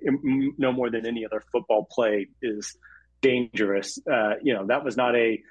no 0.58 0.72
more 0.72 0.90
than 0.90 1.06
any 1.06 1.24
other 1.24 1.44
football 1.52 1.88
play 1.88 2.30
is 2.42 2.76
dangerous. 3.22 4.00
Uh, 4.12 4.38
you 4.42 4.56
know 4.56 4.66
that 4.66 4.84
was 4.84 4.98
not 4.98 5.16
a 5.16 5.44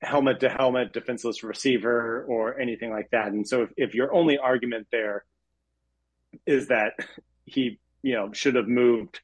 helmet 0.00 0.40
to 0.40 0.48
helmet 0.48 0.94
defenseless 0.94 1.42
receiver 1.42 2.24
or 2.30 2.58
anything 2.58 2.90
like 2.90 3.10
that. 3.12 3.26
And 3.26 3.46
so 3.46 3.64
if, 3.64 3.70
if 3.76 3.94
your 3.94 4.14
only 4.14 4.38
argument 4.38 4.86
there 4.90 5.26
is 6.46 6.68
that 6.68 6.94
he 7.44 7.78
you 8.02 8.14
know 8.14 8.32
should 8.32 8.54
have 8.54 8.68
moved 8.68 9.20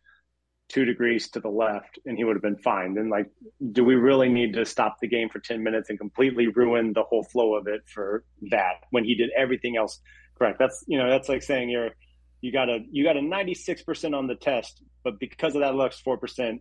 two 0.69 0.85
degrees 0.85 1.31
to 1.31 1.41
the 1.41 1.49
left 1.49 1.99
and 2.05 2.17
he 2.17 2.25
would 2.25 2.37
have 2.37 2.43
been 2.43 2.59
fine. 2.59 2.95
Then 2.95 3.09
like, 3.09 3.31
do 3.73 3.85
we 3.85 3.95
really 3.95 4.29
need 4.29 4.53
to 4.55 4.67
stop 4.67 4.97
the 5.01 5.09
game 5.09 5.29
for 5.29 5.39
10 5.39 5.63
minutes 5.63 5.89
and 5.89 5.99
completely 5.99 6.49
ruin 6.49 6.93
the 6.93 7.03
whole 7.03 7.25
flow 7.25 7.55
of 7.55 7.67
it 7.67 7.83
for 7.87 8.25
that 8.51 8.85
when 8.91 9.05
he 9.05 9.15
did 9.15 9.31
everything 9.37 9.77
else 9.77 10.01
correct? 10.37 10.59
That's, 10.59 10.85
you 10.87 10.99
know, 10.99 11.09
that's 11.09 11.29
like 11.29 11.43
saying 11.43 11.71
you're, 11.71 11.91
you 12.43 12.53
got 12.53 12.69
a, 12.69 12.81
you 12.91 13.03
got 13.03 13.17
a 13.17 13.21
96% 13.21 14.17
on 14.17 14.27
the 14.27 14.37
test, 14.37 14.83
but 15.03 15.19
because 15.19 15.55
of 15.55 15.63
that 15.63 15.75
looks 15.75 16.01
4%, 16.07 16.61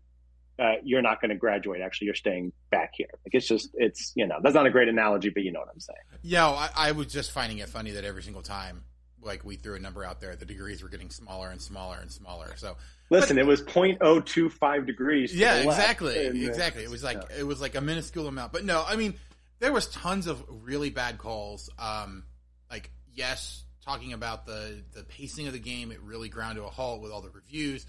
uh, 0.59 0.71
you're 0.83 1.03
not 1.03 1.21
going 1.21 1.29
to 1.29 1.35
graduate. 1.35 1.81
Actually, 1.81 2.05
you're 2.05 2.15
staying 2.15 2.51
back 2.71 2.91
here. 2.93 3.09
Like 3.11 3.33
it's 3.33 3.47
just, 3.47 3.69
it's, 3.73 4.13
you 4.15 4.25
know, 4.25 4.37
that's 4.41 4.55
not 4.55 4.65
a 4.65 4.71
great 4.71 4.87
analogy, 4.87 5.29
but 5.29 5.43
you 5.43 5.51
know 5.51 5.59
what 5.59 5.69
I'm 5.71 5.79
saying. 5.79 5.99
Yeah. 6.23 6.47
I, 6.47 6.69
I 6.75 6.91
was 6.93 7.07
just 7.07 7.31
finding 7.31 7.59
it 7.59 7.69
funny 7.69 7.91
that 7.91 8.05
every 8.05 8.23
single 8.23 8.41
time 8.41 8.83
like 9.21 9.43
we 9.43 9.55
threw 9.55 9.75
a 9.75 9.79
number 9.79 10.03
out 10.03 10.21
there, 10.21 10.35
the 10.35 10.45
degrees 10.45 10.81
were 10.81 10.89
getting 10.89 11.09
smaller 11.09 11.49
and 11.49 11.61
smaller 11.61 11.97
and 12.01 12.11
smaller. 12.11 12.53
So 12.55 12.77
listen, 13.09 13.35
but, 13.37 13.41
it 13.41 13.47
was 13.47 13.61
0.025 13.63 14.85
degrees. 14.85 15.35
Yeah, 15.35 15.55
exactly, 15.55 16.27
and, 16.27 16.41
exactly. 16.41 16.83
It 16.83 16.89
was 16.89 17.03
like 17.03 17.17
yeah. 17.29 17.39
it 17.39 17.47
was 17.47 17.61
like 17.61 17.75
a 17.75 17.81
minuscule 17.81 18.27
amount. 18.27 18.53
But 18.53 18.65
no, 18.65 18.83
I 18.85 18.95
mean 18.95 19.15
there 19.59 19.71
was 19.71 19.87
tons 19.87 20.27
of 20.27 20.43
really 20.49 20.89
bad 20.89 21.17
calls. 21.17 21.69
Um, 21.79 22.23
like 22.69 22.91
yes, 23.13 23.63
talking 23.83 24.13
about 24.13 24.45
the 24.45 24.83
the 24.93 25.03
pacing 25.03 25.47
of 25.47 25.53
the 25.53 25.59
game, 25.59 25.91
it 25.91 26.01
really 26.01 26.29
ground 26.29 26.57
to 26.57 26.63
a 26.63 26.69
halt 26.69 27.01
with 27.01 27.11
all 27.11 27.21
the 27.21 27.29
reviews, 27.29 27.85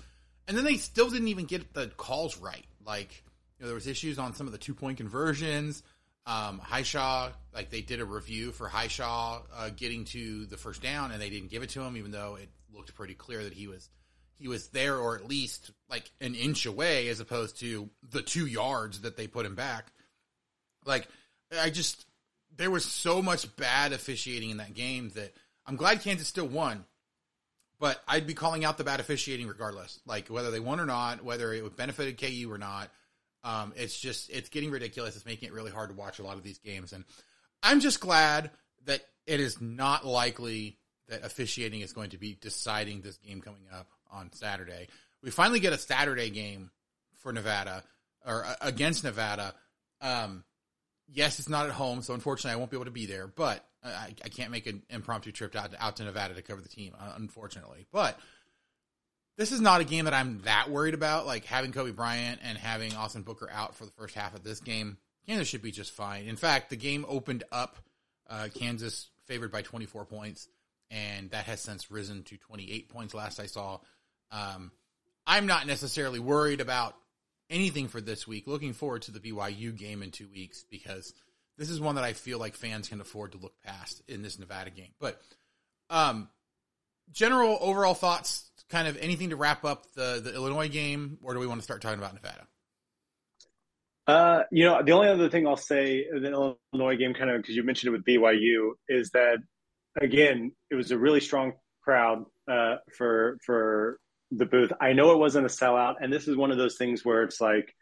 and 0.46 0.56
then 0.56 0.64
they 0.64 0.76
still 0.76 1.10
didn't 1.10 1.28
even 1.28 1.44
get 1.44 1.74
the 1.74 1.88
calls 1.88 2.38
right. 2.38 2.66
Like 2.84 3.22
you 3.58 3.64
know, 3.64 3.68
there 3.68 3.74
was 3.74 3.86
issues 3.86 4.18
on 4.18 4.34
some 4.34 4.46
of 4.46 4.52
the 4.52 4.58
two 4.58 4.74
point 4.74 4.98
conversions. 4.98 5.82
Um, 6.26 6.60
Hishaw, 6.60 7.32
like 7.54 7.70
they 7.70 7.80
did 7.80 8.00
a 8.00 8.04
review 8.04 8.52
for 8.52 8.68
Hishaw 8.68 9.40
uh, 9.56 9.70
getting 9.74 10.04
to 10.06 10.44
the 10.46 10.58
first 10.58 10.82
down, 10.82 11.10
and 11.10 11.22
they 11.22 11.30
didn't 11.30 11.48
give 11.48 11.62
it 11.62 11.70
to 11.70 11.80
him, 11.80 11.96
even 11.96 12.10
though 12.10 12.36
it 12.36 12.50
looked 12.72 12.94
pretty 12.94 13.14
clear 13.14 13.42
that 13.44 13.54
he 13.54 13.66
was 13.66 13.88
he 14.38 14.48
was 14.48 14.68
there 14.68 14.96
or 14.96 15.16
at 15.16 15.28
least 15.28 15.70
like 15.90 16.10
an 16.20 16.34
inch 16.34 16.66
away, 16.66 17.08
as 17.08 17.20
opposed 17.20 17.58
to 17.60 17.90
the 18.10 18.22
two 18.22 18.46
yards 18.46 19.02
that 19.02 19.16
they 19.16 19.26
put 19.26 19.46
him 19.46 19.54
back. 19.54 19.92
Like 20.84 21.08
I 21.60 21.70
just 21.70 22.06
there 22.56 22.70
was 22.70 22.84
so 22.84 23.22
much 23.22 23.54
bad 23.56 23.92
officiating 23.92 24.50
in 24.50 24.56
that 24.58 24.74
game 24.74 25.10
that 25.14 25.32
I'm 25.66 25.76
glad 25.76 26.02
Kansas 26.02 26.28
still 26.28 26.46
won, 26.46 26.84
but 27.78 28.02
I'd 28.06 28.26
be 28.26 28.34
calling 28.34 28.64
out 28.64 28.78
the 28.78 28.84
bad 28.84 29.00
officiating 29.00 29.46
regardless, 29.46 30.00
like 30.06 30.28
whether 30.28 30.50
they 30.50 30.60
won 30.60 30.80
or 30.80 30.86
not, 30.86 31.24
whether 31.24 31.52
it 31.52 31.76
benefited 31.76 32.18
KU 32.18 32.50
or 32.50 32.58
not. 32.58 32.90
Um, 33.44 33.72
it's 33.76 33.98
just 33.98 34.30
it's 34.30 34.48
getting 34.48 34.70
ridiculous. 34.70 35.16
It's 35.16 35.26
making 35.26 35.48
it 35.48 35.52
really 35.54 35.70
hard 35.70 35.90
to 35.90 35.96
watch 35.96 36.18
a 36.18 36.22
lot 36.22 36.36
of 36.36 36.42
these 36.42 36.58
games, 36.58 36.92
and 36.92 37.04
I'm 37.62 37.80
just 37.80 38.00
glad 38.00 38.50
that 38.86 39.00
it 39.26 39.40
is 39.40 39.60
not 39.60 40.06
likely 40.06 40.78
that 41.08 41.24
officiating 41.24 41.80
is 41.80 41.92
going 41.92 42.10
to 42.10 42.18
be 42.18 42.36
deciding 42.40 43.00
this 43.00 43.16
game 43.18 43.40
coming 43.40 43.64
up 43.72 43.88
on 44.10 44.32
Saturday. 44.32 44.88
We 45.22 45.30
finally 45.30 45.60
get 45.60 45.72
a 45.72 45.78
Saturday 45.78 46.30
game 46.30 46.70
for 47.14 47.32
Nevada 47.32 47.82
or 48.26 48.44
uh, 48.44 48.54
against 48.60 49.04
Nevada. 49.04 49.54
Um, 50.00 50.44
yes, 51.12 51.38
it's 51.38 51.48
not 51.48 51.66
at 51.66 51.72
home, 51.72 52.02
so 52.02 52.14
unfortunately, 52.14 52.52
I 52.52 52.56
won't 52.56 52.70
be 52.70 52.76
able 52.76 52.84
to 52.86 52.90
be 52.90 53.06
there. 53.06 53.26
But 53.26 53.64
I, 53.82 54.14
I 54.24 54.28
can't 54.28 54.50
make 54.50 54.66
an 54.66 54.82
impromptu 54.90 55.32
trip 55.32 55.54
out 55.56 55.72
to, 55.72 55.82
out 55.82 55.96
to 55.96 56.04
Nevada 56.04 56.34
to 56.34 56.42
cover 56.42 56.60
the 56.60 56.68
team, 56.68 56.94
uh, 56.98 57.12
unfortunately. 57.16 57.86
But 57.92 58.18
this 59.36 59.52
is 59.52 59.60
not 59.60 59.80
a 59.80 59.84
game 59.84 60.04
that 60.04 60.14
I'm 60.14 60.42
that 60.42 60.70
worried 60.70 60.94
about. 60.94 61.26
Like 61.26 61.44
having 61.44 61.72
Cobee 61.72 61.92
Bryant 61.92 62.40
and 62.42 62.58
having 62.58 62.94
Austin 62.94 63.22
Booker 63.22 63.48
out 63.52 63.74
for 63.74 63.84
the 63.84 63.92
first 63.92 64.14
half 64.14 64.34
of 64.34 64.42
this 64.42 64.60
game, 64.60 64.98
Kansas 65.26 65.48
should 65.48 65.62
be 65.62 65.70
just 65.70 65.92
fine. 65.92 66.26
In 66.26 66.36
fact, 66.36 66.70
the 66.70 66.76
game 66.76 67.06
opened 67.08 67.44
up 67.52 67.76
uh, 68.28 68.48
Kansas 68.54 69.08
favored 69.26 69.52
by 69.52 69.62
24 69.62 70.04
points, 70.06 70.48
and 70.90 71.30
that 71.30 71.44
has 71.44 71.60
since 71.60 71.90
risen 71.90 72.22
to 72.24 72.36
28 72.36 72.88
points. 72.88 73.14
Last 73.14 73.40
I 73.40 73.46
saw, 73.46 73.78
um, 74.30 74.72
I'm 75.26 75.46
not 75.46 75.66
necessarily 75.66 76.18
worried 76.18 76.60
about 76.60 76.94
anything 77.50 77.88
for 77.88 78.00
this 78.00 78.26
week. 78.26 78.46
Looking 78.46 78.72
forward 78.72 79.02
to 79.02 79.12
the 79.12 79.20
BYU 79.20 79.76
game 79.76 80.02
in 80.02 80.10
two 80.10 80.28
weeks 80.28 80.64
because 80.70 81.12
this 81.56 81.70
is 81.70 81.80
one 81.80 81.96
that 81.96 82.04
I 82.04 82.12
feel 82.12 82.38
like 82.38 82.54
fans 82.54 82.88
can 82.88 83.00
afford 83.00 83.32
to 83.32 83.38
look 83.38 83.54
past 83.64 84.02
in 84.08 84.22
this 84.22 84.38
Nevada 84.38 84.70
game. 84.70 84.92
But 85.00 85.20
um, 85.90 86.28
general 87.12 87.58
overall 87.60 87.94
thoughts 87.94 88.50
kind 88.68 88.86
of 88.86 88.96
anything 88.98 89.30
to 89.30 89.36
wrap 89.36 89.64
up 89.64 89.92
the 89.94 90.20
the 90.22 90.34
Illinois 90.34 90.68
game, 90.68 91.18
or 91.22 91.34
do 91.34 91.40
we 91.40 91.46
want 91.46 91.60
to 91.60 91.64
start 91.64 91.82
talking 91.82 91.98
about 91.98 92.14
Nevada? 92.14 92.46
Uh, 94.06 94.44
you 94.50 94.64
know, 94.64 94.82
the 94.82 94.92
only 94.92 95.08
other 95.08 95.28
thing 95.28 95.46
I'll 95.46 95.56
say 95.56 96.06
in 96.10 96.22
the 96.22 96.30
Illinois 96.30 96.96
game, 96.96 97.12
kind 97.12 97.30
of 97.30 97.42
because 97.42 97.54
you 97.54 97.62
mentioned 97.62 97.88
it 97.88 97.98
with 97.98 98.06
BYU, 98.06 98.72
is 98.88 99.10
that 99.10 99.38
again, 100.00 100.52
it 100.70 100.74
was 100.74 100.90
a 100.90 100.98
really 100.98 101.20
strong 101.20 101.52
crowd 101.82 102.24
uh, 102.50 102.76
for 102.96 103.38
for 103.44 103.98
the 104.30 104.46
booth. 104.46 104.72
I 104.80 104.92
know 104.92 105.12
it 105.12 105.18
wasn't 105.18 105.46
a 105.46 105.50
sellout, 105.50 105.96
and 106.00 106.12
this 106.12 106.28
is 106.28 106.36
one 106.36 106.50
of 106.50 106.58
those 106.58 106.76
things 106.76 107.04
where 107.04 107.22
it's 107.22 107.40
like, 107.40 107.74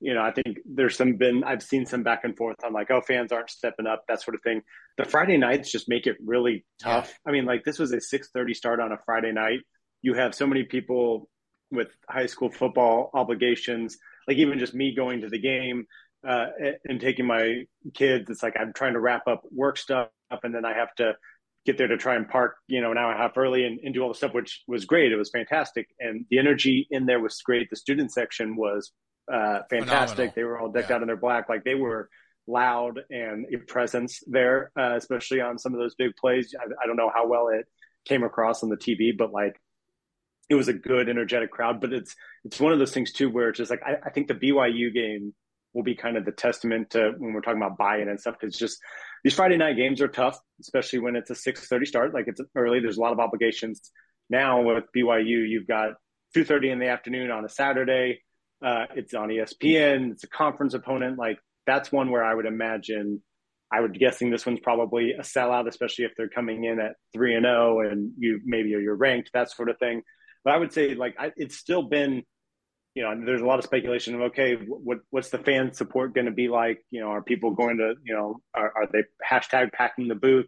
you 0.00 0.14
know, 0.14 0.22
I 0.22 0.32
think 0.32 0.58
there's 0.64 0.96
some 0.96 1.16
been 1.16 1.44
I've 1.44 1.62
seen 1.62 1.86
some 1.86 2.02
back 2.02 2.24
and 2.24 2.36
forth 2.36 2.56
on 2.64 2.72
like, 2.72 2.90
oh, 2.90 3.00
fans 3.00 3.32
aren't 3.32 3.50
stepping 3.50 3.86
up, 3.86 4.04
that 4.08 4.22
sort 4.22 4.34
of 4.34 4.42
thing. 4.42 4.62
The 4.98 5.04
Friday 5.04 5.38
nights 5.38 5.70
just 5.70 5.88
make 5.88 6.06
it 6.06 6.16
really 6.24 6.64
tough. 6.80 7.08
Yeah. 7.08 7.30
I 7.30 7.32
mean, 7.32 7.44
like 7.44 7.64
this 7.64 7.78
was 7.78 7.92
a 7.92 8.00
6:30 8.00 8.54
start 8.54 8.80
on 8.80 8.92
a 8.92 8.98
Friday 9.06 9.32
night 9.32 9.60
you 10.02 10.14
have 10.14 10.34
so 10.34 10.46
many 10.46 10.64
people 10.64 11.28
with 11.70 11.88
high 12.08 12.26
school 12.26 12.50
football 12.50 13.10
obligations, 13.14 13.96
like 14.28 14.36
even 14.36 14.58
just 14.58 14.74
me 14.74 14.94
going 14.94 15.22
to 15.22 15.28
the 15.28 15.38
game 15.38 15.86
uh, 16.26 16.46
and 16.84 17.00
taking 17.00 17.26
my 17.26 17.62
kids. 17.94 18.28
It's 18.28 18.42
like 18.42 18.54
I'm 18.60 18.72
trying 18.72 18.92
to 18.94 19.00
wrap 19.00 19.26
up 19.26 19.42
work 19.50 19.78
stuff, 19.78 20.08
and 20.42 20.54
then 20.54 20.64
I 20.64 20.74
have 20.74 20.94
to 20.96 21.14
get 21.64 21.78
there 21.78 21.88
to 21.88 21.96
try 21.96 22.16
and 22.16 22.28
park, 22.28 22.56
you 22.66 22.80
know, 22.80 22.90
an 22.90 22.98
hour 22.98 23.12
and 23.12 23.20
a 23.20 23.22
half 23.22 23.36
early 23.36 23.64
and, 23.64 23.78
and 23.80 23.94
do 23.94 24.02
all 24.02 24.08
the 24.08 24.14
stuff, 24.14 24.34
which 24.34 24.62
was 24.66 24.84
great. 24.84 25.12
It 25.12 25.16
was 25.16 25.30
fantastic, 25.30 25.88
and 25.98 26.26
the 26.30 26.38
energy 26.38 26.86
in 26.90 27.06
there 27.06 27.20
was 27.20 27.40
great. 27.42 27.70
The 27.70 27.76
student 27.76 28.12
section 28.12 28.56
was 28.56 28.92
uh, 29.32 29.60
fantastic. 29.70 30.16
Phenomenal. 30.16 30.32
They 30.34 30.44
were 30.44 30.58
all 30.58 30.72
decked 30.72 30.90
yeah. 30.90 30.96
out 30.96 31.02
in 31.02 31.06
their 31.06 31.16
black, 31.16 31.48
like 31.48 31.64
they 31.64 31.74
were 31.74 32.08
loud 32.46 33.00
and 33.10 33.46
a 33.54 33.58
presence 33.58 34.20
there, 34.26 34.72
uh, 34.78 34.96
especially 34.96 35.40
on 35.40 35.58
some 35.58 35.74
of 35.74 35.80
those 35.80 35.94
big 35.94 36.12
plays. 36.16 36.54
I, 36.58 36.64
I 36.82 36.86
don't 36.86 36.96
know 36.96 37.10
how 37.14 37.28
well 37.28 37.48
it 37.48 37.66
came 38.04 38.24
across 38.24 38.62
on 38.62 38.68
the 38.68 38.76
TV, 38.76 39.16
but 39.16 39.32
like 39.32 39.60
it 40.50 40.54
was 40.54 40.68
a 40.68 40.72
good, 40.72 41.08
energetic 41.08 41.50
crowd. 41.50 41.80
But 41.80 41.92
it's 41.92 42.14
it's 42.44 42.60
one 42.60 42.72
of 42.72 42.78
those 42.78 42.92
things 42.92 43.12
too 43.12 43.30
where 43.30 43.50
it's 43.50 43.58
just 43.58 43.70
like 43.70 43.82
I, 43.84 43.96
I 44.06 44.10
think 44.10 44.28
the 44.28 44.34
BYU 44.34 44.92
game 44.92 45.34
will 45.74 45.82
be 45.82 45.94
kind 45.94 46.16
of 46.16 46.24
the 46.24 46.32
testament 46.32 46.90
to 46.90 47.12
when 47.18 47.32
we're 47.32 47.40
talking 47.40 47.60
about 47.60 47.78
buy-in 47.78 48.08
and 48.08 48.20
stuff. 48.20 48.36
It's 48.42 48.58
just 48.58 48.78
these 49.24 49.34
Friday 49.34 49.56
night 49.56 49.76
games 49.76 50.00
are 50.00 50.08
tough, 50.08 50.38
especially 50.60 50.98
when 50.98 51.16
it's 51.16 51.30
a 51.30 51.34
six 51.34 51.66
thirty 51.66 51.86
start. 51.86 52.14
Like 52.14 52.26
it's 52.28 52.40
early. 52.54 52.80
There's 52.80 52.98
a 52.98 53.00
lot 53.00 53.12
of 53.12 53.20
obligations. 53.20 53.90
Now 54.28 54.62
with 54.62 54.84
BYU, 54.96 55.48
you've 55.48 55.66
got 55.66 55.94
two 56.34 56.44
thirty 56.44 56.70
in 56.70 56.78
the 56.78 56.88
afternoon 56.88 57.30
on 57.30 57.44
a 57.44 57.48
Saturday. 57.48 58.20
Uh, 58.64 58.86
it's 58.94 59.14
on 59.14 59.28
ESPN. 59.28 60.12
It's 60.12 60.24
a 60.24 60.28
conference 60.28 60.74
opponent. 60.74 61.18
Like 61.18 61.38
that's 61.66 61.92
one 61.92 62.10
where 62.10 62.24
I 62.24 62.34
would 62.34 62.46
imagine. 62.46 63.22
I 63.72 63.80
would 63.80 63.98
guessing 63.98 64.30
this 64.30 64.44
one's 64.44 64.60
probably 64.60 65.12
a 65.12 65.22
sellout, 65.22 65.66
especially 65.66 66.04
if 66.04 66.12
they're 66.16 66.28
coming 66.28 66.64
in 66.64 66.78
at 66.78 66.92
three 67.14 67.34
and 67.34 67.44
zero, 67.44 67.78
oh 67.78 67.80
and 67.80 68.12
you 68.18 68.40
maybe 68.44 68.68
you're 68.68 68.94
ranked, 68.94 69.30
that 69.32 69.50
sort 69.50 69.70
of 69.70 69.78
thing. 69.78 70.02
But 70.44 70.54
I 70.54 70.58
would 70.58 70.72
say 70.72 70.94
like 70.94 71.14
I, 71.18 71.32
it's 71.36 71.56
still 71.56 71.82
been, 71.82 72.24
you 72.94 73.02
know, 73.02 73.24
there's 73.24 73.40
a 73.40 73.46
lot 73.46 73.58
of 73.58 73.64
speculation 73.64 74.14
of 74.14 74.20
okay, 74.22 74.56
what 74.56 74.98
what's 75.10 75.30
the 75.30 75.38
fan 75.38 75.72
support 75.72 76.14
going 76.14 76.26
to 76.26 76.32
be 76.32 76.48
like? 76.48 76.84
You 76.90 77.00
know, 77.00 77.08
are 77.08 77.22
people 77.22 77.52
going 77.52 77.78
to, 77.78 77.94
you 78.04 78.14
know, 78.14 78.40
are, 78.54 78.72
are 78.76 78.86
they 78.92 79.04
hashtag 79.28 79.72
packing 79.72 80.08
the 80.08 80.14
booth? 80.14 80.46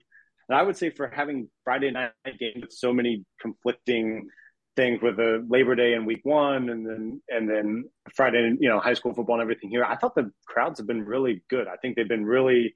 And 0.48 0.58
I 0.58 0.62
would 0.62 0.76
say 0.76 0.90
for 0.90 1.08
having 1.08 1.48
Friday 1.64 1.90
night 1.90 2.12
games 2.38 2.60
with 2.60 2.72
so 2.72 2.92
many 2.92 3.24
conflicting 3.40 4.28
things 4.76 5.00
with 5.00 5.16
the 5.16 5.46
Labor 5.48 5.74
Day 5.74 5.94
and 5.94 6.06
Week 6.06 6.20
One, 6.24 6.68
and 6.68 6.86
then 6.86 7.22
and 7.28 7.48
then 7.48 7.84
Friday, 8.14 8.54
you 8.60 8.68
know, 8.68 8.78
high 8.78 8.94
school 8.94 9.14
football 9.14 9.36
and 9.36 9.42
everything 9.42 9.70
here. 9.70 9.84
I 9.84 9.96
thought 9.96 10.14
the 10.14 10.30
crowds 10.46 10.78
have 10.78 10.86
been 10.86 11.04
really 11.04 11.42
good. 11.48 11.66
I 11.66 11.76
think 11.76 11.96
they've 11.96 12.08
been 12.08 12.26
really 12.26 12.74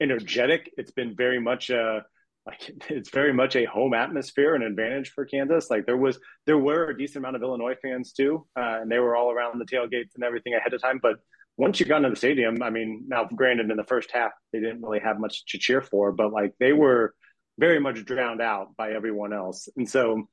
energetic. 0.00 0.72
It's 0.78 0.92
been 0.92 1.14
very 1.14 1.40
much 1.40 1.68
a 1.68 2.04
like 2.46 2.70
it's 2.88 3.10
very 3.10 3.32
much 3.32 3.56
a 3.56 3.64
home 3.64 3.94
atmosphere 3.94 4.54
and 4.54 4.64
advantage 4.64 5.10
for 5.10 5.24
Kansas. 5.24 5.70
Like 5.70 5.86
there 5.86 5.96
was 5.96 6.18
there 6.46 6.58
were 6.58 6.90
a 6.90 6.98
decent 6.98 7.18
amount 7.18 7.36
of 7.36 7.42
Illinois 7.42 7.76
fans 7.80 8.12
too, 8.12 8.46
uh, 8.56 8.78
and 8.82 8.90
they 8.90 8.98
were 8.98 9.16
all 9.16 9.30
around 9.30 9.58
the 9.58 9.64
tailgates 9.64 10.14
and 10.14 10.24
everything 10.24 10.54
ahead 10.54 10.74
of 10.74 10.82
time. 10.82 10.98
But 11.02 11.16
once 11.56 11.78
you 11.78 11.86
got 11.86 11.98
into 11.98 12.10
the 12.10 12.16
stadium, 12.16 12.62
I 12.62 12.70
mean, 12.70 13.04
now 13.08 13.24
granted 13.24 13.70
in 13.70 13.76
the 13.76 13.84
first 13.84 14.10
half 14.12 14.32
they 14.52 14.60
didn't 14.60 14.82
really 14.82 15.00
have 15.00 15.18
much 15.18 15.44
to 15.46 15.58
cheer 15.58 15.82
for, 15.82 16.12
but 16.12 16.32
like 16.32 16.54
they 16.58 16.72
were 16.72 17.14
very 17.58 17.80
much 17.80 18.04
drowned 18.04 18.40
out 18.40 18.76
by 18.76 18.92
everyone 18.92 19.32
else, 19.32 19.68
and 19.76 19.88
so 19.88 20.28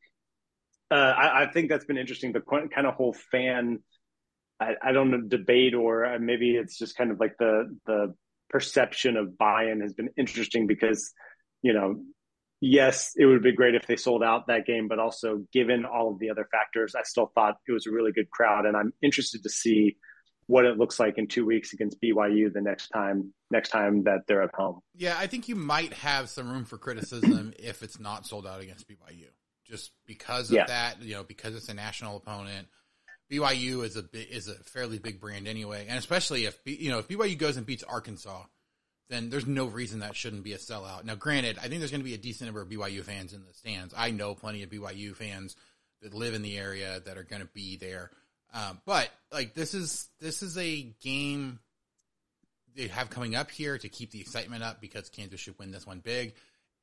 uh, 0.89 0.95
I, 0.95 1.43
I, 1.43 1.51
think 1.51 1.67
that's 1.67 1.83
been 1.83 1.97
interesting. 1.97 2.31
The 2.31 2.41
kind 2.41 2.87
of 2.87 2.93
whole 2.93 3.13
fan. 3.31 3.79
I, 4.59 4.73
I 4.81 4.91
don't 4.91 5.11
know 5.11 5.21
debate 5.21 5.75
or 5.75 6.03
uh, 6.05 6.17
maybe 6.17 6.55
it's 6.55 6.79
just 6.79 6.97
kind 6.97 7.11
of 7.11 7.19
like 7.19 7.35
the 7.37 7.77
the 7.85 8.15
perception 8.49 9.17
of 9.17 9.37
buy-in 9.37 9.81
has 9.81 9.93
been 9.93 10.09
interesting 10.17 10.65
because 10.65 11.13
you 11.67 11.73
know, 11.73 11.97
yes, 12.61 13.11
it 13.17 13.25
would 13.25 13.43
be 13.43 13.51
great 13.51 13.75
if 13.75 13.85
they 13.87 13.97
sold 13.97 14.23
out 14.23 14.47
that 14.47 14.65
game, 14.65 14.87
but 14.87 14.99
also 14.99 15.43
given 15.51 15.83
all 15.83 16.13
of 16.13 16.19
the 16.19 16.29
other 16.29 16.47
factors, 16.49 16.95
I 16.95 17.03
still 17.03 17.29
thought 17.35 17.55
it 17.67 17.73
was 17.73 17.87
a 17.87 17.91
really 17.91 18.13
good 18.13 18.29
crowd, 18.29 18.65
and 18.65 18.77
I'm 18.77 18.93
interested 19.03 19.43
to 19.43 19.49
see 19.49 19.97
what 20.45 20.63
it 20.63 20.77
looks 20.77 20.97
like 20.97 21.17
in 21.17 21.27
two 21.27 21.45
weeks 21.45 21.73
against 21.73 22.01
BYU 22.01 22.53
the 22.53 22.61
next 22.61 22.87
time 22.87 23.33
next 23.51 23.67
time 23.67 24.05
that 24.05 24.19
they're 24.27 24.41
at 24.41 24.55
home. 24.55 24.79
Yeah, 24.95 25.17
I 25.19 25.27
think 25.27 25.49
you 25.49 25.57
might 25.57 25.91
have 25.91 26.29
some 26.29 26.49
room 26.49 26.63
for 26.63 26.77
criticism 26.77 27.53
if 27.59 27.83
it's 27.83 27.99
not 27.99 28.25
sold 28.25 28.47
out 28.47 28.61
against 28.61 28.87
BYU, 28.87 29.27
just 29.65 29.91
because 30.05 30.49
of 30.49 30.55
yeah. 30.55 30.67
that. 30.67 31.01
You 31.01 31.15
know, 31.15 31.23
because 31.23 31.53
it's 31.53 31.67
a 31.67 31.73
national 31.73 32.15
opponent. 32.15 32.69
BYU 33.29 33.83
is 33.83 33.97
a 33.97 34.05
is 34.13 34.47
a 34.47 34.53
fairly 34.53 34.99
big 34.99 35.19
brand 35.19 35.49
anyway, 35.49 35.85
and 35.89 35.99
especially 35.99 36.45
if 36.45 36.57
you 36.63 36.91
know 36.91 36.99
if 36.99 37.09
BYU 37.09 37.37
goes 37.37 37.57
and 37.57 37.65
beats 37.65 37.83
Arkansas, 37.83 38.43
then 39.09 39.29
there's 39.29 39.47
no 39.47 39.65
reason 39.65 39.99
that 39.99 40.15
shouldn't 40.15 40.43
be 40.43 40.53
a 40.53 40.57
sellout. 40.57 41.05
Now, 41.05 41.15
granted, 41.15 41.57
I 41.57 41.67
think 41.67 41.79
there's 41.79 41.91
going 41.91 42.01
to 42.01 42.05
be 42.05 42.13
a 42.13 42.17
decent 42.17 42.47
number 42.47 42.61
of 42.61 42.69
BYU 42.69 43.03
fans 43.03 43.33
in 43.33 43.45
the 43.45 43.53
stands. 43.53 43.93
I 43.95 44.11
know 44.11 44.35
plenty 44.35 44.63
of 44.63 44.69
BYU 44.69 45.15
fans 45.15 45.55
that 46.01 46.13
live 46.13 46.33
in 46.33 46.41
the 46.41 46.57
area 46.57 46.99
that 47.05 47.17
are 47.17 47.23
going 47.23 47.41
to 47.41 47.47
be 47.53 47.77
there. 47.77 48.11
Um, 48.53 48.79
but 48.85 49.09
like 49.31 49.53
this 49.53 49.73
is 49.73 50.07
this 50.19 50.41
is 50.41 50.57
a 50.57 50.81
game 51.01 51.59
they 52.75 52.87
have 52.87 53.09
coming 53.09 53.35
up 53.35 53.51
here 53.51 53.77
to 53.77 53.89
keep 53.89 54.11
the 54.11 54.21
excitement 54.21 54.63
up 54.63 54.79
because 54.79 55.09
Kansas 55.09 55.39
should 55.39 55.57
win 55.59 55.71
this 55.71 55.85
one 55.85 55.99
big, 55.99 56.33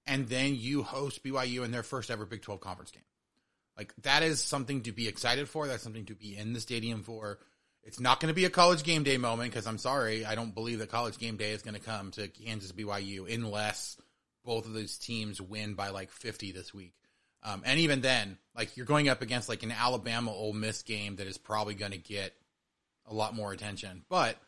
and 0.07 0.29
then 0.29 0.57
you 0.57 0.83
host 0.83 1.25
BYU 1.25 1.65
in 1.65 1.71
their 1.71 1.83
first 1.83 2.11
ever 2.11 2.27
Big 2.27 2.43
Twelve 2.43 2.61
conference 2.61 2.91
game. 2.91 3.05
Like 3.79 3.95
that 4.03 4.23
is 4.23 4.41
something 4.41 4.83
to 4.83 4.93
be 4.93 5.09
excited 5.09 5.49
for. 5.49 5.67
That's 5.67 5.83
something 5.83 6.07
to 6.07 6.15
be 6.15 6.37
in 6.37 6.53
the 6.53 6.61
stadium 6.61 7.03
for. 7.03 7.39
It's 7.85 8.01
not 8.01 8.19
going 8.19 8.31
to 8.31 8.35
be 8.35 8.47
a 8.47 8.51
college 8.51 8.83
game 8.83 9.03
day 9.03 9.19
moment 9.19 9.51
because 9.51 9.67
I'm 9.67 9.79
sorry, 9.79 10.25
I 10.25 10.35
don't 10.35 10.55
believe 10.55 10.79
that 10.79 10.91
college 10.91 11.19
game 11.19 11.37
day 11.37 11.51
is 11.51 11.63
going 11.63 11.75
to 11.75 11.81
come 11.81 12.11
to 12.13 12.29
Kansas 12.29 12.73
BYU 12.73 13.33
unless 13.33 13.99
both 14.45 14.67
of 14.67 14.73
those 14.73 14.97
teams 14.97 15.41
win 15.41 15.75
by 15.75 15.91
like 15.91 16.11
50 16.11 16.53
this 16.53 16.73
week. 16.73 16.95
Um, 17.43 17.63
and 17.67 17.79
even 17.81 18.01
then, 18.01 18.39
like 18.57 18.77
you're 18.77 18.87
going 18.87 19.11
up 19.11 19.21
against 19.21 19.51
like 19.51 19.63
an 19.63 19.73
Alabama 19.73 20.33
Ole 20.33 20.55
Miss 20.55 20.83
game 20.83 21.17
that 21.17 21.27
is 21.27 21.37
probably 21.37 21.75
going 21.75 21.93
to 21.93 21.99
get 21.99 22.33
a 23.07 23.13
lot 23.13 23.35
more 23.35 23.53
attention. 23.53 24.03
But 24.09 24.39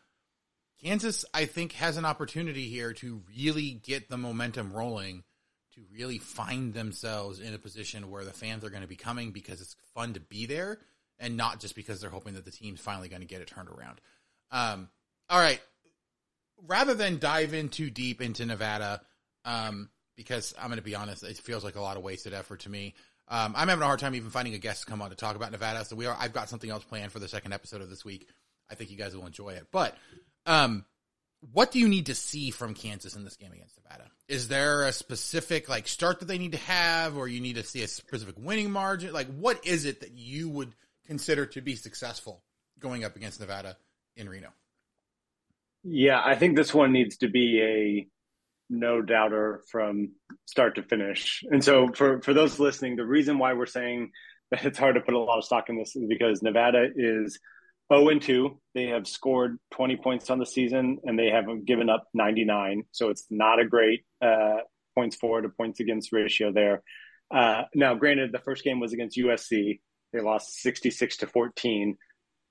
Kansas, 0.83 1.23
I 1.31 1.45
think, 1.45 1.73
has 1.73 1.97
an 1.97 2.05
opportunity 2.05 2.69
here 2.69 2.93
to 2.93 3.21
really 3.37 3.71
get 3.71 4.09
the 4.09 4.17
momentum 4.17 4.73
rolling, 4.73 5.23
to 5.75 5.81
really 5.93 6.17
find 6.17 6.73
themselves 6.73 7.39
in 7.39 7.53
a 7.53 7.59
position 7.59 8.09
where 8.09 8.25
the 8.25 8.33
fans 8.33 8.63
are 8.63 8.71
going 8.71 8.81
to 8.81 8.87
be 8.87 8.95
coming 8.95 9.31
because 9.31 9.61
it's 9.61 9.75
fun 9.93 10.13
to 10.13 10.19
be 10.19 10.47
there 10.47 10.79
and 11.19 11.37
not 11.37 11.59
just 11.59 11.75
because 11.75 12.01
they're 12.01 12.09
hoping 12.09 12.35
that 12.35 12.45
the 12.45 12.51
team's 12.51 12.79
finally 12.79 13.09
going 13.09 13.21
to 13.21 13.27
get 13.27 13.41
it 13.41 13.47
turned 13.47 13.69
around. 13.69 13.99
Um, 14.51 14.89
all 15.29 15.39
right. 15.39 15.61
Rather 16.65 16.93
than 16.93 17.19
dive 17.19 17.53
in 17.53 17.69
too 17.69 17.89
deep 17.89 18.21
into 18.21 18.45
Nevada, 18.45 19.01
um, 19.45 19.89
because 20.15 20.53
I'm 20.59 20.67
going 20.67 20.77
to 20.77 20.83
be 20.83 20.95
honest, 20.95 21.23
it 21.23 21.37
feels 21.37 21.63
like 21.63 21.75
a 21.75 21.81
lot 21.81 21.97
of 21.97 22.03
wasted 22.03 22.33
effort 22.33 22.61
to 22.61 22.69
me. 22.69 22.95
Um, 23.29 23.53
I'm 23.55 23.67
having 23.67 23.83
a 23.83 23.85
hard 23.85 23.99
time 23.99 24.15
even 24.15 24.29
finding 24.29 24.53
a 24.53 24.57
guest 24.57 24.81
to 24.81 24.87
come 24.89 25.01
on 25.01 25.09
to 25.09 25.15
talk 25.15 25.35
about 25.35 25.51
Nevada. 25.51 25.83
So 25.85 25.95
we 25.95 26.05
are. 26.05 26.15
I've 26.17 26.33
got 26.33 26.49
something 26.49 26.69
else 26.69 26.83
planned 26.83 27.11
for 27.11 27.19
the 27.19 27.27
second 27.27 27.53
episode 27.53 27.81
of 27.81 27.89
this 27.89 28.05
week. 28.05 28.27
I 28.69 28.75
think 28.75 28.89
you 28.89 28.97
guys 28.97 29.15
will 29.15 29.25
enjoy 29.25 29.49
it. 29.49 29.67
But 29.71 29.95
um, 30.45 30.85
what 31.53 31.71
do 31.71 31.79
you 31.79 31.87
need 31.87 32.07
to 32.07 32.15
see 32.15 32.51
from 32.51 32.73
Kansas 32.73 33.15
in 33.15 33.23
this 33.23 33.35
game 33.35 33.51
against 33.51 33.77
Nevada? 33.83 34.09
Is 34.27 34.47
there 34.47 34.83
a 34.83 34.91
specific 34.91 35.69
like 35.69 35.87
start 35.87 36.19
that 36.19 36.25
they 36.25 36.37
need 36.37 36.53
to 36.53 36.57
have, 36.59 37.17
or 37.17 37.27
you 37.27 37.41
need 37.41 37.55
to 37.55 37.63
see 37.63 37.83
a 37.83 37.87
specific 37.87 38.35
winning 38.37 38.71
margin? 38.71 39.13
Like, 39.13 39.27
what 39.27 39.65
is 39.65 39.85
it 39.85 39.99
that 40.01 40.13
you 40.13 40.49
would 40.49 40.73
consider 41.07 41.45
to 41.45 41.61
be 41.61 41.75
successful 41.75 42.43
going 42.79 43.03
up 43.03 43.15
against 43.15 43.39
Nevada 43.39 43.77
in 44.15 44.29
Reno. 44.29 44.49
Yeah, 45.83 46.21
I 46.23 46.35
think 46.35 46.55
this 46.55 46.73
one 46.73 46.91
needs 46.91 47.17
to 47.17 47.29
be 47.29 47.61
a 47.61 48.07
no 48.69 49.01
doubter 49.01 49.61
from 49.71 50.11
start 50.45 50.75
to 50.75 50.83
finish. 50.83 51.43
And 51.49 51.63
so 51.63 51.89
for 51.93 52.21
for 52.21 52.33
those 52.33 52.59
listening, 52.59 52.97
the 52.97 53.05
reason 53.05 53.39
why 53.39 53.53
we're 53.53 53.65
saying 53.65 54.11
that 54.51 54.65
it's 54.65 54.77
hard 54.77 54.95
to 54.95 55.01
put 55.01 55.13
a 55.13 55.19
lot 55.19 55.37
of 55.37 55.45
stock 55.45 55.69
in 55.69 55.77
this 55.77 55.95
is 55.95 56.05
because 56.07 56.41
Nevada 56.41 56.87
is 56.95 57.39
0 57.93 58.09
and 58.09 58.21
2. 58.21 58.59
They 58.75 58.87
have 58.87 59.07
scored 59.07 59.57
20 59.71 59.97
points 59.97 60.29
on 60.29 60.39
the 60.39 60.45
season 60.45 60.99
and 61.03 61.17
they 61.17 61.27
have 61.27 61.45
given 61.65 61.89
up 61.89 62.07
99. 62.13 62.83
So 62.91 63.09
it's 63.09 63.25
not 63.29 63.59
a 63.59 63.65
great 63.65 64.05
uh, 64.21 64.57
points 64.95 65.15
for 65.15 65.41
to 65.41 65.49
points 65.49 65.79
against 65.79 66.11
ratio 66.11 66.51
there. 66.51 66.83
Uh, 67.33 67.63
now, 67.75 67.95
granted, 67.95 68.31
the 68.31 68.39
first 68.39 68.63
game 68.63 68.79
was 68.79 68.93
against 68.93 69.17
USC, 69.17 69.79
they 70.13 70.21
lost 70.21 70.61
66 70.61 71.17
to 71.17 71.27
14. 71.27 71.97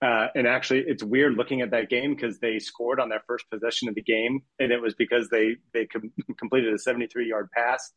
Uh, 0.02 0.26
and 0.34 0.46
actually, 0.46 0.84
it's 0.86 1.02
weird 1.02 1.34
looking 1.34 1.62
at 1.62 1.70
that 1.70 1.88
game 1.88 2.14
because 2.14 2.38
they 2.38 2.58
scored 2.58 3.00
on 3.00 3.08
their 3.08 3.22
first 3.26 3.46
possession 3.50 3.88
of 3.88 3.94
the 3.94 4.02
game, 4.02 4.40
and 4.58 4.70
it 4.70 4.80
was 4.80 4.94
because 4.94 5.28
they 5.30 5.56
they 5.72 5.86
com- 5.86 6.12
completed 6.38 6.74
a 6.74 6.78
73 6.78 7.26
yard 7.28 7.48
pass, 7.50 7.92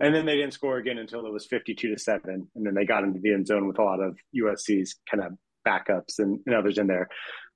and 0.00 0.12
then 0.12 0.26
they 0.26 0.34
didn't 0.34 0.54
score 0.54 0.76
again 0.76 0.98
until 0.98 1.24
it 1.24 1.32
was 1.32 1.46
52 1.46 1.94
to 1.94 1.98
seven, 2.00 2.48
and 2.56 2.66
then 2.66 2.74
they 2.74 2.84
got 2.84 3.04
into 3.04 3.20
the 3.20 3.32
end 3.32 3.46
zone 3.46 3.68
with 3.68 3.78
a 3.78 3.82
lot 3.82 4.00
of 4.00 4.18
USC's 4.36 4.96
kind 5.08 5.22
of 5.22 5.32
backups 5.64 6.18
and, 6.18 6.40
and 6.46 6.54
others 6.54 6.78
in 6.78 6.88
there, 6.88 7.08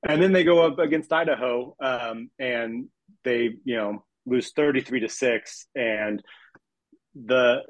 and 0.08 0.22
then 0.22 0.32
they 0.32 0.44
go 0.44 0.64
up 0.64 0.78
against 0.78 1.12
Idaho, 1.12 1.74
um, 1.82 2.30
and 2.38 2.88
they 3.24 3.56
you 3.64 3.76
know 3.76 4.04
lose 4.24 4.52
33 4.52 5.00
to 5.00 5.08
six, 5.08 5.66
and 5.74 6.22
the 7.16 7.62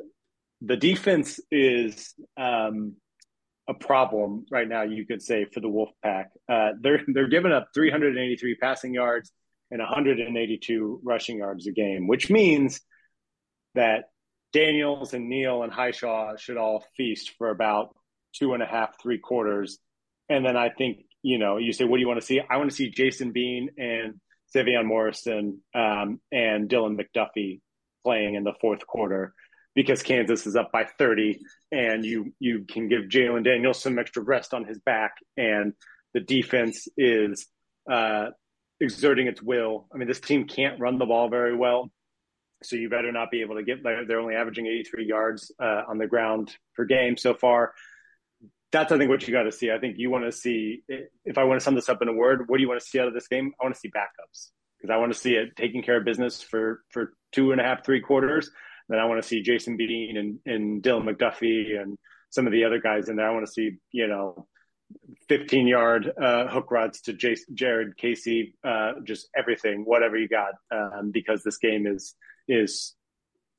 the 0.60 0.76
defense 0.76 1.40
is 1.50 2.14
um, 2.36 2.96
a 3.70 3.74
problem 3.74 4.44
right 4.50 4.68
now, 4.68 4.82
you 4.82 5.06
could 5.06 5.22
say, 5.22 5.46
for 5.46 5.60
the 5.60 5.68
Wolfpack. 5.68 6.26
Uh, 6.48 6.72
they're 6.80 7.02
they're 7.06 7.28
giving 7.28 7.52
up 7.52 7.68
383 7.72 8.56
passing 8.56 8.92
yards 8.92 9.32
and 9.70 9.78
182 9.78 11.00
rushing 11.04 11.38
yards 11.38 11.66
a 11.68 11.72
game, 11.72 12.08
which 12.08 12.28
means 12.28 12.80
that 13.76 14.10
Daniels 14.52 15.14
and 15.14 15.28
Neal 15.28 15.62
and 15.62 15.72
Hishaw 15.72 16.36
should 16.36 16.56
all 16.56 16.84
feast 16.96 17.32
for 17.38 17.50
about 17.50 17.94
two 18.34 18.52
and 18.52 18.62
a 18.62 18.66
half, 18.66 19.00
three 19.00 19.18
quarters. 19.18 19.78
And 20.28 20.44
then 20.44 20.56
I 20.56 20.70
think, 20.70 21.04
you 21.22 21.38
know, 21.38 21.56
you 21.56 21.72
say, 21.72 21.84
what 21.84 21.98
do 21.98 22.00
you 22.00 22.08
want 22.08 22.20
to 22.20 22.26
see? 22.26 22.40
I 22.40 22.56
want 22.56 22.70
to 22.70 22.76
see 22.76 22.90
Jason 22.90 23.30
Bean 23.30 23.70
and 23.78 24.20
Sevion 24.54 24.86
Morrison 24.86 25.60
um, 25.74 26.20
and 26.32 26.68
Dylan 26.68 26.98
McDuffie 26.98 27.60
playing 28.02 28.34
in 28.34 28.42
the 28.42 28.54
fourth 28.60 28.84
quarter 28.84 29.34
because 29.74 30.02
Kansas 30.02 30.46
is 30.46 30.56
up 30.56 30.72
by 30.72 30.84
30 30.98 31.38
and 31.70 32.04
you 32.04 32.32
you 32.38 32.64
can 32.68 32.88
give 32.88 33.02
Jalon 33.04 33.44
Daniels 33.44 33.80
some 33.80 33.98
extra 33.98 34.22
rest 34.22 34.52
on 34.52 34.64
his 34.64 34.78
back 34.80 35.12
and 35.36 35.74
the 36.12 36.20
defense 36.20 36.88
is 36.96 37.46
uh, 37.90 38.26
exerting 38.80 39.26
its 39.26 39.42
will. 39.42 39.86
I 39.92 39.98
mean, 39.98 40.08
this 40.08 40.20
team 40.20 40.46
can't 40.46 40.80
run 40.80 40.98
the 40.98 41.06
ball 41.06 41.28
very 41.28 41.56
well, 41.56 41.90
so 42.62 42.76
you 42.76 42.88
better 42.88 43.12
not 43.12 43.30
be 43.30 43.42
able 43.42 43.56
to 43.56 43.62
get. 43.62 43.82
there. 43.82 44.06
They're 44.06 44.20
only 44.20 44.34
averaging 44.34 44.66
83 44.66 45.06
yards 45.06 45.52
uh, 45.62 45.82
on 45.88 45.98
the 45.98 46.06
ground 46.06 46.54
per 46.74 46.84
game 46.84 47.16
so 47.16 47.34
far. 47.34 47.72
That's 48.72 48.92
I 48.92 48.98
think 48.98 49.10
what 49.10 49.26
you 49.26 49.32
got 49.32 49.44
to 49.44 49.52
see. 49.52 49.70
I 49.70 49.78
think 49.78 49.96
you 49.98 50.10
want 50.10 50.24
to 50.24 50.32
see. 50.32 50.82
If 51.24 51.38
I 51.38 51.44
want 51.44 51.60
to 51.60 51.64
sum 51.64 51.74
this 51.74 51.88
up 51.88 52.02
in 52.02 52.08
a 52.08 52.12
word, 52.12 52.48
what 52.48 52.56
do 52.56 52.62
you 52.62 52.68
want 52.68 52.80
to 52.80 52.86
see 52.86 53.00
out 53.00 53.08
of 53.08 53.14
this 53.14 53.28
game? 53.28 53.52
I 53.60 53.64
want 53.64 53.74
to 53.74 53.80
see 53.80 53.90
backups 53.90 54.50
because 54.78 54.92
I 54.92 54.96
want 54.96 55.12
to 55.12 55.18
see 55.18 55.34
it 55.34 55.56
taking 55.56 55.82
care 55.82 55.98
of 55.98 56.04
business 56.04 56.42
for 56.42 56.82
for 56.90 57.12
two 57.32 57.52
and 57.52 57.60
a 57.60 57.64
half, 57.64 57.84
three 57.84 58.00
quarters 58.00 58.50
then 58.90 58.98
I 58.98 59.06
want 59.06 59.22
to 59.22 59.28
see 59.28 59.42
Jason 59.42 59.76
Bean 59.76 60.16
and, 60.16 60.38
and 60.44 60.82
Dylan 60.82 61.08
McDuffie 61.08 61.80
and 61.80 61.96
some 62.30 62.46
of 62.46 62.52
the 62.52 62.64
other 62.64 62.80
guys 62.80 63.08
in 63.08 63.16
there. 63.16 63.28
I 63.28 63.32
want 63.32 63.46
to 63.46 63.52
see, 63.52 63.78
you 63.92 64.08
know, 64.08 64.46
15 65.28 65.66
yard 65.66 66.12
uh, 66.20 66.48
hook 66.48 66.70
rods 66.70 67.00
to 67.02 67.12
Jared 67.12 67.96
Casey, 67.96 68.54
uh, 68.64 68.92
just 69.04 69.28
everything, 69.36 69.84
whatever 69.84 70.16
you 70.16 70.28
got, 70.28 70.54
um, 70.72 71.10
because 71.12 71.42
this 71.44 71.58
game 71.58 71.86
is 71.86 72.14
is 72.48 72.94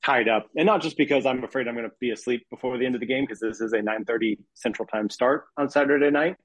tied 0.04 0.28
up, 0.28 0.48
and 0.56 0.66
not 0.66 0.82
just 0.82 0.96
because 0.96 1.24
I'm 1.24 1.44
afraid 1.44 1.68
I'm 1.68 1.74
going 1.74 1.88
to 1.88 1.94
be 2.00 2.10
asleep 2.10 2.46
before 2.50 2.76
the 2.76 2.84
end 2.84 2.94
of 2.94 3.00
the 3.00 3.06
game 3.06 3.24
because 3.24 3.40
this 3.40 3.60
is 3.60 3.72
a 3.72 3.78
9:30 3.78 4.38
Central 4.54 4.86
Time 4.86 5.08
start 5.08 5.44
on 5.56 5.70
Saturday 5.70 6.10
night. 6.10 6.36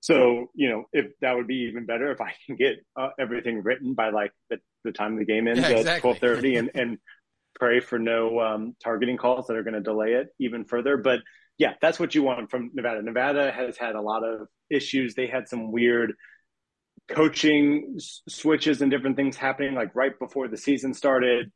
So 0.00 0.46
you 0.54 0.70
know, 0.70 0.84
if 0.92 1.06
that 1.20 1.34
would 1.34 1.46
be 1.46 1.68
even 1.68 1.86
better 1.86 2.12
if 2.12 2.20
I 2.20 2.34
can 2.46 2.56
get 2.56 2.76
uh, 2.96 3.10
everything 3.18 3.62
written 3.62 3.94
by 3.94 4.10
like 4.10 4.32
the, 4.48 4.58
the 4.84 4.92
time 4.92 5.16
the 5.16 5.24
game 5.24 5.48
ends 5.48 5.60
yeah, 5.60 5.78
exactly. 5.78 6.10
at 6.10 6.20
12:30 6.20 6.58
and 6.58 6.70
and 6.74 6.98
pray 7.58 7.80
for 7.80 7.98
no 7.98 8.40
um, 8.40 8.76
targeting 8.82 9.16
calls 9.16 9.46
that 9.46 9.56
are 9.56 9.62
going 9.62 9.74
to 9.74 9.80
delay 9.80 10.12
it 10.12 10.28
even 10.38 10.64
further. 10.64 10.96
But 10.96 11.20
yeah, 11.58 11.74
that's 11.80 12.00
what 12.00 12.14
you 12.14 12.22
want 12.22 12.50
from 12.50 12.70
Nevada. 12.72 13.02
Nevada 13.02 13.52
has 13.52 13.76
had 13.76 13.94
a 13.94 14.00
lot 14.00 14.24
of 14.24 14.48
issues. 14.70 15.14
They 15.14 15.26
had 15.26 15.48
some 15.48 15.72
weird 15.72 16.14
coaching 17.10 17.94
s- 17.96 18.22
switches 18.28 18.80
and 18.80 18.90
different 18.90 19.16
things 19.16 19.36
happening 19.36 19.74
like 19.74 19.94
right 19.94 20.18
before 20.18 20.48
the 20.48 20.56
season 20.56 20.94
started. 20.94 21.52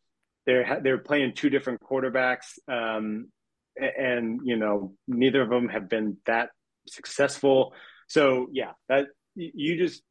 They're 0.47 0.81
they're 0.83 0.99
playing 0.99 1.33
two 1.35 1.49
different 1.49 1.81
quarterbacks, 1.81 2.59
um, 2.69 3.31
and 3.77 4.41
you 4.45 4.57
know 4.57 4.95
neither 5.09 5.41
of 5.41 5.49
them 5.49 5.69
have 5.69 5.89
been 5.89 6.19
that 6.27 6.51
successful. 6.87 7.73
So 8.09 8.49
yeah, 8.53 8.73
that 8.91 9.07
you 9.35 9.79
just 9.79 10.03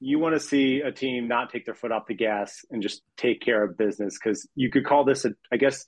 you 0.00 0.18
want 0.18 0.34
to 0.34 0.40
see 0.40 0.80
a 0.80 0.90
team 0.90 1.28
not 1.28 1.50
take 1.50 1.66
their 1.66 1.74
foot 1.74 1.92
off 1.92 2.06
the 2.08 2.14
gas 2.14 2.64
and 2.70 2.82
just 2.82 3.02
take 3.16 3.40
care 3.40 3.62
of 3.62 3.76
business 3.76 4.18
because 4.18 4.48
you 4.54 4.70
could 4.70 4.84
call 4.84 5.04
this 5.04 5.24
a 5.24 5.30
I 5.52 5.56
guess 5.56 5.84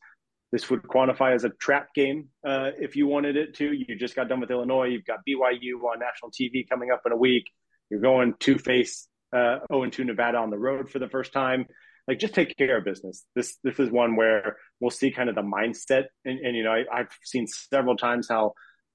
this 0.53 0.69
would 0.69 0.83
quantify 0.83 1.35
as 1.35 1.45
a 1.45 1.49
trap 1.49 1.95
game 1.95 2.29
uh, 2.47 2.71
if 2.79 2.95
you 2.95 3.07
wanted 3.07 3.37
it 3.37 3.55
to. 3.57 3.73
You 3.73 3.97
just 3.97 4.15
got 4.15 4.29
done 4.29 4.41
with 4.41 4.51
Illinois. 4.51 4.85
You've 4.85 5.07
got 5.07 5.21
BYU 5.27 5.83
on 5.83 5.99
national 5.99 6.31
TV 6.31 6.69
coming 6.69 6.91
up 6.91 7.03
in 7.07 7.13
a 7.13 7.17
week. 7.17 7.45
You're 7.91 8.01
going 8.01 8.35
to 8.41 8.59
face 8.59 9.09
uh, 9.35 9.61
0 9.73 9.89
2 9.89 10.05
Nevada 10.05 10.37
on 10.37 10.51
the 10.51 10.59
road 10.59 10.91
for 10.91 10.99
the 10.99 11.09
first 11.09 11.33
time. 11.33 11.65
Like, 12.07 12.19
just 12.19 12.35
take 12.35 12.55
care 12.59 12.77
of 12.77 12.85
business. 12.85 13.25
This 13.35 13.57
this 13.65 13.79
is 13.79 13.91
one 13.91 14.17
where 14.17 14.57
we'll 14.79 14.91
see 14.91 15.11
kind 15.11 15.31
of 15.31 15.35
the 15.35 15.43
mindset. 15.43 16.05
And, 16.25 16.39
and 16.41 16.55
you 16.55 16.65
know, 16.65 16.73
I, 16.73 16.99
have 16.99 17.09
seen 17.23 17.47
several 17.47 17.97
times 17.97 18.29
how 18.29 18.53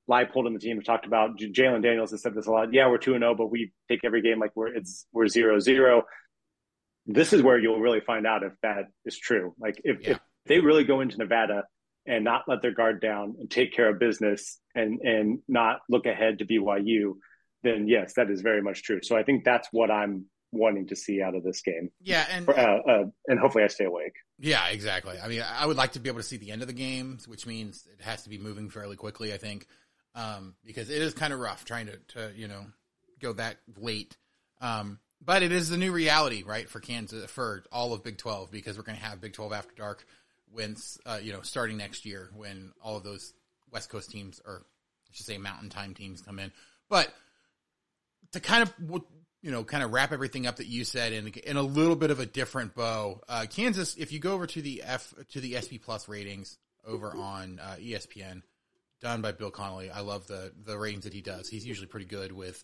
Leipold 0.10 0.48
and 0.48 0.56
the 0.56 0.60
team 0.60 0.78
have 0.78 0.86
talked 0.86 1.06
about. 1.06 1.38
Jalon 1.38 1.84
Daniels 1.84 2.12
has 2.12 2.22
said 2.22 2.34
this 2.34 2.48
a 2.48 2.52
lot. 2.52 2.74
Yeah, 2.74 2.90
we're 2.90 2.98
two 2.98 3.14
and 3.14 3.22
zero, 3.22 3.36
but 3.36 3.52
we 3.52 3.72
take 3.90 4.02
every 4.04 4.22
game 4.22 4.40
like 4.40 4.52
we're 4.56 4.74
it's 4.74 5.06
we're 5.12 5.28
zero 5.28 5.60
zero. 5.60 6.04
This 7.06 7.34
is 7.34 7.42
where 7.42 7.58
you'll 7.58 7.80
really 7.80 8.02
find 8.02 8.26
out 8.26 8.44
if 8.44 8.54
that 8.64 8.86
is 9.06 9.18
true. 9.18 9.54
Like, 9.58 9.80
if, 9.86 10.02
yeah. 10.02 10.12
if 10.12 10.20
they 10.46 10.60
really 10.60 10.84
go 10.84 11.00
into 11.00 11.18
Nevada 11.18 11.64
and 12.06 12.24
not 12.24 12.44
let 12.48 12.62
their 12.62 12.74
guard 12.74 13.00
down 13.02 13.36
and 13.40 13.50
take 13.50 13.74
care 13.74 13.90
of 13.90 14.00
business 14.00 14.60
and 14.76 15.02
and 15.02 15.40
not 15.48 15.80
look 15.90 16.06
ahead 16.06 16.40
to 16.40 16.46
BYU, 16.46 17.14
then 17.64 17.88
yes, 17.88 18.14
that 18.16 18.30
is 18.30 18.42
very 18.42 18.62
much 18.62 18.84
true. 18.84 19.00
So 19.04 19.18
I 19.18 19.24
think 19.24 19.44
that's 19.44 19.68
what 19.72 19.92
I'm 19.92 20.26
wanting 20.52 20.88
to 20.88 20.96
see 20.96 21.22
out 21.22 21.36
of 21.36 21.44
this 21.44 21.62
game. 21.62 21.90
Yeah, 22.02 22.26
and 22.32 22.48
uh, 22.48 22.52
uh, 22.52 23.04
and 23.28 23.40
hopefully 23.40 23.64
I 23.64 23.68
stay 23.68 23.86
awake. 23.86 24.14
Yeah, 24.40 24.68
exactly. 24.68 25.18
I 25.22 25.28
mean, 25.28 25.44
I 25.48 25.66
would 25.66 25.78
like 25.78 25.94
to 25.94 26.00
be 26.00 26.10
able 26.10 26.20
to 26.20 26.24
see 26.24 26.38
the 26.38 26.52
end 26.52 26.62
of 26.62 26.68
the 26.68 26.74
game, 26.74 27.18
which 27.28 27.46
means 27.46 27.86
it 27.92 28.04
has 28.04 28.24
to 28.24 28.30
be 28.30 28.38
moving 28.38 28.70
fairly 28.70 28.96
quickly. 28.96 29.34
I 29.34 29.38
think 29.38 29.68
um, 30.18 30.56
because 30.66 30.90
it 30.90 31.02
is 31.02 31.14
kind 31.14 31.32
of 31.32 31.40
rough 31.40 31.64
trying 31.64 31.86
to 31.86 31.98
to 32.10 32.32
you 32.36 32.48
know 32.50 32.66
go 33.22 33.34
that 33.34 33.58
late. 33.78 34.18
Um, 34.60 35.00
but 35.24 35.44
it 35.44 35.52
is 35.52 35.70
the 35.70 35.78
new 35.78 35.92
reality, 35.92 36.44
right, 36.44 36.70
for 36.70 36.80
Kansas 36.80 37.30
for 37.30 37.64
all 37.72 37.94
of 37.94 38.04
Big 38.04 38.18
Twelve 38.18 38.52
because 38.52 38.78
we're 38.78 38.84
going 38.84 38.98
to 38.98 39.04
have 39.04 39.22
Big 39.22 39.34
Twelve 39.34 39.54
after 39.54 39.74
dark 39.76 40.06
when 40.52 40.76
uh, 41.06 41.20
you 41.22 41.32
know 41.32 41.42
starting 41.42 41.78
next 41.78 42.06
year 42.06 42.30
when 42.36 42.74
all 42.82 42.98
of 42.98 43.04
those 43.04 43.34
West 43.72 43.90
Coast 43.90 44.10
teams 44.10 44.42
or 44.46 44.64
I 44.66 45.14
should 45.14 45.26
say 45.26 45.38
Mountain 45.38 45.70
Time 45.70 45.94
teams 45.94 46.22
come 46.22 46.40
in. 46.40 46.52
But 46.90 47.14
to 48.32 48.40
kind 48.40 48.64
of 48.64 48.74
you 49.44 49.52
know 49.52 49.64
kind 49.64 49.84
of 49.84 49.92
wrap 49.92 50.12
everything 50.12 50.48
up 50.48 50.56
that 50.56 50.68
you 50.68 50.84
said 50.84 51.14
in 51.14 51.28
in 51.28 51.58
a 51.58 51.62
little 51.62 51.96
bit 51.96 52.10
of 52.10 52.20
a 52.20 52.26
different 52.26 52.74
bow, 52.74 53.22
uh, 53.30 53.46
Kansas. 53.48 53.96
If 53.96 54.12
you 54.12 54.20
go 54.20 54.34
over 54.34 54.48
to 54.48 54.62
the 54.64 54.82
F 54.84 55.14
to 55.34 55.40
the 55.40 55.62
SP 55.62 55.78
Plus 55.84 56.10
ratings 56.10 56.58
over 56.88 57.16
on 57.16 57.60
uh, 57.62 57.76
ESPN, 57.80 58.42
done 59.02 59.22
by 59.22 59.32
Bill 59.32 59.52
Connelly. 59.52 59.90
I 59.90 60.02
love 60.02 60.28
the 60.28 60.52
the 60.66 60.78
ratings 60.78 61.04
that 61.04 61.14
he 61.14 61.22
does. 61.22 61.50
He's 61.50 61.66
usually 61.66 61.88
pretty 61.88 62.06
good 62.06 62.32
with 62.32 62.64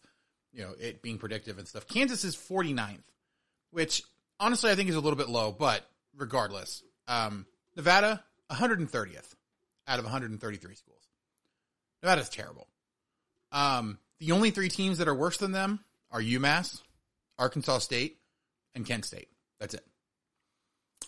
you 0.51 0.63
know 0.63 0.73
it 0.79 1.01
being 1.01 1.17
predictive 1.17 1.57
and 1.57 1.67
stuff. 1.67 1.87
Kansas 1.87 2.23
is 2.23 2.35
49th, 2.35 3.03
which 3.71 4.03
honestly 4.39 4.71
I 4.71 4.75
think 4.75 4.89
is 4.89 4.95
a 4.95 5.01
little 5.01 5.17
bit 5.17 5.29
low, 5.29 5.51
but 5.51 5.85
regardless, 6.15 6.83
um, 7.07 7.45
Nevada, 7.75 8.23
130th 8.51 9.35
out 9.87 9.99
of 9.99 10.05
133 10.05 10.75
schools. 10.75 11.07
Nevada's 12.01 12.29
terrible. 12.29 12.67
Um, 13.51 13.99
the 14.19 14.31
only 14.31 14.51
three 14.51 14.69
teams 14.69 14.97
that 14.97 15.07
are 15.07 15.15
worse 15.15 15.37
than 15.37 15.51
them 15.51 15.79
are 16.11 16.21
UMass, 16.21 16.81
Arkansas 17.37 17.79
State, 17.79 18.17
and 18.75 18.85
Kent 18.85 19.05
State. 19.05 19.29
That's 19.59 19.73
it. 19.73 19.85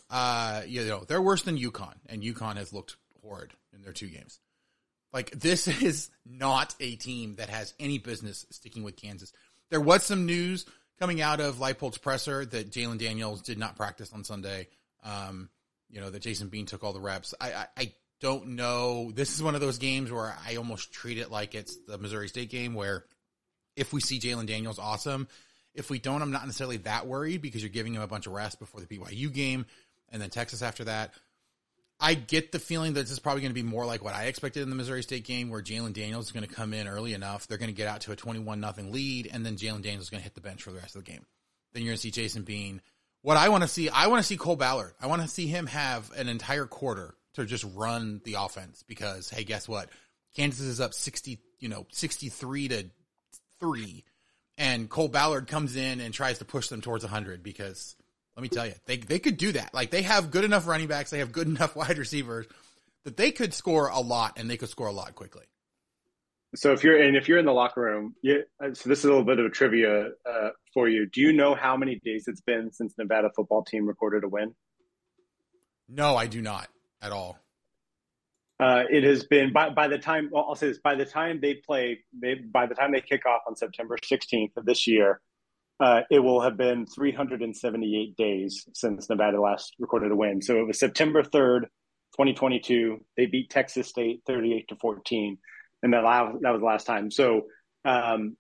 Uh, 0.10 0.62
you 0.68 0.86
know, 0.86 1.04
they're 1.08 1.22
worse 1.22 1.44
than 1.44 1.58
UConn, 1.58 1.96
and 2.08 2.22
UConn 2.22 2.58
has 2.58 2.72
looked 2.72 2.98
horrid 3.22 3.52
in 3.74 3.82
their 3.82 3.94
two 3.94 4.08
games. 4.08 4.40
Like, 5.16 5.32
this 5.32 5.68
is 5.82 6.12
not 6.26 6.76
a 6.80 6.96
team 6.98 7.38
that 7.38 7.50
has 7.50 7.74
any 7.80 7.98
business 7.98 8.46
sticking 8.52 8.84
with 8.84 8.98
Kansas. 8.98 9.32
There 9.72 9.82
was 9.82 10.04
some 10.04 10.28
news 10.28 10.66
coming 11.00 11.22
out 11.22 11.40
of 11.40 11.56
Leipold's 11.56 11.98
presser 11.98 12.46
that 12.46 12.70
Jalon 12.70 13.00
Daniels 13.00 13.42
did 13.42 13.58
not 13.58 13.78
practice 13.78 14.12
on 14.14 14.24
Sunday. 14.24 14.68
Um, 15.04 15.50
you 15.90 16.02
know, 16.02 16.10
that 16.10 16.22
Jason 16.22 16.50
Bean 16.50 16.66
took 16.66 16.84
all 16.84 16.94
the 16.94 17.00
reps. 17.00 17.34
I, 17.40 17.54
I, 17.54 17.68
I 17.78 17.94
don't 18.20 18.50
know. 18.50 19.12
This 19.12 19.34
is 19.34 19.42
one 19.42 19.56
of 19.56 19.62
those 19.62 19.78
games 19.78 20.12
where 20.12 20.36
I 20.46 20.58
almost 20.58 20.92
treat 20.92 21.18
it 21.18 21.32
like 21.32 21.56
it's 21.56 21.78
the 21.88 21.98
Missouri 21.98 22.28
State 22.28 22.50
game 22.50 22.74
where 22.74 23.06
if 23.76 23.94
we 23.94 24.02
see 24.02 24.20
Jalon 24.20 24.48
Daniels, 24.48 24.80
awesome. 24.80 25.28
If 25.74 25.90
we 25.90 26.00
don't, 26.00 26.22
I'm 26.22 26.32
not 26.32 26.46
necessarily 26.46 26.78
that 26.78 27.08
worried 27.08 27.42
because 27.42 27.62
you're 27.62 27.70
giving 27.70 27.94
him 27.94 28.02
a 28.02 28.08
bunch 28.08 28.28
of 28.28 28.34
rest 28.34 28.60
before 28.60 28.82
the 28.82 28.88
BYU 28.88 29.32
game 29.32 29.66
and 30.10 30.22
then 30.22 30.30
Texas 30.30 30.62
after 30.62 30.86
that. 30.86 31.14
I 32.00 32.14
get 32.14 32.52
the 32.52 32.60
feeling 32.60 32.94
that 32.94 33.02
this 33.02 33.12
is 33.12 33.20
probably 33.20 33.42
going 33.42 33.52
to 33.52 33.62
be 33.62 33.64
more 33.64 33.86
like 33.86 34.04
what 34.04 34.14
I 34.14 34.26
expected 34.26 34.64
in 34.64 34.70
the 34.70 34.76
Missouri 34.76 35.02
State 35.02 35.24
game, 35.24 35.50
where 35.50 35.62
Jalon 35.62 35.94
Daniels 35.94 36.26
is 36.26 36.32
going 36.32 36.46
to 36.46 36.54
come 36.54 36.74
in 36.74 36.88
early 36.88 37.14
enough. 37.14 37.48
They're 37.48 37.58
going 37.58 37.72
to 37.72 37.76
get 37.76 37.88
out 37.88 38.02
to 38.02 38.12
a 38.12 38.16
21 38.16 38.60
nothing 38.60 38.92
lead, 38.92 39.30
and 39.32 39.46
then 39.46 39.56
Jalon 39.56 39.82
Daniels 39.82 40.04
is 40.04 40.10
going 40.10 40.20
to 40.20 40.26
hit 40.26 40.36
the 40.36 40.42
bench 40.42 40.62
for 40.62 40.72
the 40.72 40.80
rest 40.80 40.96
of 40.96 41.06
the 41.06 41.12
game. 41.12 41.26
Then 41.74 41.84
you're 41.84 41.92
going 41.92 41.98
to 41.98 42.02
see 42.02 42.12
Jason 42.12 42.44
Bean 42.44 42.82
what 43.26 43.38
I 43.38 43.50
want 43.50 43.64
to 43.64 43.68
see, 43.68 43.90
I 43.90 44.06
want 44.06 44.22
to 44.22 44.28
see 44.28 44.38
Cole 44.38 44.56
Ballard. 44.56 44.94
I 45.02 45.08
want 45.08 45.24
to 45.24 45.28
see 45.28 45.48
him 45.48 45.66
have 45.66 46.12
an 46.16 46.30
entire 46.30 46.68
quarter 46.68 47.16
to 47.34 47.46
just 47.46 47.66
run 47.74 48.22
the 48.24 48.36
offense 48.36 48.84
because, 48.84 49.32
hey, 49.32 49.44
guess 49.44 49.68
what? 49.68 49.90
Kansas 50.36 50.64
is 50.64 50.80
up 50.80 50.94
60, 50.94 51.40
you 51.58 51.68
know, 51.68 51.88
63 51.92 52.68
to 52.68 52.86
3. 53.60 54.04
And 54.60 54.88
Cole 54.92 55.08
Ballard 55.08 55.48
comes 55.48 55.76
in 55.76 56.02
and 56.02 56.14
tries 56.14 56.38
to 56.38 56.46
push 56.46 56.68
them 56.68 56.82
towards 56.82 57.04
100 57.04 57.42
because 57.42 57.96
let 58.36 58.44
me 58.44 58.50
tell 58.50 58.66
you, 58.66 58.74
they, 58.86 58.98
they 58.98 59.20
could 59.20 59.38
do 59.38 59.54
that. 59.54 59.74
Like 59.74 59.92
they 59.92 60.02
have 60.02 60.32
good 60.32 60.44
enough 60.44 60.68
running 60.68 60.88
backs, 60.88 61.10
they 61.10 61.20
have 61.20 61.32
good 61.32 61.48
enough 61.56 61.76
wide 61.76 61.98
receivers 61.98 62.48
that 63.04 63.18
they 63.18 63.32
could 63.32 63.54
score 63.54 63.88
a 63.88 64.00
lot 64.00 64.38
and 64.38 64.50
they 64.50 64.58
could 64.58 64.70
score 64.70 64.88
a 64.88 64.92
lot 64.92 65.16
quickly 65.16 65.46
so 66.56 66.72
if 66.72 66.84
you're 66.84 67.02
and 67.02 67.16
if 67.16 67.28
you're 67.28 67.38
in 67.38 67.46
the 67.46 67.54
locker 67.54 67.82
room, 67.82 68.16
you, 68.22 68.44
so 68.60 68.90
this 68.90 69.00
is 69.00 69.06
a 69.06 69.10
little 69.10 69.24
bit 69.24 69.40
of 69.40 69.46
a 69.46 69.50
trivia 69.50 70.10
uh, 70.26 70.50
for 70.74 70.88
you. 70.88 71.06
Do 71.06 71.22
you 71.22 71.34
know 71.34 71.54
how 71.54 71.78
many 71.78 72.00
days 72.04 72.28
it's 72.28 72.42
been 72.42 72.72
since 72.72 72.94
Nevada 72.98 73.30
football 73.36 73.64
team 73.64 73.86
recorded 73.86 74.24
a 74.24 74.28
win? 74.28 74.56
No, 75.88 76.16
I 76.16 76.28
do 76.28 76.42
not 76.42 76.68
at 77.02 77.12
all. 77.12 77.38
Uh, 78.60 78.84
it 78.90 79.04
has 79.04 79.26
been 79.26 79.52
by 79.52 79.70
by 79.70 79.88
the 79.88 79.98
time 79.98 80.30
well, 80.32 80.46
I'll 80.48 80.56
say 80.56 80.70
this 80.70 80.80
by 80.80 80.96
the 80.96 81.06
time 81.06 81.40
they 81.42 81.56
play 81.56 82.00
they 82.18 82.36
by 82.36 82.68
the 82.68 82.76
time 82.76 82.94
they 82.94 83.02
kick 83.02 83.26
off 83.26 83.42
on 83.48 83.56
September 83.56 83.98
16th 83.98 84.56
of 84.56 84.66
this 84.66 84.88
year, 84.88 85.20
uh, 85.80 86.02
it 86.10 86.20
will 86.20 86.42
have 86.42 86.58
been 86.58 86.86
378 86.86 88.16
days 88.16 88.68
since 88.74 89.10
Nevada 89.10 89.42
last 89.42 89.76
recorded 89.80 90.12
a 90.12 90.16
win. 90.16 90.42
So 90.42 90.60
it 90.60 90.68
was 90.68 90.80
September 90.80 91.22
3rd, 91.22 91.62
2022. 92.14 93.04
They 93.18 93.26
beat 93.26 93.50
Texas 93.50 93.88
State 93.88 94.22
38 94.26 94.70
to 94.70 94.76
14 94.78 95.38
and 95.86 95.94
that 95.94 96.02
that 96.42 96.52
was 96.52 96.60
the 96.60 96.66
last 96.66 96.86
time. 96.86 97.12
So 97.12 97.44
um, 97.86 98.36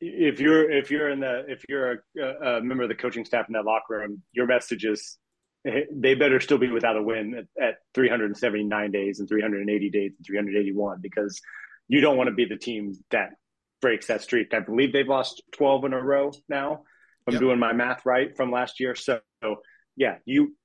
if 0.00 0.38
you're 0.38 0.70
if 0.70 0.90
you're 0.90 1.08
in 1.08 1.20
the 1.20 1.44
if 1.48 1.64
you're 1.68 2.04
a, 2.18 2.58
a, 2.58 2.60
member 2.60 2.82
of 2.82 2.88
the 2.88 2.94
coaching 2.94 3.24
staff 3.24 3.46
in 3.48 3.54
that 3.54 3.64
locker 3.64 3.98
room, 3.98 4.22
your 4.32 4.46
message 4.46 4.84
is 4.84 5.18
they 5.64 6.14
better 6.14 6.40
still 6.40 6.58
be 6.58 6.70
without 6.70 6.96
a 6.96 7.02
win 7.02 7.46
at, 7.58 7.62
at 7.62 7.74
379 7.94 8.90
days 8.90 9.20
and 9.20 9.28
380 9.28 9.90
days 9.90 10.12
and 10.16 10.26
381 10.26 10.98
because 11.00 11.40
you 11.88 12.00
don't 12.00 12.16
want 12.16 12.28
to 12.28 12.34
be 12.34 12.44
the 12.44 12.56
team 12.56 12.94
that 13.10 13.30
breaks 13.82 14.06
that 14.06 14.22
streak. 14.22 14.54
I 14.54 14.60
believe 14.60 14.92
they've 14.92 15.06
lost 15.06 15.42
12 15.52 15.84
in 15.84 15.92
a 15.92 16.00
row 16.00 16.30
now. 16.48 16.84
I'm 17.26 17.34
yep. 17.34 17.40
doing 17.40 17.58
my 17.58 17.72
math 17.74 18.06
right 18.06 18.34
from 18.34 18.50
last 18.50 18.80
year. 18.80 18.94
So 18.94 19.20
yeah, 19.96 20.16
you 20.24 20.56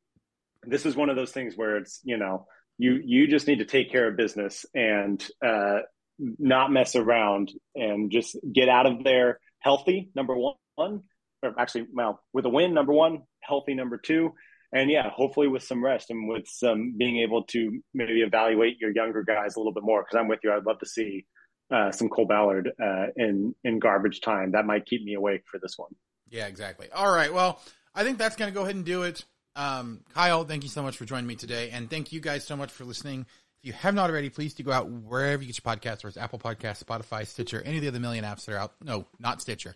this 0.63 0.85
is 0.85 0.95
one 0.95 1.09
of 1.09 1.15
those 1.15 1.31
things 1.31 1.55
where 1.55 1.77
it's 1.77 1.99
you 2.03 2.17
know 2.17 2.47
you 2.77 2.99
you 3.03 3.27
just 3.27 3.47
need 3.47 3.59
to 3.59 3.65
take 3.65 3.91
care 3.91 4.07
of 4.07 4.17
business 4.17 4.65
and 4.73 5.25
uh, 5.45 5.79
not 6.17 6.71
mess 6.71 6.95
around 6.95 7.51
and 7.75 8.11
just 8.11 8.37
get 8.51 8.69
out 8.69 8.85
of 8.85 9.03
there 9.03 9.39
healthy. 9.59 10.09
Number 10.15 10.35
one, 10.75 11.03
or 11.43 11.59
actually, 11.59 11.87
well, 11.93 12.23
with 12.33 12.45
a 12.45 12.49
win, 12.49 12.73
number 12.73 12.93
one, 12.93 13.23
healthy. 13.41 13.73
Number 13.73 13.97
two, 13.97 14.33
and 14.71 14.89
yeah, 14.89 15.09
hopefully 15.09 15.47
with 15.47 15.63
some 15.63 15.83
rest 15.83 16.09
and 16.09 16.27
with 16.27 16.47
some 16.47 16.95
being 16.97 17.19
able 17.19 17.43
to 17.43 17.81
maybe 17.93 18.21
evaluate 18.21 18.79
your 18.79 18.91
younger 18.91 19.23
guys 19.23 19.55
a 19.55 19.59
little 19.59 19.73
bit 19.73 19.83
more. 19.83 20.03
Because 20.03 20.19
I'm 20.19 20.27
with 20.27 20.39
you, 20.43 20.53
I'd 20.53 20.65
love 20.65 20.79
to 20.79 20.87
see 20.87 21.25
uh, 21.71 21.91
some 21.91 22.09
Cole 22.09 22.25
Ballard 22.25 22.71
uh, 22.81 23.07
in 23.15 23.55
in 23.63 23.79
garbage 23.79 24.21
time. 24.21 24.51
That 24.51 24.65
might 24.65 24.85
keep 24.85 25.03
me 25.03 25.13
awake 25.13 25.43
for 25.49 25.59
this 25.59 25.77
one. 25.77 25.95
Yeah, 26.29 26.47
exactly. 26.47 26.87
All 26.93 27.11
right, 27.11 27.33
well, 27.33 27.61
I 27.95 28.03
think 28.03 28.17
that's 28.17 28.35
going 28.35 28.51
to 28.51 28.55
go 28.55 28.63
ahead 28.63 28.75
and 28.75 28.85
do 28.85 29.03
it. 29.03 29.23
Um, 29.55 30.01
Kyle, 30.13 30.43
thank 30.43 30.63
you 30.63 30.69
so 30.69 30.83
much 30.83 30.97
for 30.97 31.05
joining 31.05 31.27
me 31.27 31.35
today, 31.35 31.71
and 31.71 31.89
thank 31.89 32.11
you 32.11 32.19
guys 32.19 32.45
so 32.45 32.55
much 32.55 32.71
for 32.71 32.85
listening. 32.85 33.25
If 33.59 33.65
you 33.65 33.73
have 33.73 33.95
not 33.95 34.09
already, 34.09 34.29
please 34.29 34.53
do 34.53 34.63
go 34.63 34.71
out 34.71 34.89
wherever 34.89 35.41
you 35.41 35.51
get 35.51 35.59
your 35.63 35.75
podcasts, 35.75 36.03
whether 36.03 36.09
it's 36.09 36.17
Apple 36.17 36.37
Podcasts, 36.37 36.83
Spotify, 36.83 37.25
Stitcher, 37.25 37.61
any 37.65 37.77
of 37.77 37.81
the 37.81 37.87
other 37.87 37.99
million 37.99 38.23
apps 38.23 38.45
that 38.45 38.53
are 38.53 38.59
out. 38.59 38.73
No, 38.83 39.07
not 39.19 39.41
Stitcher. 39.41 39.73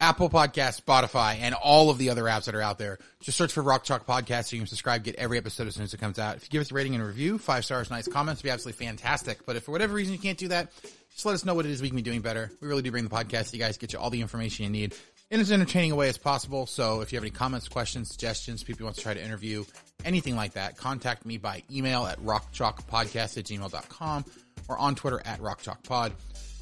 Apple 0.00 0.28
Podcast, 0.28 0.82
Spotify, 0.82 1.38
and 1.40 1.54
all 1.54 1.90
of 1.90 1.98
the 1.98 2.10
other 2.10 2.24
apps 2.24 2.44
that 2.44 2.54
are 2.54 2.62
out 2.62 2.78
there. 2.78 2.98
Just 3.20 3.38
search 3.38 3.52
for 3.52 3.62
Rock 3.62 3.84
Chalk 3.84 4.06
Podcast 4.06 4.46
so 4.46 4.56
you 4.56 4.60
can 4.60 4.66
subscribe, 4.66 5.04
get 5.04 5.16
every 5.16 5.38
episode 5.38 5.66
as 5.66 5.74
soon 5.74 5.84
as 5.84 5.94
it 5.94 5.98
comes 5.98 6.18
out. 6.18 6.36
If 6.36 6.44
you 6.44 6.48
give 6.50 6.60
us 6.60 6.70
a 6.70 6.74
rating 6.74 6.94
and 6.94 7.02
a 7.02 7.06
review, 7.06 7.38
five 7.38 7.64
stars, 7.64 7.90
nice 7.90 8.06
comments, 8.06 8.42
would 8.42 8.48
be 8.48 8.52
absolutely 8.52 8.84
fantastic. 8.84 9.46
But 9.46 9.56
if 9.56 9.64
for 9.64 9.72
whatever 9.72 9.94
reason 9.94 10.12
you 10.12 10.18
can't 10.18 10.38
do 10.38 10.48
that, 10.48 10.70
just 11.10 11.24
let 11.24 11.34
us 11.34 11.44
know 11.44 11.54
what 11.54 11.64
it 11.64 11.70
is 11.70 11.80
we 11.80 11.88
can 11.88 11.96
be 11.96 12.02
doing 12.02 12.20
better. 12.20 12.50
We 12.60 12.68
really 12.68 12.82
do 12.82 12.90
bring 12.90 13.04
the 13.04 13.10
podcast 13.10 13.50
to 13.50 13.56
you 13.56 13.62
guys, 13.62 13.78
get 13.78 13.92
you 13.94 13.98
all 13.98 14.10
the 14.10 14.20
information 14.20 14.64
you 14.64 14.70
need 14.70 14.94
in 15.30 15.40
as 15.40 15.50
entertaining 15.50 15.92
a 15.92 15.96
way 15.96 16.08
as 16.08 16.18
possible. 16.18 16.66
So 16.66 17.00
if 17.00 17.12
you 17.12 17.16
have 17.16 17.24
any 17.24 17.30
comments, 17.30 17.68
questions, 17.68 18.10
suggestions, 18.10 18.62
people 18.62 18.80
you 18.80 18.84
want 18.84 18.96
to 18.96 19.02
try 19.02 19.14
to 19.14 19.24
interview, 19.24 19.64
anything 20.04 20.36
like 20.36 20.52
that, 20.52 20.76
contact 20.76 21.26
me 21.26 21.38
by 21.38 21.62
email 21.72 22.06
at 22.06 22.20
rockchalkpodcast 22.20 23.38
at 23.38 23.44
gmail.com 23.44 24.24
or 24.68 24.78
on 24.78 24.94
Twitter 24.94 25.20
at 25.24 25.40
rockchalkpod. 25.40 26.12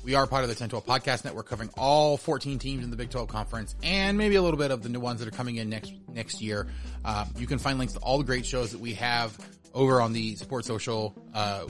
We 0.04 0.14
are 0.14 0.26
part 0.26 0.44
of 0.44 0.48
the 0.48 0.52
1012 0.52 0.84
Podcast 0.84 1.24
Network, 1.24 1.48
covering 1.48 1.70
all 1.78 2.18
14 2.18 2.58
teams 2.58 2.84
in 2.84 2.90
the 2.90 2.96
Big 2.96 3.08
12 3.08 3.26
Conference, 3.26 3.74
and 3.82 4.18
maybe 4.18 4.34
a 4.34 4.42
little 4.42 4.58
bit 4.58 4.70
of 4.70 4.82
the 4.82 4.90
new 4.90 5.00
ones 5.00 5.20
that 5.20 5.26
are 5.26 5.36
coming 5.36 5.56
in 5.56 5.70
next 5.70 5.94
next 6.08 6.42
year. 6.42 6.66
Um, 7.06 7.30
you 7.38 7.46
can 7.46 7.58
find 7.58 7.78
links 7.78 7.94
to 7.94 8.00
all 8.00 8.18
the 8.18 8.24
great 8.24 8.44
shows 8.44 8.72
that 8.72 8.80
we 8.80 8.92
have 8.94 9.36
over 9.72 10.02
on 10.02 10.12
the 10.12 10.36
Sports 10.36 10.68
Social. 10.68 11.14
Uh, 11.34 11.66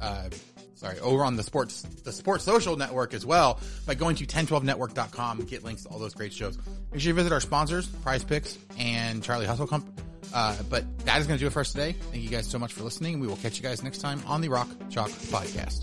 uh, 0.00 0.28
sorry, 0.74 1.00
over 1.00 1.24
on 1.24 1.34
the 1.34 1.42
sports 1.42 1.82
the 1.82 2.12
Sports 2.12 2.44
Social 2.44 2.76
Network 2.76 3.14
as 3.14 3.26
well 3.26 3.58
by 3.84 3.96
going 3.96 4.14
to 4.16 4.26
1012network.com. 4.26 5.44
Get 5.46 5.64
links 5.64 5.82
to 5.82 5.88
all 5.88 5.98
those 5.98 6.14
great 6.14 6.32
shows. 6.32 6.56
Make 6.92 7.00
sure 7.00 7.08
you 7.08 7.14
visit 7.14 7.32
our 7.32 7.40
sponsors, 7.40 7.88
PrizePicks 7.88 8.58
and 8.78 9.24
Charlie 9.24 9.46
Hustle 9.46 9.66
Company. 9.66 9.92
Uh, 10.32 10.56
but 10.70 10.84
that 11.00 11.20
is 11.20 11.26
going 11.26 11.38
to 11.38 11.42
do 11.42 11.48
it 11.48 11.52
for 11.52 11.60
us 11.60 11.72
today. 11.72 11.92
Thank 12.12 12.22
you 12.22 12.30
guys 12.30 12.46
so 12.46 12.60
much 12.60 12.72
for 12.72 12.84
listening. 12.84 13.18
We 13.18 13.26
will 13.26 13.36
catch 13.36 13.56
you 13.56 13.62
guys 13.62 13.82
next 13.82 13.98
time 13.98 14.20
on 14.26 14.40
the 14.40 14.50
Rock 14.50 14.68
Chalk 14.88 15.10
Podcast. 15.10 15.82